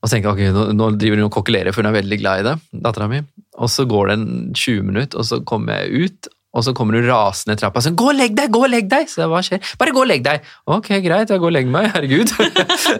Og 0.00 0.08
så 0.08 0.16
tenkte 0.16 0.32
jeg 0.32 0.50
ok, 0.50 0.54
nå, 0.56 0.64
nå 0.76 0.88
driver 0.98 1.20
hun 1.22 1.28
og 1.28 1.34
kokkelerer, 1.36 1.74
for 1.74 1.82
hun 1.82 1.90
er 1.90 1.98
veldig 2.00 2.18
glad 2.20 2.42
i 2.42 2.46
det, 2.48 2.54
dattera 2.86 3.08
mi. 3.10 3.20
Og 3.56 3.70
så 3.72 3.86
går 3.88 4.10
det 4.10 4.16
en 4.18 4.32
20 4.54 4.88
minutter, 4.90 5.20
og 5.20 5.28
så 5.28 5.40
kommer 5.48 5.80
jeg 5.80 6.06
ut, 6.06 6.28
og 6.56 6.64
så 6.64 6.72
kommer 6.72 6.96
hun 6.96 7.04
rasende 7.04 7.52
i 7.56 7.60
trappa 7.60 7.82
og 7.82 7.84
sier 7.84 7.94
'gå 7.96 8.06
og 8.08 8.16
legg 8.16 8.36
deg', 8.36 8.52
gå 8.52 8.60
og 8.64 8.70
legg 8.72 8.86
deg! 8.88 9.08
Så 9.12 9.20
jeg, 9.20 9.28
hva 9.28 9.42
skjer? 9.44 9.72
Bare 9.78 9.92
gå 9.92 10.00
og 10.00 10.08
legg 10.08 10.22
deg! 10.24 10.44
Ok, 10.72 10.88
greit, 11.04 11.28
jeg 11.28 11.40
går 11.42 11.50
og 11.50 11.52
legger 11.52 11.72
meg, 11.74 11.88
herregud. 11.92 12.32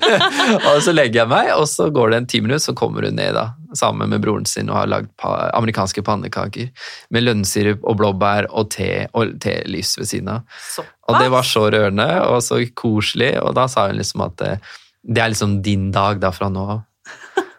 og 0.73 0.83
så 0.85 0.93
legger 0.93 1.23
jeg 1.23 1.31
meg, 1.31 1.53
og 1.57 1.65
så 1.71 1.89
går 1.89 2.13
det 2.13 2.19
en 2.21 2.29
ti 2.29 2.41
minutter, 2.45 2.65
så 2.67 2.75
kommer 2.77 3.09
hun 3.09 3.17
ned 3.17 3.33
da, 3.37 3.47
sammen 3.73 4.13
med 4.13 4.21
broren 4.25 4.45
sin 4.45 4.69
og 4.69 4.77
har 4.83 4.91
lagd 4.93 5.09
amerikanske 5.25 6.05
pannekaker 6.05 6.69
med 7.11 7.25
lønnsirup 7.25 7.85
og 7.85 7.97
blåbær 8.03 8.51
og 8.53 8.69
te 8.77 9.07
og 9.17 9.39
telys 9.41 9.97
ved 9.97 10.11
siden 10.13 10.29
av. 10.35 10.61
Og 11.09 11.17
det 11.17 11.31
var 11.33 11.49
så 11.49 11.65
rørende 11.73 12.11
og 12.27 12.43
så 12.45 12.61
koselig, 12.77 13.39
og 13.41 13.57
da 13.57 13.69
sa 13.73 13.89
hun 13.89 13.97
liksom 13.97 14.27
at 14.27 14.37
det, 14.43 14.53
det 15.01 15.23
er 15.23 15.33
liksom 15.33 15.63
din 15.65 15.89
dag 15.97 16.21
da 16.21 16.33
fra 16.35 16.53
nå 16.53 16.69
av. 16.77 16.85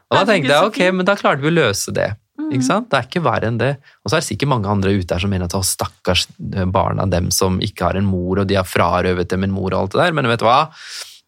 Og 0.07 0.15
da 0.15 0.23
tenkte 0.29 0.53
jeg 0.53 0.69
ok, 0.69 0.81
men 0.93 1.09
da 1.09 1.17
klarte 1.19 1.41
vi 1.41 1.49
å 1.49 1.57
løse 1.57 1.91
det. 1.95 2.11
Ikke 2.53 2.67
sant? 2.67 2.89
Det 2.91 2.99
er 2.99 3.09
ikke 3.09 3.25
verre 3.25 3.51
enn 3.51 3.59
det. 3.61 3.73
Og 4.03 4.09
så 4.09 4.17
er 4.17 4.23
det 4.23 4.29
sikkert 4.29 4.53
mange 4.53 4.71
andre 4.71 4.95
ute 4.95 5.09
der 5.11 5.23
som 5.23 5.33
mener 5.33 5.49
at 5.49 5.57
å, 5.57 5.63
stakkars 5.65 6.27
barn 6.73 7.01
av 7.03 7.11
dem 7.11 7.29
som 7.35 7.61
ikke 7.63 7.89
har 7.89 7.99
en 7.99 8.07
mor, 8.07 8.41
og 8.41 8.47
de 8.49 8.59
har 8.59 8.67
frarøvet 8.67 9.29
dem 9.33 9.47
en 9.47 9.55
mor 9.55 9.71
og 9.73 9.79
alt 9.81 9.95
det 9.97 10.03
der, 10.05 10.17
men 10.17 10.31
vet 10.31 10.43
du 10.43 10.47
hva? 10.47 10.61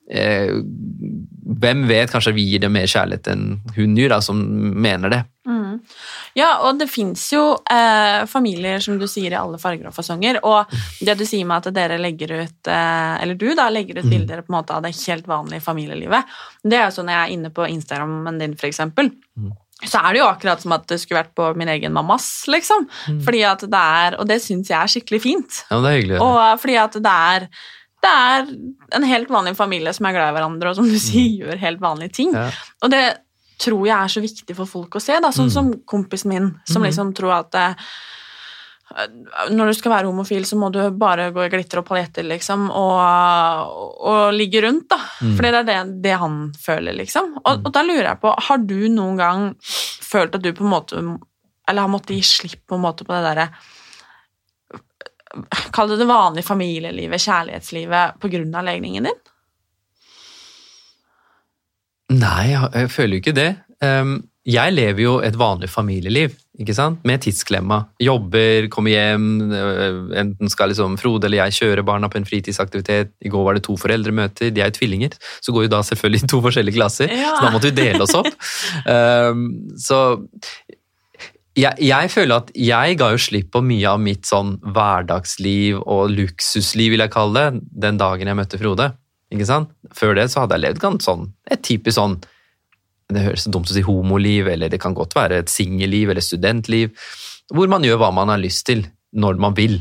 Eh, 0.10 0.54
hvem 1.60 1.84
vet, 1.90 2.10
kanskje 2.10 2.34
vi 2.34 2.48
gir 2.50 2.64
dem 2.64 2.74
mer 2.74 2.90
kjærlighet 2.90 3.28
enn 3.30 3.44
hun 3.76 3.98
gjør, 3.98 4.16
da, 4.16 4.22
som 4.26 4.40
mener 4.82 5.14
det. 5.14 5.22
Ja, 6.38 6.50
og 6.66 6.80
det 6.80 6.90
fins 6.92 7.24
jo 7.34 7.44
eh, 7.72 8.26
familier, 8.30 8.82
som 8.84 8.98
du 9.00 9.06
sier, 9.10 9.34
i 9.34 9.40
alle 9.40 9.60
farger 9.62 9.90
og 9.90 9.96
fasonger. 9.96 10.42
Og 10.46 10.74
det 11.06 11.18
du 11.20 11.26
sier 11.30 11.48
med 11.50 11.62
at 11.62 11.76
dere 11.76 12.00
legger 12.02 12.36
ut 12.42 12.70
eh, 12.70 13.16
Eller 13.24 13.40
du 13.40 13.48
da, 13.58 13.70
legger 13.74 14.02
ut 14.02 14.10
bilder 14.10 14.44
på 14.44 14.54
en 14.54 14.60
måte 14.60 14.76
av 14.76 14.86
det 14.86 14.96
helt 14.98 15.30
vanlige 15.30 15.66
familielivet, 15.66 16.38
det 16.64 16.80
er 16.80 16.88
jo 16.88 17.00
sånn 17.00 17.12
jeg 17.14 17.20
er 17.22 17.34
inne 17.36 17.54
på 17.54 17.68
Instagrammen 17.70 18.40
din, 18.42 18.56
for 18.60 18.70
eksempel. 18.70 19.12
Så 19.80 20.02
er 20.02 20.12
det 20.12 20.20
jo 20.20 20.28
akkurat 20.28 20.60
som 20.60 20.74
at 20.76 20.88
det 20.92 20.98
skulle 21.00 21.22
vært 21.22 21.36
på 21.40 21.46
min 21.56 21.70
egen 21.72 21.94
mammas, 21.96 22.26
liksom. 22.52 22.88
Fordi 23.24 23.44
at 23.48 23.62
det 23.64 23.84
er, 24.04 24.18
Og 24.20 24.28
det 24.28 24.42
syns 24.44 24.72
jeg 24.72 24.80
er 24.80 24.92
skikkelig 24.92 25.22
fint. 25.24 25.62
Ja, 25.70 25.80
det 25.80 25.92
er 25.92 26.00
hyggelig. 26.02 26.18
Ja. 26.18 26.26
Og 26.26 26.40
eh, 26.44 26.56
fordi 26.60 26.80
at 26.82 26.98
det 27.00 27.14
er 27.36 27.50
det 28.00 28.10
er 28.10 28.46
en 28.96 29.04
helt 29.04 29.32
vanlig 29.32 29.58
familie 29.58 29.92
som 29.96 30.06
er 30.08 30.14
glad 30.16 30.30
i 30.32 30.36
hverandre, 30.38 30.70
og 30.72 30.78
som 30.78 30.86
du 30.88 30.96
sier, 30.96 31.44
gjør 31.44 31.60
helt 31.60 31.82
vanlige 31.84 32.14
ting. 32.22 32.32
Ja. 32.32 32.48
Og 32.84 32.94
det 32.94 33.04
tror 33.60 33.84
jeg 33.84 33.96
er 33.98 34.14
så 34.14 34.24
viktig 34.24 34.56
for 34.56 34.72
folk 34.72 34.96
å 34.96 35.02
se, 35.04 35.18
da. 35.20 35.34
sånn 35.36 35.52
som 35.52 35.74
kompisen 35.90 36.32
min, 36.32 36.48
som 36.70 36.86
liksom 36.86 37.12
tror 37.18 37.42
at 37.42 37.58
eh, 37.60 37.90
når 39.54 39.70
du 39.70 39.78
skal 39.78 39.94
være 39.94 40.10
homofil, 40.10 40.46
så 40.50 40.58
må 40.58 40.72
du 40.74 40.80
bare 40.98 41.30
gå 41.34 41.44
i 41.46 41.52
glitter 41.54 41.82
og 41.82 41.88
paljetter, 41.88 42.26
liksom, 42.26 42.68
og, 42.74 43.74
og 44.10 44.34
ligge 44.34 44.64
rundt, 44.66 44.88
da. 44.90 45.00
For 45.22 45.46
det 45.46 45.52
er 45.62 45.68
det, 45.68 45.80
det 46.06 46.16
han 46.22 46.40
føler, 46.58 46.98
liksom. 46.98 47.36
Og, 47.44 47.66
og 47.68 47.74
da 47.76 47.84
lurer 47.86 48.08
jeg 48.12 48.22
på, 48.24 48.34
har 48.48 48.64
du 48.66 48.80
noen 48.94 49.20
gang 49.20 49.50
følt 50.10 50.38
at 50.38 50.46
du 50.46 50.50
på 50.58 50.66
en 50.66 50.74
måte 50.74 51.02
Eller 51.70 51.86
har 51.86 51.92
måttet 51.92 52.18
gi 52.18 52.24
slipp 52.26 52.64
på 52.66 52.80
en 52.80 52.82
måte 52.82 53.06
på 53.06 53.14
det 53.14 53.22
derre 53.28 53.50
Kall 55.76 55.92
det 55.92 56.00
det 56.00 56.08
vanlige 56.10 56.48
familielivet, 56.48 57.22
kjærlighetslivet, 57.22 58.16
på 58.18 58.32
grunn 58.34 58.56
av 58.58 58.66
legningen 58.66 59.06
din? 59.06 59.20
Nei, 62.18 62.48
jeg, 62.50 62.72
jeg 62.74 62.90
føler 62.90 63.14
jo 63.14 63.22
ikke 63.22 63.36
det. 63.38 63.52
Um, 63.86 64.16
jeg 64.50 64.74
lever 64.74 65.04
jo 65.04 65.12
et 65.26 65.36
vanlig 65.38 65.70
familieliv, 65.70 66.34
ikke 66.60 66.74
sant? 66.76 67.04
Med 67.08 67.22
tidsklemma. 67.22 67.84
Jobber, 68.02 68.68
kommer 68.74 68.94
hjem, 68.96 69.28
øh, 69.54 70.00
enten 70.18 70.52
skal 70.52 70.72
liksom 70.72 70.98
Frode 71.00 71.30
eller 71.30 71.44
jeg 71.44 71.58
kjøre 71.60 71.86
barna 71.86 72.10
på 72.10 72.18
en 72.20 72.26
fritidsaktivitet. 72.28 73.14
I 73.22 73.32
går 73.32 73.46
var 73.46 73.58
det 73.58 73.64
to 73.68 73.78
foreldremøter, 73.80 74.50
de 74.56 74.64
er 74.64 74.72
jo 74.72 74.78
tvillinger, 74.80 75.14
så 75.40 75.54
går 75.54 75.68
jo 75.68 75.74
da 75.76 75.84
selvfølgelig 75.86 76.24
i 76.24 76.32
to 76.34 76.42
forskjellige 76.46 76.80
klasser. 76.80 77.14
Ja. 77.14 77.36
Så 77.38 77.46
da 77.46 77.54
måtte 77.54 77.70
vi 77.70 77.78
dele 77.78 78.06
oss 78.08 78.16
opp. 78.18 78.32
Um, 78.90 79.46
så 79.88 80.02
jeg, 81.60 81.76
jeg 81.84 82.12
føler 82.14 82.42
at 82.42 82.52
jeg 82.56 82.98
ga 83.00 83.12
jo 83.14 83.22
slipp 83.22 83.52
på 83.54 83.62
mye 83.66 83.94
av 83.94 84.02
mitt 84.02 84.28
sånn 84.30 84.56
hverdagsliv 84.64 85.82
og 85.84 86.10
luksusliv, 86.16 86.96
vil 86.96 87.06
jeg 87.06 87.14
kalle 87.14 87.46
det, 87.46 87.64
den 87.86 88.02
dagen 88.02 88.32
jeg 88.32 88.40
møtte 88.40 88.60
Frode. 88.62 88.92
Ikke 89.30 89.46
sant? 89.46 89.74
Før 89.94 90.18
det 90.18 90.30
så 90.34 90.44
hadde 90.44 90.58
jeg 90.58 90.66
levd 90.66 90.84
ganske 90.84 91.06
sånn, 91.06 91.30
et 91.54 91.62
typisk 91.66 92.00
sånn 92.00 92.18
Det 93.10 93.26
høres 93.26 93.48
dumt 93.50 93.70
å 93.72 93.74
si 93.74 93.82
homoliv, 93.86 94.48
eller 94.52 94.70
det 94.70 94.80
kan 94.82 94.94
godt 94.98 95.16
være 95.18 95.42
et 95.42 95.50
singelliv 95.50 96.12
eller 96.14 96.22
studentliv, 96.22 96.92
hvor 97.50 97.70
man 97.72 97.86
gjør 97.86 97.98
hva 98.04 98.12
man 98.14 98.30
har 98.30 98.42
lyst 98.42 98.68
til, 98.70 98.84
når 99.18 99.40
man 99.42 99.56
vil. 99.58 99.80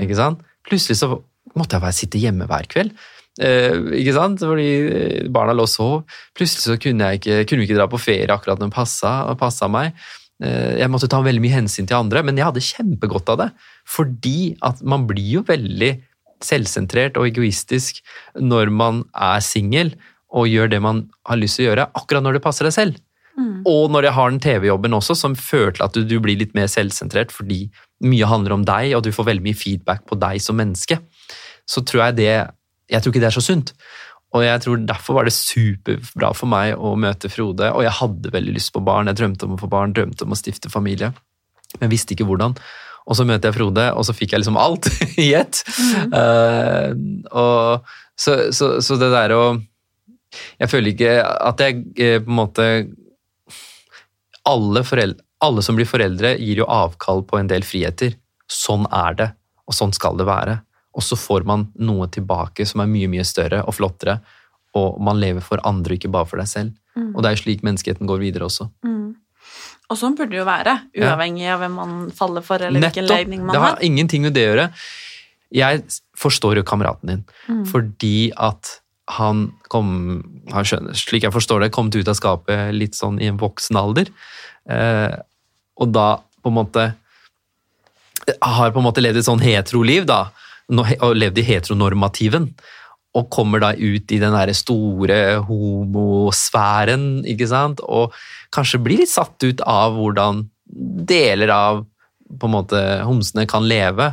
Ikke 0.00 0.16
sant? 0.16 0.40
Plutselig 0.68 0.96
så 1.00 1.10
måtte 1.56 1.76
jeg 1.76 1.84
bare 1.84 1.96
sitte 1.96 2.20
hjemme 2.20 2.46
hver 2.48 2.68
kveld. 2.70 2.94
Eh, 3.40 3.76
ikke 4.00 4.14
sant? 4.16 4.42
Fordi 4.44 4.68
eh, 4.88 5.28
barna 5.32 5.54
lå 5.56 5.64
og 5.68 5.72
sov. 5.72 5.94
Plutselig 6.36 6.64
så 6.66 6.78
kunne 6.80 7.10
jeg 7.10 7.20
ikke, 7.20 7.38
kunne 7.48 7.62
vi 7.62 7.68
ikke 7.68 7.78
dra 7.78 7.88
på 7.90 8.00
ferie 8.00 8.28
akkurat 8.32 8.60
når 8.60 8.70
det 8.70 8.76
passa, 8.76 9.12
passa 9.40 9.68
meg. 9.72 9.96
Eh, 10.42 10.80
Jeg 10.80 10.92
måtte 10.92 11.08
ta 11.12 11.20
veldig 11.24 11.42
mye 11.44 11.58
hensyn 11.60 11.88
til 11.88 12.00
andre, 12.00 12.24
men 12.26 12.40
jeg 12.40 12.48
hadde 12.48 12.64
kjempegodt 12.64 13.32
av 13.32 13.42
det. 13.44 13.50
Fordi 13.88 14.54
at 14.66 14.82
man 14.82 15.06
blir 15.08 15.40
jo 15.40 15.44
veldig 15.48 15.94
selvsentrert 16.40 17.18
og 17.20 17.28
egoistisk 17.28 18.00
når 18.40 18.72
man 18.72 19.02
er 19.12 19.42
singel 19.44 19.92
og 20.30 20.50
gjør 20.50 20.70
det 20.70 20.80
man 20.82 21.04
har 21.28 21.38
lyst 21.40 21.58
til 21.58 21.66
å 21.66 21.70
gjøre, 21.70 21.88
akkurat 21.98 22.24
når 22.24 22.38
det 22.38 22.44
passer 22.44 22.68
deg 22.68 22.76
selv. 22.76 22.98
Og 23.68 23.90
når 23.92 24.08
jeg 24.08 24.16
har 24.16 24.30
den 24.32 24.42
TV-jobben 24.42 24.96
også, 24.96 25.14
som 25.16 25.36
fører 25.38 25.74
til 25.76 25.84
at 25.86 25.96
du, 25.96 26.02
du 26.08 26.16
blir 26.22 26.38
litt 26.40 26.54
mer 26.56 26.68
selvsentrert 26.70 27.32
fordi 27.32 27.62
mye 28.04 28.28
handler 28.28 28.56
om 28.56 28.66
deg, 28.66 28.94
og 28.96 29.04
du 29.04 29.12
får 29.14 29.28
veldig 29.30 29.44
mye 29.44 29.58
feedback 29.58 30.04
på 30.08 30.18
deg 30.20 30.40
som 30.42 30.58
menneske, 30.60 30.98
så 31.68 31.84
tror 31.86 32.08
jeg 32.08 32.18
det 32.20 32.32
Jeg 32.90 33.02
tror 33.02 33.12
ikke 33.12 33.20
det 33.22 33.28
er 33.28 33.38
så 33.38 33.44
sunt. 33.46 33.68
Og 34.34 34.42
jeg 34.42 34.60
tror 34.64 34.80
derfor 34.82 35.14
var 35.14 35.26
det 35.26 35.34
superbra 35.34 36.32
for 36.34 36.50
meg 36.50 36.74
å 36.74 36.96
møte 36.98 37.30
Frode, 37.30 37.70
og 37.70 37.84
jeg 37.84 37.94
hadde 38.00 38.32
veldig 38.34 38.54
lyst 38.56 38.72
på 38.74 38.82
barn, 38.82 39.06
jeg 39.06 39.18
drømte 39.20 39.46
om 39.46 39.54
å 39.54 39.60
få 39.60 39.68
barn, 39.70 39.94
drømte 39.94 40.26
om 40.26 40.34
å 40.34 40.38
stifte 40.38 40.70
familie, 40.70 41.12
men 41.78 41.90
visste 41.90 42.14
ikke 42.14 42.26
hvordan. 42.26 42.56
Og 43.06 43.18
så 43.18 43.26
møter 43.26 43.50
jeg 43.50 43.58
Frode, 43.58 43.86
og 43.94 44.06
så 44.06 44.14
fikk 44.14 44.34
jeg 44.34 44.42
liksom 44.42 44.58
alt 44.58 44.90
i 45.26 45.32
ett. 45.38 45.62
Eh, 46.14 46.90
og 47.30 47.90
så, 48.18 48.36
så, 48.54 48.76
så 48.82 48.98
det 48.98 49.10
der 49.14 49.34
å 49.34 49.44
Jeg 50.60 50.70
føler 50.70 50.92
ikke 50.94 51.14
at 51.24 51.60
jeg 51.64 51.84
eh, 51.98 52.18
på 52.22 52.30
en 52.30 52.36
måte 52.38 52.66
alle, 54.48 54.82
foreldre, 54.86 55.22
alle 55.44 55.62
som 55.64 55.76
blir 55.78 55.88
foreldre, 55.88 56.34
gir 56.40 56.62
jo 56.62 56.66
avkall 56.70 57.22
på 57.28 57.38
en 57.40 57.48
del 57.50 57.64
friheter. 57.66 58.14
Sånn 58.50 58.86
er 58.92 59.16
det, 59.18 59.28
og 59.68 59.76
sånn 59.76 59.92
skal 59.96 60.16
det 60.20 60.26
være. 60.28 60.58
Og 60.96 61.04
så 61.06 61.16
får 61.18 61.44
man 61.46 61.68
noe 61.78 62.08
tilbake 62.12 62.66
som 62.66 62.82
er 62.82 62.88
mye, 62.90 63.08
mye 63.12 63.24
større 63.26 63.62
og 63.66 63.76
flottere, 63.76 64.18
og 64.78 65.00
man 65.02 65.18
lever 65.22 65.42
for 65.42 65.62
andre, 65.66 65.96
ikke 65.98 66.10
bare 66.12 66.28
for 66.30 66.40
deg 66.42 66.48
selv. 66.50 66.74
Og 67.14 67.22
det 67.22 67.30
er 67.30 67.36
jo 67.36 67.42
slik 67.44 67.62
menneskeheten 67.66 68.08
går 68.10 68.20
videre 68.22 68.46
også. 68.48 68.68
Og 69.90 69.98
sånn 69.98 70.14
burde 70.18 70.30
det 70.34 70.38
jo 70.38 70.46
være, 70.46 70.74
uavhengig 71.02 71.46
av 71.50 71.62
hvem 71.64 71.72
man 71.78 71.94
faller 72.14 72.44
for, 72.46 72.62
eller 72.62 72.78
hvilken 72.84 73.02
Nettopp! 73.06 73.16
legning 73.16 73.40
man 73.46 73.54
Det 73.56 73.62
har 73.62 73.72
har. 73.74 73.80
ingenting 73.86 74.22
med 74.22 74.34
det 74.36 74.44
å 74.46 74.50
gjøre. 74.52 74.66
Jeg 75.58 75.80
forstår 76.18 76.60
jo 76.60 76.62
kameraten 76.66 77.10
din, 77.10 77.24
Mm. 77.48 77.64
fordi 77.66 78.30
at 78.38 78.76
han 79.16 79.48
kom, 79.72 79.90
han 80.52 80.66
skjønner, 80.66 80.96
slik 80.98 81.26
jeg 81.26 81.34
forstår 81.34 81.64
det, 81.64 81.72
kommet 81.74 81.96
ut 81.98 82.08
av 82.10 82.18
skapet 82.18 82.74
litt 82.76 82.98
sånn 82.98 83.18
i 83.22 83.28
en 83.30 83.40
voksen 83.40 83.78
alder. 83.80 84.10
Eh, 84.70 85.14
og 85.80 85.94
da 85.94 86.08
på 86.40 86.52
en 86.52 86.58
måte 86.60 86.90
har 88.40 88.72
på 88.72 88.80
en 88.80 88.86
måte 88.86 89.02
levd 89.02 89.20
et 89.20 89.26
sånn 89.26 89.42
heteroliv, 89.42 90.06
da, 90.08 90.28
og 90.70 91.16
levd 91.16 91.40
i 91.40 91.46
heteronormativen. 91.48 92.50
Og 93.18 93.30
kommer 93.32 93.62
da 93.62 93.72
ut 93.74 94.12
i 94.14 94.20
den 94.22 94.34
derre 94.36 94.54
store 94.54 95.40
homosfæren, 95.48 97.24
ikke 97.26 97.48
sant? 97.50 97.82
Og 97.82 98.14
kanskje 98.54 98.82
blir 98.84 99.02
litt 99.02 99.10
satt 99.10 99.42
ut 99.42 99.64
av 99.66 99.96
hvordan 99.98 100.44
deler 101.10 101.50
av 101.50 101.82
på 102.30 102.46
en 102.46 102.54
måte 102.54 102.80
homsene 103.02 103.48
kan 103.50 103.66
leve. 103.66 104.12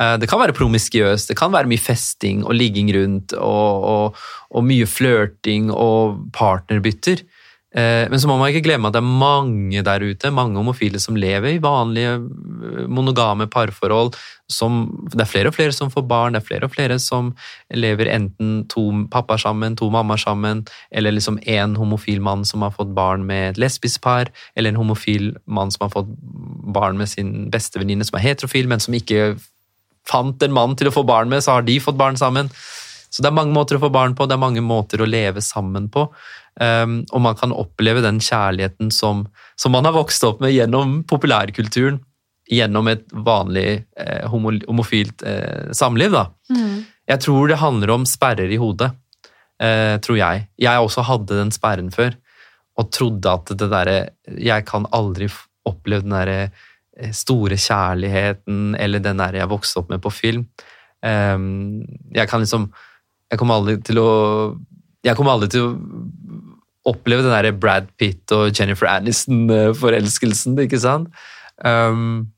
Eh, 0.00 0.16
Det 0.18 0.28
kan 0.30 0.40
være 0.40 0.56
promiskiøst, 0.56 1.28
det 1.28 1.38
kan 1.38 1.52
være 1.52 1.70
mye 1.70 1.82
festing 1.82 2.44
og 2.46 2.54
ligging 2.54 2.92
rundt 2.94 3.34
og, 3.34 3.84
og, 3.84 4.22
og 4.50 4.64
mye 4.64 4.86
flørting 4.86 5.72
og 5.74 6.30
partnerbytter. 6.32 7.24
Eh, 7.76 8.08
men 8.08 8.16
så 8.16 8.28
må 8.30 8.38
man 8.40 8.48
ikke 8.48 8.64
glemme 8.64 8.88
at 8.88 8.94
det 8.96 9.02
er 9.02 9.16
mange 9.20 9.82
der 9.84 10.00
ute, 10.00 10.30
mange 10.32 10.56
homofile 10.56 10.96
som 11.02 11.18
lever 11.20 11.58
i 11.58 11.60
vanlige 11.60 12.14
eh, 12.16 12.86
monogame 12.88 13.44
parforhold. 13.46 14.14
Som, 14.48 14.86
det 15.12 15.20
er 15.20 15.28
flere 15.28 15.50
og 15.52 15.54
flere 15.58 15.74
som 15.76 15.90
får 15.92 16.06
barn, 16.08 16.32
det 16.32 16.40
er 16.40 16.46
flere 16.46 16.64
og 16.64 16.72
flere 16.72 16.96
som 17.02 17.34
lever 17.68 18.08
enten 18.08 18.62
to 18.72 18.86
pappaer 19.12 19.42
sammen, 19.42 19.76
to 19.76 19.90
mammaer 19.92 20.22
sammen, 20.22 20.64
eller 20.90 21.12
liksom 21.12 21.36
en 21.44 21.76
homofil 21.76 22.24
mann 22.24 22.46
som 22.48 22.64
har 22.64 22.72
fått 22.72 22.94
barn 22.96 23.26
med 23.28 23.50
et 23.50 23.60
lesbisk 23.60 24.00
par, 24.00 24.32
eller 24.56 24.72
en 24.72 24.80
homofil 24.80 25.34
mann 25.44 25.74
som 25.74 25.84
har 25.84 25.92
fått 25.92 26.08
barn 26.72 26.96
med 26.96 27.12
sin 27.12 27.50
bestevenninne 27.52 28.08
som 28.08 28.16
er 28.16 28.30
heterofil, 28.30 28.72
men 28.72 28.80
som 28.80 28.96
ikke 28.96 29.34
fant 30.08 30.42
en 30.42 30.54
mann 30.54 30.76
til 30.78 30.90
å 30.90 30.94
få 30.94 31.04
barn 31.08 31.30
med, 31.30 31.44
så 31.44 31.58
har 31.58 31.66
de 31.66 31.78
fått 31.82 31.98
barn 32.00 32.18
sammen. 32.20 32.50
Så 33.08 33.24
det 33.24 33.30
er 33.30 33.38
mange 33.38 33.54
måter 33.56 33.78
å 33.78 33.82
få 33.82 33.90
barn 33.92 34.14
på, 34.16 34.26
det 34.28 34.36
er 34.36 34.42
mange 34.42 34.64
måter 34.64 35.02
å 35.02 35.08
leve 35.08 35.42
sammen 35.44 35.88
på. 35.92 36.08
Um, 36.58 37.00
og 37.14 37.22
man 37.22 37.36
kan 37.38 37.54
oppleve 37.54 38.02
den 38.02 38.18
kjærligheten 38.24 38.90
som, 38.90 39.26
som, 39.54 39.72
man 39.72 39.86
har 39.86 39.94
vokst 39.94 40.24
opp 40.26 40.42
med 40.42 40.52
gjennom 40.56 41.02
populærkulturen, 41.08 42.00
gjennom 42.48 42.88
et 42.88 43.04
vanlig 43.12 43.84
eh, 44.00 44.24
homo, 44.32 44.54
homofilt 44.64 45.20
eh, 45.28 45.68
samliv. 45.76 46.14
Da. 46.14 46.24
Mm. 46.48 46.86
Jeg 47.12 47.22
tror 47.24 47.50
det 47.50 47.60
handler 47.60 47.92
om 47.92 48.06
sperrer 48.08 48.48
i 48.48 48.56
hodet, 48.60 48.88
eh, 49.60 49.98
tror 50.00 50.16
jeg. 50.16 50.46
Jeg 50.56 50.84
også 50.84 51.04
hadde 51.04 51.36
den 51.42 51.52
sperren 51.52 51.92
før, 51.92 52.16
og 52.80 52.88
trodde 52.94 53.34
at 53.34 53.52
det 53.58 53.68
derre 53.68 53.98
Jeg 54.38 54.64
kan 54.64 54.86
aldri 54.96 55.28
oppleve 55.68 56.06
den 56.06 56.16
derre 56.16 56.40
eh, 56.46 56.66
store 57.14 57.58
kjærligheten 57.60 58.74
eller 58.78 59.02
den 59.02 59.20
der 59.22 59.40
jeg 59.40 59.50
vokste 59.50 59.82
opp 59.82 59.92
med 59.92 60.02
på 60.04 60.12
film. 60.14 60.46
Um, 61.02 61.84
jeg 62.10 62.26
kan 62.26 62.40
liksom 62.42 62.72
Jeg 63.30 63.38
kommer 63.38 63.60
aldri 63.60 63.76
til 63.86 64.00
å 64.02 64.10
jeg 65.06 65.14
kommer 65.14 65.36
aldri 65.36 65.46
til 65.52 65.62
å 65.62 65.74
oppleve 66.88 67.22
den 67.22 67.34
der 67.34 67.52
Brad 67.54 67.86
Pitt 68.00 68.32
og 68.34 68.50
Jennifer 68.50 68.88
Aniston-forelskelsen, 68.90 70.56
ikke 70.64 70.80
sant? 70.82 71.12
Um, 71.62 72.32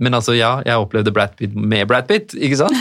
men 0.00 0.16
altså, 0.16 0.32
ja, 0.32 0.58
jeg 0.64 0.80
opplevde 0.80 1.12
Brad 1.12 1.36
Pitt 1.38 1.54
med 1.54 1.86
Brad 1.88 2.08
Pitt, 2.08 2.34
ikke 2.34 2.56
sant? 2.62 2.76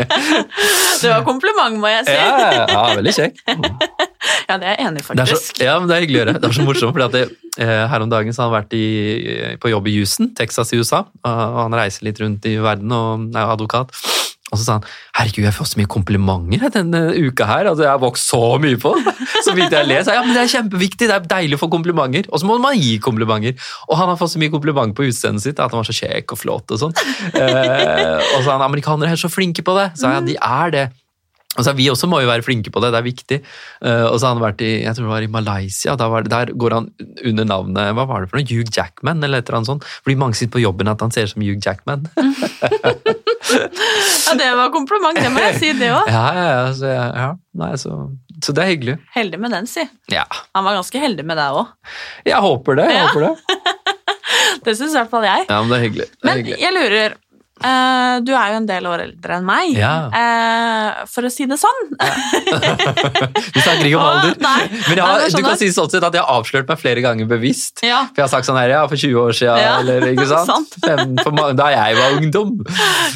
det 1.02 1.10
var 1.10 1.22
kompliment, 1.26 1.78
må 1.80 1.90
jeg 1.92 2.08
si. 2.08 2.16
ja, 2.18 2.64
ja, 2.70 2.82
veldig 2.98 3.14
kjekk. 3.18 3.44
ja, 4.48 4.58
det 4.60 4.68
er 4.68 4.76
jeg 4.76 4.88
enig 4.88 5.06
faktisk. 5.06 5.48
Så, 5.50 5.64
ja, 5.64 5.78
men 5.80 5.90
Det 5.90 5.96
er 5.96 6.06
hyggelig 6.06 6.20
å 6.20 6.22
gjøre. 6.24 6.36
Det 6.38 6.50
er 6.50 6.58
så 6.58 6.66
morsomt, 6.68 6.96
for 6.96 7.14
det, 7.16 7.24
her 7.94 8.04
om 8.04 8.12
dagen 8.12 8.36
så 8.36 8.44
har 8.44 8.50
han 8.50 8.58
vært 8.60 8.76
i, 8.78 8.86
på 9.62 9.72
jobb 9.72 9.88
i 9.90 9.96
Houston, 9.98 10.34
Texas 10.36 10.74
i 10.74 10.80
USA. 10.82 11.04
og 11.22 11.58
Han 11.64 11.78
reiser 11.78 12.08
litt 12.08 12.20
rundt 12.22 12.46
i 12.50 12.58
verden 12.62 12.94
og 12.94 13.30
er 13.34 13.54
advokat. 13.54 13.94
Og 14.52 14.60
så 14.60 14.64
sa 14.66 14.74
han 14.76 14.84
herregud, 15.16 15.42
jeg 15.48 15.56
får 15.56 15.68
så 15.72 15.78
mye 15.80 15.90
komplimenter 15.90 16.70
denne 16.76 17.00
uka 17.16 17.46
her. 17.48 17.66
altså 17.70 17.86
Jeg 17.86 17.90
har 17.90 18.02
vokst 18.02 18.28
så 18.30 18.42
mye 18.62 18.78
på 18.78 18.92
Så 19.42 19.54
vidt 19.56 19.72
jeg 19.74 19.88
leser. 19.88 20.14
Ja, 20.14 20.22
men 20.22 20.36
det 20.36 20.44
er 20.44 20.52
kjempeviktig, 20.52 21.08
det 21.10 21.16
er 21.16 21.28
deilig 21.32 21.58
å 21.58 21.62
få 21.64 21.70
komplimenter. 21.72 22.28
Og 22.30 22.42
så 22.42 22.48
må 22.48 22.58
man 22.62 22.78
gi 22.78 22.98
komplimenter. 23.02 23.56
Og 23.88 23.98
han 23.98 24.12
har 24.12 24.20
fått 24.20 24.36
så 24.36 24.42
mye 24.42 24.52
komplimenter 24.54 24.94
på 24.96 25.08
utseendet 25.08 25.46
sitt, 25.46 25.58
at 25.58 25.74
han 25.74 25.80
var 25.80 25.88
så 25.88 25.96
kjekk 25.96 26.36
og 26.36 26.40
flott 26.40 26.76
og 26.76 26.82
sånn. 26.84 26.94
Eh, 27.34 28.20
og 28.36 28.44
så 28.44 28.52
han 28.52 28.62
amerikanere 28.68 29.16
er 29.16 29.20
så 29.20 29.32
flinke 29.32 29.64
på 29.66 29.74
det. 29.78 29.90
Så 29.98 30.12
ja, 30.12 30.22
de 30.24 30.36
er 30.38 30.74
det. 30.76 30.84
Og 31.54 31.62
så 31.66 31.74
Vi 31.78 31.86
også 31.90 32.08
må 32.10 32.20
jo 32.22 32.30
være 32.30 32.42
flinke 32.46 32.72
på 32.74 32.82
det, 32.82 32.90
det 32.94 33.00
er 33.00 33.06
viktig. 33.06 33.38
Uh, 33.84 34.06
og 34.10 34.16
så 34.18 34.28
har 34.28 34.34
han 34.36 34.42
vært 34.42 34.64
i 34.64 34.72
jeg 34.84 34.96
tror 34.96 35.06
det 35.06 35.12
var 35.12 35.26
i 35.26 35.30
Malaysia, 35.30 35.94
det, 35.98 36.08
der 36.32 36.52
går 36.58 36.74
han 36.78 36.88
under 37.24 37.44
navnet 37.48 37.94
hva 37.94 38.06
var 38.08 38.24
det 38.24 38.30
for 38.32 38.40
noe, 38.40 38.48
Hugh 38.50 38.70
Jackman 38.74 39.22
eller 39.22 39.40
et 39.40 39.48
eller 39.48 39.60
annet 39.60 39.72
sånt. 39.72 39.86
Fordi 40.02 40.18
mange 40.20 40.38
sitter 40.38 40.56
på 40.58 40.64
jobben 40.64 40.90
at 40.90 41.02
han 41.04 41.14
ser 41.14 41.28
ut 41.28 41.34
som 41.34 41.44
Hugh 41.44 41.60
Jackman. 41.62 42.08
ja, 44.26 44.34
det 44.38 44.50
var 44.56 44.72
kompliment, 44.74 45.18
det 45.20 45.30
må 45.32 45.42
jeg 45.48 45.58
si, 45.60 45.72
det 45.78 45.90
òg. 45.94 46.10
Ja, 46.14 46.26
ja, 46.36 46.46
ja, 46.50 46.66
så, 46.76 46.92
ja. 46.94 47.30
Nei, 47.60 47.72
så, 47.80 47.96
så, 48.40 48.54
det 48.54 48.64
er 48.64 48.70
hyggelig. 48.72 48.96
Heldig 49.14 49.40
med 49.42 49.54
den, 49.54 49.68
si. 49.70 49.84
Ja. 50.12 50.24
Han 50.56 50.66
var 50.66 50.78
ganske 50.80 51.02
heldig 51.02 51.26
med 51.26 51.38
deg 51.40 51.60
òg. 51.60 51.66
Jeg 52.26 52.40
håper 52.44 52.80
det. 52.80 52.88
jeg 52.92 53.08
håper 53.08 53.26
det. 53.28 53.34
det 54.66 54.76
syns 54.78 54.94
i 54.94 54.98
hvert 54.98 55.12
fall 55.12 55.26
jeg. 55.28 55.46
Ja, 55.48 55.60
Men 55.62 55.72
det 55.72 55.78
er 55.78 55.84
hyggelig. 55.86 56.08
Det 56.10 56.24
er 56.24 56.30
men 56.30 56.40
hyggelig. 56.42 56.58
jeg 56.64 56.76
lurer, 56.78 57.16
Uh, 57.62 58.18
du 58.26 58.32
er 58.34 58.50
jo 58.50 58.56
en 58.58 58.64
del 58.66 58.86
år 58.90 59.04
eldre 59.04 59.36
enn 59.38 59.44
meg, 59.46 59.76
ja. 59.78 59.92
uh, 60.10 61.04
for 61.06 61.28
å 61.28 61.30
si 61.30 61.44
det 61.46 61.54
sånn. 61.60 61.84
Vi 61.94 63.60
snakker 63.62 63.86
ikke 63.86 64.00
om 64.00 64.06
alder. 64.08 64.34
Nei, 64.42 64.64
Men 64.88 64.98
har, 64.98 65.22
du 65.30 65.38
kan 65.46 65.54
si 65.60 65.68
sånn 65.72 65.92
sett 65.92 66.02
at 66.02 66.16
jeg 66.18 66.24
har 66.26 66.40
avslørt 66.40 66.66
meg 66.68 66.80
flere 66.82 67.04
ganger 67.04 67.28
bevisst. 67.30 67.84
Ja. 67.86 68.00
For 68.10 68.20
jeg 68.20 68.26
har 68.26 68.32
sagt 68.32 68.48
sånn 68.48 68.58
her, 68.58 68.72
ja, 68.74 68.80
for 68.90 68.98
20 68.98 69.20
år 69.22 69.38
siden, 69.38 69.60
ja. 69.62 69.76
eller 69.78 70.08
ikke 70.10 70.26
sant. 70.50 70.74
Fem, 70.82 71.14
for, 71.22 71.38
da 71.54 71.68
jeg 71.72 71.98
var 72.00 72.16
ungdom. 72.18 72.56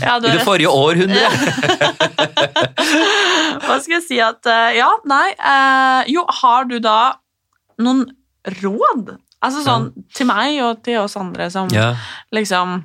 Ja, 0.05 0.17
I 0.23 0.31
det 0.31 0.45
forrige 0.47 0.71
århundret. 0.71 1.35
Hva 3.67 3.81
skal 3.83 3.97
jeg 3.99 4.05
si 4.07 4.21
at 4.23 4.47
uh, 4.49 4.71
Ja, 4.77 4.89
nei 5.09 5.27
Jo, 6.09 6.23
har 6.41 6.69
du 6.71 6.79
da 6.83 7.19
noen 7.83 8.07
råd? 8.63 9.17
Altså 9.45 9.65
sånn 9.67 9.91
til 10.15 10.31
meg 10.31 10.61
og 10.63 10.81
til 10.87 11.03
oss 11.03 11.19
andre 11.19 11.51
som 11.53 11.69
liksom 12.35 12.79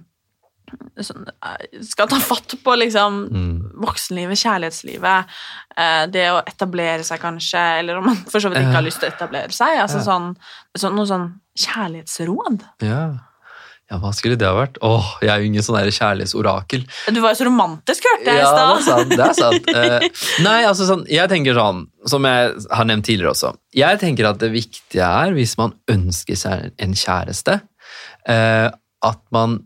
sånn, 1.02 1.28
skal 1.86 2.10
ta 2.12 2.20
fatt 2.22 2.56
på 2.64 2.76
liksom 2.80 3.20
mm. 3.34 3.58
voksenlivet, 3.84 4.40
kjærlighetslivet, 4.44 5.36
eh, 5.78 6.06
det 6.14 6.30
å 6.34 6.40
etablere 6.46 7.06
seg 7.08 7.22
kanskje, 7.24 7.62
eller 7.82 8.00
om 8.00 8.10
man 8.12 8.24
for 8.30 8.44
så 8.44 8.52
vidt 8.52 8.64
ikke 8.64 8.80
har 8.80 8.86
lyst 8.86 9.02
til 9.04 9.10
å 9.10 9.14
etablere 9.16 9.54
seg. 9.56 9.82
altså 9.84 10.02
ja. 10.02 10.08
sånn, 10.08 10.34
sånn, 10.78 10.98
Noe 10.98 11.10
sånn 11.10 11.30
kjærlighetsråd. 11.60 12.66
Ja. 12.86 13.02
ja, 13.90 13.98
hva 14.02 14.14
skulle 14.16 14.38
det 14.40 14.48
ha 14.50 14.54
vært? 14.58 14.78
Åh, 14.86 15.10
jeg 15.26 15.34
er 15.34 15.42
jo 15.42 15.50
ingen 15.50 15.66
sånn 15.66 15.80
kjærlighetsorakel. 15.98 16.86
Du 17.14 17.20
var 17.24 17.34
jo 17.34 17.42
så 17.42 17.50
romantisk, 17.50 18.08
hørte 18.10 18.38
jeg 18.38 18.42
i 18.42 18.48
stad. 18.48 18.62
Ja, 18.62 18.70
det 18.70 18.78
er 18.78 18.88
sant. 18.88 19.18
det 19.18 19.28
er 19.28 19.36
sant. 19.42 19.74
uh, 19.74 20.24
nei, 20.48 20.60
altså 20.70 20.90
sånn, 20.90 21.04
jeg 21.12 21.32
tenker 21.34 21.58
sånn, 21.58 21.84
som 22.10 22.30
jeg 22.30 22.56
har 22.70 22.90
nevnt 22.90 23.10
tidligere 23.10 23.34
også, 23.34 23.54
jeg 23.78 24.02
tenker 24.02 24.30
at 24.30 24.42
det 24.42 24.54
viktige 24.54 25.10
er, 25.10 25.36
hvis 25.38 25.58
man 25.62 25.76
ønsker 25.92 26.40
seg 26.40 26.74
en 26.82 26.98
kjæreste, 26.98 27.60
uh, 28.30 28.70
at 29.04 29.24
man 29.36 29.62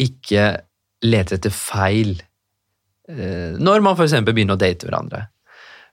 ikke 0.00 0.48
leter 1.04 1.38
etter 1.38 1.52
feil 1.54 2.16
eh, 3.10 3.54
når 3.60 3.84
man 3.84 3.96
f.eks. 3.96 4.16
begynner 4.26 4.56
å 4.56 4.60
date 4.60 4.88
hverandre. 4.88 5.26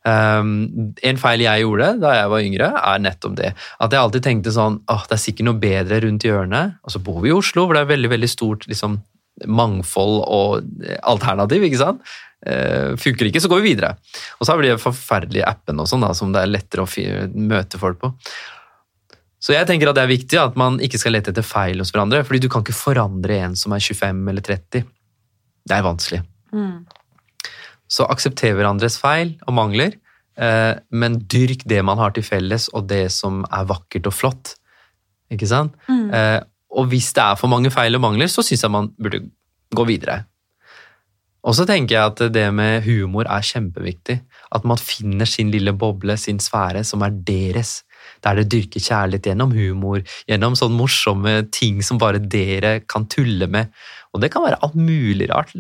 Um, 0.02 0.94
en 1.06 1.20
feil 1.22 1.44
jeg 1.44 1.62
gjorde 1.62 1.92
da 2.02 2.16
jeg 2.16 2.30
var 2.32 2.46
yngre, 2.48 2.70
er 2.80 3.04
nettopp 3.04 3.36
det. 3.38 3.52
At 3.84 3.94
jeg 3.94 4.02
alltid 4.02 4.26
tenkte 4.26 4.54
sånn 4.56 4.80
åh, 4.90 5.04
det 5.10 5.18
er 5.18 5.22
sikkert 5.22 5.50
noe 5.50 5.62
bedre 5.62 6.02
rundt 6.06 6.26
hjørnet. 6.26 6.80
Og 6.82 6.96
så 6.96 7.02
bor 7.04 7.22
vi 7.22 7.30
i 7.30 7.36
Oslo, 7.36 7.68
hvor 7.68 7.78
det 7.78 7.86
er 7.86 7.92
veldig 7.94 8.12
veldig 8.16 8.32
stort 8.32 8.66
liksom, 8.72 8.98
mangfold 9.46 10.24
og 10.26 10.88
alternativ. 11.06 11.68
ikke 11.68 11.82
sant? 11.84 12.02
Uh, 12.42 12.98
funker 12.98 13.30
ikke, 13.30 13.44
så 13.44 13.52
går 13.52 13.62
vi 13.62 13.76
videre. 13.76 13.94
Og 14.40 14.48
så 14.48 14.54
har 14.54 14.62
vi 14.62 14.72
de 14.72 14.80
forferdelige 14.82 15.46
appene 15.46 15.86
og 15.86 15.92
sånn, 15.92 16.08
da, 16.08 16.16
som 16.18 16.34
det 16.34 16.42
er 16.42 16.56
lettere 16.56 16.88
å 16.88 17.30
møte 17.38 17.82
folk 17.82 18.02
på. 18.02 18.16
Så 19.42 19.56
jeg 19.56 19.66
tenker 19.70 19.90
at 19.90 19.98
det 19.98 20.04
er 20.06 20.12
viktig 20.12 20.38
at 20.38 20.58
man 20.60 20.78
ikke 20.84 21.00
skal 21.02 21.16
lete 21.16 21.34
etter 21.34 21.46
feil 21.46 21.82
hos 21.82 21.90
hverandre, 21.94 22.22
fordi 22.28 22.44
du 22.44 22.50
kan 22.52 22.62
ikke 22.62 22.78
forandre 22.78 23.40
en 23.42 23.58
som 23.58 23.74
er 23.74 23.82
25 23.82 24.22
eller 24.30 24.46
30. 24.46 24.86
Det 25.66 25.78
er 25.78 25.86
vanskelig. 25.86 26.22
Mm. 26.54 26.86
Så 27.92 28.06
aksepter 28.14 28.54
hverandres 28.56 29.00
feil 29.02 29.34
og 29.48 29.58
mangler, 29.58 29.98
eh, 30.38 30.74
men 30.94 31.20
dyrk 31.26 31.66
det 31.66 31.82
man 31.86 32.00
har 32.00 32.14
til 32.14 32.26
felles, 32.26 32.70
og 32.70 32.86
det 32.92 33.08
som 33.12 33.42
er 33.50 33.68
vakkert 33.70 34.12
og 34.12 34.16
flott. 34.16 34.56
Ikke 35.34 35.50
sant? 35.50 35.74
Mm. 35.90 36.10
Eh, 36.14 36.40
og 36.72 36.92
hvis 36.92 37.10
det 37.18 37.24
er 37.26 37.40
for 37.40 37.52
mange 37.52 37.72
feil 37.74 37.98
og 37.98 38.06
mangler, 38.06 38.30
så 38.32 38.46
syns 38.46 38.62
jeg 38.64 38.72
man 38.72 38.94
burde 39.02 39.26
gå 39.74 39.88
videre. 39.90 40.22
Og 41.42 41.56
så 41.58 41.66
tenker 41.66 41.98
jeg 41.98 42.12
at 42.12 42.34
det 42.36 42.46
med 42.54 42.84
humor 42.86 43.26
er 43.26 43.42
kjempeviktig. 43.42 44.20
At 44.54 44.68
man 44.68 44.78
finner 44.78 45.26
sin 45.26 45.50
lille 45.50 45.74
boble, 45.74 46.14
sin 46.18 46.40
sfære, 46.40 46.84
som 46.86 47.02
er 47.02 47.16
deres 47.26 47.80
der 48.26 48.40
det 48.40 48.50
dyrker 48.54 48.84
kjærlighet 48.84 49.32
gjennom 49.32 49.54
humor, 49.56 50.04
gjennom 50.30 50.58
sånne 50.58 50.78
morsomme 50.78 51.36
ting 51.54 51.82
som 51.86 52.00
bare 52.02 52.22
dere 52.22 52.80
kan 52.90 53.08
tulle 53.12 53.48
med. 53.52 53.72
Og 54.14 54.24
det 54.24 54.32
kan 54.34 54.46
være 54.46 54.62
alt 54.62 54.78
mulig 54.78 55.30
rart, 55.32 55.56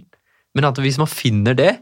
men 0.55 0.68
at 0.68 0.80
hvis 0.84 0.99
man 1.01 1.09
finner 1.09 1.57
det, 1.57 1.74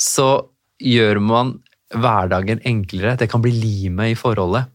så 0.00 0.32
gjør 0.80 1.20
man 1.22 1.56
hverdagen 1.90 2.62
enklere. 2.66 3.16
Det 3.18 3.30
kan 3.30 3.42
bli 3.42 3.52
limet 3.54 4.14
i 4.14 4.18
forholdet. 4.18 4.70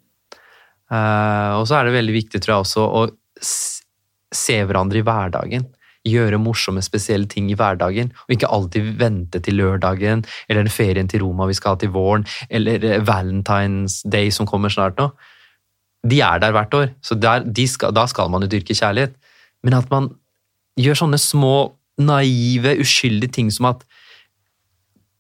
Uh, 0.92 1.58
og 1.58 1.64
så 1.66 1.80
er 1.80 1.88
det 1.88 1.96
veldig 1.96 2.14
viktig, 2.14 2.42
tror 2.44 2.54
jeg, 2.54 2.66
også 2.68 2.84
å 2.86 3.06
se 4.36 4.60
hverandre 4.68 5.02
i 5.02 5.06
hverdagen 5.06 5.66
gjøre 6.06 6.40
morsomme, 6.42 6.84
spesielle 6.86 7.28
ting 7.30 7.50
i 7.50 7.58
hverdagen, 7.58 8.12
og 8.26 8.36
ikke 8.36 8.50
alltid 8.54 8.92
vente 9.00 9.42
til 9.44 9.58
lørdagen 9.60 10.24
eller 10.48 10.64
den 10.64 10.74
ferien 10.74 11.10
til 11.10 11.24
Roma 11.26 11.48
vi 11.50 11.58
skal 11.58 11.76
ha 11.76 11.82
til 11.82 11.94
våren, 11.96 12.26
eller 12.50 12.84
eh, 12.86 13.02
Valentine's 13.06 14.02
Day 14.06 14.32
som 14.34 14.50
kommer 14.50 14.74
snart 14.74 15.00
nå. 15.02 15.10
De 16.06 16.20
er 16.22 16.42
der 16.42 16.54
hvert 16.54 16.74
år, 16.78 16.92
så 17.02 17.18
der, 17.18 17.46
skal, 17.68 17.94
da 17.96 18.06
skal 18.06 18.30
man 18.30 18.46
jo 18.46 18.52
dyrke 18.52 18.76
kjærlighet. 18.78 19.16
Men 19.64 19.74
at 19.74 19.90
man 19.90 20.12
gjør 20.80 21.02
sånne 21.02 21.20
små, 21.22 21.74
naive, 21.98 22.76
uskyldige 22.84 23.32
ting 23.38 23.52
som 23.54 23.70
at 23.72 23.86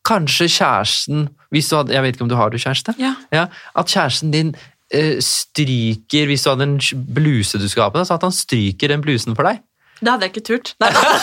kanskje 0.05 0.49
kjæresten 0.51 1.29
hvis 1.53 1.69
du 1.69 1.77
hadde, 1.77 1.93
Jeg 1.93 2.03
vet 2.03 2.15
ikke 2.15 2.25
om 2.25 2.29
du 2.29 2.35
har 2.35 2.49
du 2.51 2.57
kjæreste? 2.59 2.93
Ja. 2.99 3.13
ja 3.31 3.45
at 3.77 3.87
kjæresten 3.87 4.33
din 4.33 4.51
uh, 4.95 5.17
stryker 5.23 6.27
Hvis 6.27 6.43
du 6.43 6.49
hadde 6.51 6.67
en 6.67 7.05
bluse 7.15 7.61
du 7.61 7.69
skulle 7.69 7.87
ha 7.87 7.93
på 7.93 8.01
deg, 8.01 8.09
så 8.09 8.17
at 8.19 8.27
han 8.27 8.35
stryker 8.35 8.91
den 8.91 9.05
blusen 9.05 9.37
for 9.37 9.47
deg. 9.47 9.63
Det 10.01 10.11
hadde 10.11 10.27
jeg 10.27 10.33
ikke 10.35 10.47
turt. 10.49 10.73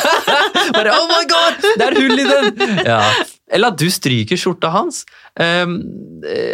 Bare 0.76 0.94
oh 0.96 1.06
my 1.10 1.24
god, 1.28 1.58
det 1.76 1.86
er 1.86 1.98
hull 2.00 2.18
i 2.18 2.24
den! 2.24 2.62
Ja. 2.92 3.02
Eller 3.52 3.72
at 3.72 3.80
du 3.80 3.88
stryker 3.92 4.38
skjorta 4.40 4.70
hans. 4.72 5.02
Um, 5.36 5.76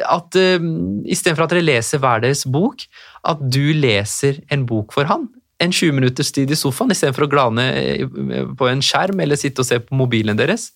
at 0.08 0.38
um, 0.58 0.70
Istedenfor 1.06 1.46
at 1.46 1.54
dere 1.54 1.66
leser 1.66 2.02
hver 2.02 2.24
deres 2.24 2.44
bok, 2.48 2.82
at 3.28 3.42
du 3.42 3.70
leser 3.76 4.42
en 4.54 4.66
bok 4.68 4.94
for 4.96 5.08
han. 5.10 5.28
En 5.62 5.74
20 5.74 5.94
minutters 5.94 6.32
tid 6.34 6.50
i 6.54 6.58
sofaen 6.58 6.94
istedenfor 6.94 7.26
å 7.26 7.30
glane 7.32 7.64
eh, 7.74 8.44
på 8.58 8.68
en 8.70 8.82
skjerm 8.84 9.18
eller 9.24 9.38
sitte 9.38 9.64
og 9.64 9.66
se 9.66 9.80
på 9.82 9.96
mobilen 9.98 10.38
deres. 10.38 10.68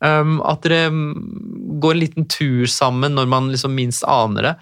Um, 0.00 0.38
at 0.48 0.64
dere 0.64 0.88
går 0.90 1.94
en 1.94 2.00
liten 2.00 2.26
tur 2.30 2.64
sammen 2.70 3.14
når 3.14 3.28
man 3.30 3.50
liksom 3.52 3.74
minst 3.76 4.02
aner 4.08 4.48
det, 4.48 4.54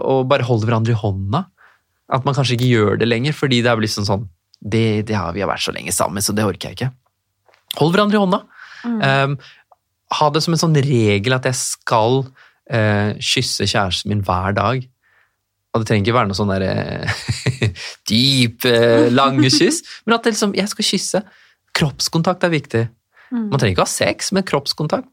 og 0.00 0.26
bare 0.28 0.46
holder 0.48 0.68
hverandre 0.68 0.94
i 0.94 0.98
hånda. 0.98 1.44
At 2.12 2.26
man 2.26 2.36
kanskje 2.36 2.56
ikke 2.56 2.70
gjør 2.72 3.00
det 3.00 3.08
lenger, 3.08 3.36
fordi 3.36 3.60
det 3.64 3.70
er 3.70 3.80
liksom 3.84 4.06
sånn 4.08 4.26
det, 4.58 5.06
det 5.06 5.14
har, 5.14 5.34
Vi 5.36 5.44
har 5.44 5.50
vært 5.50 5.62
så 5.62 5.74
lenge 5.76 5.94
sammen, 5.94 6.24
så 6.24 6.34
det 6.34 6.46
orker 6.46 6.70
jeg 6.70 6.78
ikke. 6.78 6.90
Hold 7.78 7.94
hverandre 7.94 8.18
i 8.18 8.22
hånda. 8.24 8.40
Mm. 8.84 9.00
Um, 9.02 9.38
ha 10.18 10.28
det 10.32 10.42
som 10.44 10.54
en 10.56 10.62
sånn 10.62 10.78
regel 10.84 11.36
at 11.36 11.48
jeg 11.48 11.58
skal 11.58 12.22
uh, 12.24 13.10
kysse 13.20 13.68
kjæresten 13.68 14.12
min 14.12 14.22
hver 14.24 14.56
dag. 14.56 14.86
Og 15.72 15.82
det 15.82 15.90
trenger 15.90 16.06
ikke 16.06 16.16
være 16.16 16.30
noe 16.30 16.38
sånn 16.38 16.54
der 16.54 16.64
dyp, 18.10 18.64
uh, 18.64 19.08
lange 19.12 19.50
kyss, 19.52 19.82
men 20.06 20.16
at 20.16 20.30
liksom, 20.30 20.56
jeg 20.56 20.72
skal 20.72 20.88
kysse. 20.88 21.22
Kroppskontakt 21.76 22.46
er 22.48 22.54
viktig. 22.54 22.86
Mm. 23.28 23.48
Man 23.52 23.60
trenger 23.60 23.76
ikke 23.76 23.86
ha 23.86 23.92
sex, 23.92 24.32
men 24.32 24.46
kroppskontakt. 24.48 25.10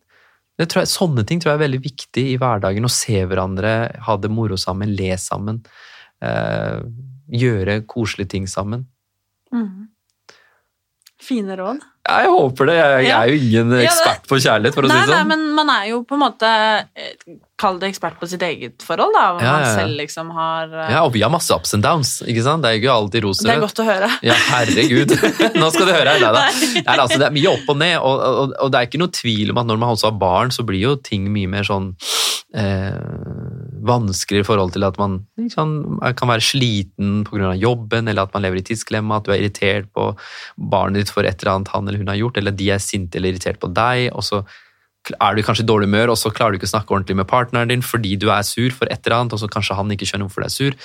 Jeg, 0.55 0.88
sånne 0.88 1.26
ting 1.28 1.41
tror 1.43 1.51
jeg 1.51 1.59
er 1.59 1.66
veldig 1.66 1.82
viktig 1.84 2.24
i 2.32 2.38
hverdagen. 2.39 2.88
Å 2.88 2.91
se 2.91 3.20
hverandre, 3.28 3.74
ha 4.07 4.16
det 4.22 4.32
moro 4.32 4.55
sammen, 4.59 4.93
le 4.95 5.11
sammen. 5.20 5.59
Eh, 6.24 6.80
gjøre 7.36 7.82
koselige 7.91 8.32
ting 8.38 8.47
sammen. 8.47 8.86
Mm. 9.51 9.89
Fine 11.26 11.57
råd. 11.57 11.84
Ja, 12.05 12.19
jeg 12.21 12.34
håper 12.36 12.69
det. 12.69 12.76
Jeg, 12.78 13.05
jeg 13.07 13.15
er 13.15 13.32
jo 13.32 13.38
ingen 13.41 13.73
ekspert 13.80 14.28
på 14.30 14.38
kjærlighet, 14.38 14.76
for 14.78 14.86
å 14.86 14.89
nei, 14.91 14.99
si 14.99 15.09
det 15.09 15.15
sånn. 15.15 15.23
Nei, 15.26 15.30
men 15.32 15.55
man 15.57 15.71
er 15.73 15.88
jo 15.89 16.03
på 16.05 16.17
en 16.17 16.21
måte 16.21 16.51
eh, 16.93 17.15
Kall 17.57 17.80
det 17.80 17.88
ekspert 17.88 18.19
på 18.19 18.28
sitt 18.30 18.43
eget 18.45 18.84
forhold, 18.84 19.15
da. 19.15 19.23
Hvor 19.34 19.45
ja, 19.45 19.53
man 19.55 19.78
selv 19.80 19.95
liksom 19.97 20.30
har 20.36 20.69
uh... 20.69 20.84
Ja, 20.91 21.01
og 21.07 21.13
vi 21.15 21.23
har 21.23 21.32
masse 21.34 21.55
ups 21.55 21.71
and 21.78 21.86
downs, 21.86 22.17
ikke 22.28 22.43
sant? 22.45 22.65
Det 22.65 22.73
er 22.73 22.82
ikke 22.82 22.93
alltid 22.93 23.26
roser. 23.26 23.47
Det 23.47 23.55
er 23.55 23.63
godt 23.63 23.82
å 23.82 23.88
høre. 23.88 24.09
Ja, 24.28 24.36
herregud. 24.51 25.15
Nå 25.61 25.69
skal 25.73 25.89
du 25.89 25.93
høre 25.95 26.17
her, 26.17 26.26
da. 26.36 26.43
Nei, 26.51 26.97
altså, 26.99 27.17
det 27.21 27.30
er 27.30 27.38
mye 27.39 27.53
opp 27.55 27.71
og 27.73 27.80
ned, 27.82 27.95
og, 27.97 28.26
og, 28.28 28.57
og, 28.59 28.73
det 28.76 28.82
er 28.82 28.91
ikke 28.91 29.01
noe 29.01 29.15
tvil 29.15 29.55
om 29.55 29.63
at 29.63 29.71
når 29.71 29.82
man 29.82 29.95
også 29.95 30.11
har 30.11 30.19
barn, 30.28 30.53
så 30.53 30.67
blir 30.67 30.84
jo 30.84 30.97
ting 30.99 31.32
mye 31.32 31.49
mer 31.55 31.65
sånn 31.65 31.93
eh, 32.53 32.99
vanskelig 33.86 34.43
i 34.43 34.47
forhold 34.47 34.73
til 34.75 34.86
at 34.88 34.97
man 35.01 35.19
liksom, 35.39 35.99
kan 36.01 36.31
være 36.31 36.45
sliten 36.45 37.23
pga. 37.27 37.53
jobben, 37.59 38.07
eller 38.07 38.25
at 38.25 38.36
man 38.36 38.45
lever 38.45 38.61
i 38.61 38.67
tidsklemma, 38.69 39.19
at 39.19 39.27
du 39.27 39.33
er 39.33 39.41
irritert 39.43 39.89
på 39.93 40.11
barnet 40.57 41.03
ditt 41.03 41.13
for 41.13 41.27
et 41.27 41.41
eller 41.41 41.55
annet 41.55 41.73
han 41.73 41.88
eller 41.88 42.01
hun 42.01 42.13
har 42.13 42.21
gjort, 42.21 42.38
eller 42.41 42.55
de 42.55 42.71
er 42.73 42.83
sinte 42.83 43.19
eller 43.19 43.33
irritert 43.33 43.61
på 43.61 43.71
deg, 43.73 44.09
og 44.13 44.25
så 44.25 44.43
er 45.13 45.36
du 45.36 45.43
kanskje 45.45 45.65
i 45.65 45.69
dårlig 45.69 45.89
humør, 45.89 46.13
og 46.13 46.17
så 46.17 46.31
klarer 46.33 46.55
du 46.55 46.59
ikke 46.59 46.69
å 46.69 46.73
snakke 46.73 46.95
ordentlig 46.95 47.19
med 47.19 47.29
partneren 47.29 47.69
din 47.69 47.83
fordi 47.86 48.15
du 48.17 48.29
er 48.33 48.45
sur 48.47 48.73
for 48.73 48.89
et 48.89 49.05
eller 49.05 49.19
annet, 49.19 49.36
og 49.36 49.41
så 49.41 49.49
kanskje 49.51 49.77
han 49.77 49.93
ikke 49.93 50.07
skjønner 50.09 50.29
hvorfor 50.29 50.45
du 50.45 50.47
er 50.47 50.55
sur. 50.55 50.79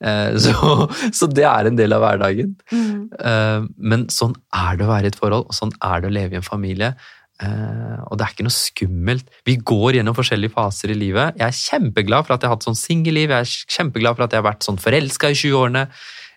Eh, 0.00 0.38
så, 0.44 0.90
så, 1.12 1.28
det 1.30 1.46
er 1.46 1.68
en 1.68 1.78
del 1.78 1.94
av 1.94 2.04
hverdagen. 2.04 2.56
Mm. 2.72 3.06
Eh, 3.14 3.68
men 3.78 4.08
sånn 4.12 4.34
er 4.56 4.80
det 4.80 4.86
å 4.86 4.90
være 4.90 5.10
i 5.10 5.14
et 5.14 5.20
forhold, 5.20 5.46
og 5.46 5.56
sånn 5.56 5.74
er 5.78 6.02
det 6.02 6.10
å 6.10 6.16
leve 6.18 6.36
i 6.36 6.40
en 6.40 6.46
familie. 6.46 6.94
Uh, 7.40 8.00
og 8.10 8.18
det 8.18 8.24
er 8.26 8.34
ikke 8.34 8.44
noe 8.44 8.52
skummelt. 8.52 9.28
Vi 9.48 9.56
går 9.56 9.96
gjennom 9.96 10.16
forskjellige 10.16 10.52
faser 10.52 10.92
i 10.92 10.98
livet. 10.98 11.38
Jeg 11.40 11.46
er 11.46 11.56
kjempeglad 11.56 12.26
for 12.26 12.36
at 12.36 12.44
jeg 12.44 12.50
har 12.50 12.58
hatt 12.58 12.66
sånn 12.68 12.78
singelliv, 12.78 13.32
jeg 13.32 13.46
er 13.46 13.76
kjempeglad 13.76 14.18
for 14.18 14.26
at 14.26 14.34
jeg 14.34 14.42
har 14.42 14.50
vært 14.50 14.66
sånn 14.66 14.80
forelska 14.80 15.32
i 15.32 15.38
20-årene. 15.40 15.86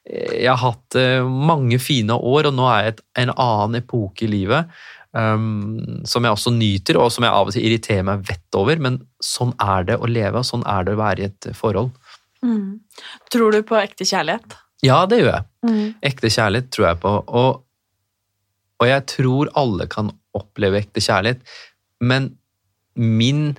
Eh, 0.07 0.35
jeg 0.45 0.49
har 0.51 0.61
hatt 0.63 0.99
uh, 0.99 1.27
mange 1.27 1.79
fine 1.83 2.15
år, 2.15 2.49
og 2.49 2.55
nå 2.55 2.69
er 2.71 2.87
jeg 2.87 2.95
et, 2.95 3.05
en 3.25 3.33
annen 3.35 3.81
epoke 3.83 4.27
i 4.27 4.31
livet. 4.31 4.71
Um, 5.13 6.01
som 6.09 6.25
jeg 6.25 6.33
også 6.33 6.55
nyter, 6.55 6.97
og 6.97 7.11
som 7.13 7.27
jeg 7.27 7.35
av 7.37 7.51
og 7.51 7.53
til 7.53 7.67
irriterer 7.67 8.07
meg 8.07 8.23
vett 8.25 8.57
over. 8.57 8.79
Men 8.81 9.03
sånn 9.21 9.53
er 9.61 9.91
det 9.91 9.99
å 9.99 10.09
leve, 10.09 10.39
og 10.39 10.47
sånn 10.47 10.65
er 10.65 10.87
det 10.87 10.95
å 10.95 11.03
være 11.03 11.21
i 11.21 11.27
et 11.27 11.51
forhold. 11.57 11.91
Mm. 12.43 12.79
Tror 13.31 13.53
du 13.53 13.61
på 13.67 13.77
ekte 13.79 14.07
kjærlighet? 14.07 14.57
Ja, 14.83 15.03
det 15.07 15.21
gjør 15.21 15.31
jeg. 15.35 15.45
Mm. 15.67 15.85
Ekte 16.03 16.31
kjærlighet 16.33 16.73
tror 16.75 16.89
jeg 16.89 16.99
på. 17.03 17.13
Og, 17.39 17.63
og 18.81 18.89
jeg 18.89 19.05
tror 19.13 19.51
alle 19.59 19.87
kan 19.91 20.11
oppleve 20.37 20.81
ekte 20.83 21.03
kjærlighet. 21.03 21.43
Men 22.03 22.31
min 22.99 23.53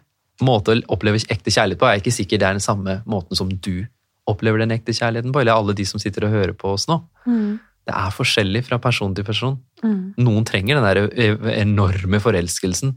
måte 0.45 0.75
å 0.75 0.81
oppleve 0.95 1.21
ekte 1.31 1.53
kjærlighet 1.55 1.81
på 1.81 1.89
er 1.89 2.01
ikke 2.01 2.15
sikkert 2.15 2.43
det 2.43 2.49
er 2.49 2.59
den 2.59 2.65
samme 2.65 3.01
måten 3.07 3.39
som 3.39 3.51
du 3.51 3.87
opplever 4.31 4.63
den 4.63 4.73
ekte 4.75 4.95
kjærligheten 4.97 5.35
på, 5.35 5.43
eller 5.43 5.59
alle 5.59 5.77
de 5.77 5.85
som 5.87 6.01
sitter 6.01 6.27
og 6.27 6.35
hører 6.35 6.55
på 6.57 6.73
oss 6.75 6.89
nå. 6.89 6.99
Mm. 7.29 7.61
Det 7.85 7.93
er 7.93 8.17
forskjellig 8.17 8.63
fra 8.65 8.79
person 8.81 9.13
til 9.17 9.27
person. 9.27 9.59
Mm. 9.85 10.15
Noen 10.25 10.47
trenger 10.49 10.81
den 10.81 10.87
der 10.89 11.57
enorme 11.61 12.21
forelskelsen. 12.25 12.95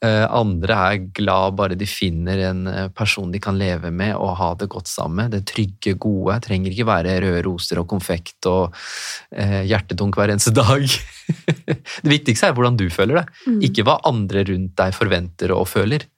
Eh, 0.00 0.26
andre 0.32 0.76
er 0.80 1.02
glad 1.12 1.58
bare 1.58 1.76
de 1.76 1.84
finner 1.84 2.40
en 2.48 2.60
eh, 2.70 2.86
person 2.96 3.28
de 3.28 3.40
kan 3.42 3.58
leve 3.60 3.90
med 3.92 4.14
og 4.16 4.38
ha 4.38 4.48
det 4.56 4.70
godt 4.72 4.88
sammen 4.88 5.26
med. 5.26 5.34
Det 5.34 5.42
trygge, 5.50 5.92
gode. 6.00 6.38
Det 6.38 6.48
Trenger 6.48 6.72
ikke 6.72 6.88
være 6.88 7.18
røde 7.20 7.42
roser 7.44 7.82
og 7.82 7.88
konfekt 7.90 8.48
og 8.48 8.72
eh, 9.36 9.60
hjertetunk 9.68 10.16
hver 10.16 10.32
eneste 10.32 10.54
dag. 10.56 10.86
det 11.68 12.14
viktigste 12.14 12.48
er 12.48 12.56
hvordan 12.56 12.80
du 12.80 12.86
føler 12.92 13.20
det, 13.20 13.26
mm. 13.44 13.60
ikke 13.68 13.84
hva 13.84 13.98
andre 14.08 14.46
rundt 14.48 14.72
deg 14.80 14.96
forventer 14.96 15.52
og 15.52 15.68
føler. 15.68 16.08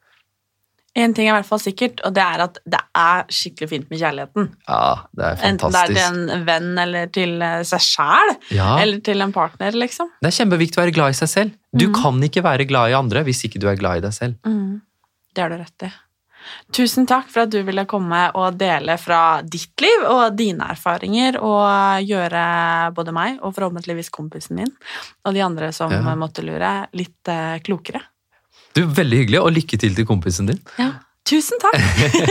En 0.92 1.14
ting 1.16 1.24
er 1.24 1.32
i 1.32 1.36
hvert 1.38 1.48
fall 1.48 1.60
sikkert, 1.62 2.02
og 2.04 2.12
det 2.12 2.20
er 2.20 2.42
at 2.44 2.58
det 2.68 2.80
er 3.00 3.22
skikkelig 3.32 3.68
fint 3.70 3.86
med 3.88 4.00
kjærligheten. 4.02 4.50
Ja, 4.66 5.08
det 5.16 5.24
er 5.24 5.38
fantastisk. 5.40 5.48
Enten 5.48 5.72
det 5.72 5.80
er 5.80 5.94
til 5.96 6.34
en 6.36 6.46
venn 6.50 6.82
eller 6.84 7.12
til 7.16 7.34
eh, 7.46 7.58
seg 7.64 7.84
sjæl, 7.86 8.34
ja. 8.52 8.68
eller 8.82 9.00
til 9.06 9.24
en 9.24 9.32
partner, 9.32 9.78
liksom. 9.86 10.12
Det 10.20 10.28
er 10.28 10.36
kjempeviktig 10.42 10.76
å 10.76 10.84
være 10.84 10.96
glad 10.98 11.14
i 11.14 11.18
seg 11.22 11.32
selv. 11.32 11.58
Du 11.72 11.86
mm. 11.88 11.96
kan 11.96 12.20
ikke 12.28 12.44
være 12.44 12.68
glad 12.68 12.92
i 12.92 12.96
andre 12.98 13.24
hvis 13.24 13.40
ikke 13.48 13.62
du 13.62 13.70
er 13.72 13.80
glad 13.80 14.02
i 14.02 14.04
deg 14.04 14.16
selv. 14.18 14.36
Mm. 14.44 14.82
Det 15.32 15.46
har 15.46 15.54
du 15.54 15.62
rett 15.62 15.88
i. 15.88 15.92
Tusen 16.76 17.06
takk 17.08 17.28
for 17.30 17.44
at 17.44 17.52
du 17.54 17.60
ville 17.64 17.84
komme 17.88 18.20
og 18.36 18.56
dele 18.60 18.98
fra 19.00 19.40
ditt 19.46 19.80
liv 19.80 20.06
og 20.08 20.36
dine 20.36 20.68
erfaringer, 20.74 21.38
og 21.40 22.04
gjøre 22.04 22.44
både 22.96 23.16
meg 23.16 23.40
og 23.40 23.54
forhåpentligvis 23.56 24.12
kompisen 24.12 24.58
min 24.60 24.72
og 25.24 25.36
de 25.36 25.44
andre 25.44 25.72
som 25.72 25.92
ja. 25.94 26.16
måtte 26.18 26.44
lure, 26.44 26.74
litt 26.98 27.32
eh, 27.32 27.60
klokere. 27.64 28.02
Du, 28.76 28.84
Veldig 28.88 29.24
hyggelig, 29.24 29.40
og 29.40 29.52
lykke 29.56 29.78
til 29.80 29.96
til 29.96 30.06
kompisen 30.08 30.48
din. 30.48 30.60
Ja, 30.80 30.92
Tusen 31.22 31.60
takk! 31.62 31.76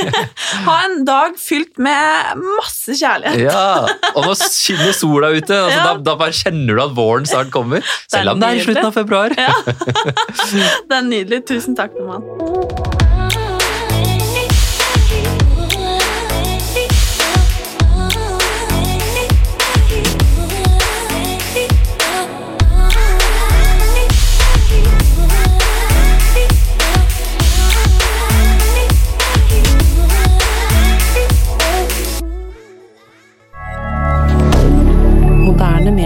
ha 0.68 0.74
en 0.84 1.06
dag 1.08 1.38
fylt 1.40 1.80
med 1.80 2.42
masse 2.60 2.98
kjærlighet. 3.00 3.46
ja, 3.46 3.88
Og 4.12 4.28
nå 4.28 4.34
skinner 4.36 4.92
sola 4.96 5.30
ute, 5.32 5.56
altså, 5.56 5.78
ja. 5.78 5.86
da, 5.88 5.94
da, 6.10 6.18
bare 6.20 6.36
kjenner 6.36 6.76
du 6.76 6.84
at 6.84 6.98
våren 6.98 7.30
snart 7.30 7.54
kommer. 7.56 7.86
Selv 8.12 8.34
om 8.34 8.44
det 8.44 8.50
er 8.50 8.60
i 8.60 8.66
slutten 8.68 8.90
av 8.90 8.98
februar. 9.00 9.38
ja. 9.40 9.56
Det 10.92 10.98
er 10.98 11.08
nydelig. 11.08 11.46
Tusen 11.48 11.80
takk, 11.80 11.96
mann. 12.04 13.00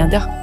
Media. 0.06 0.34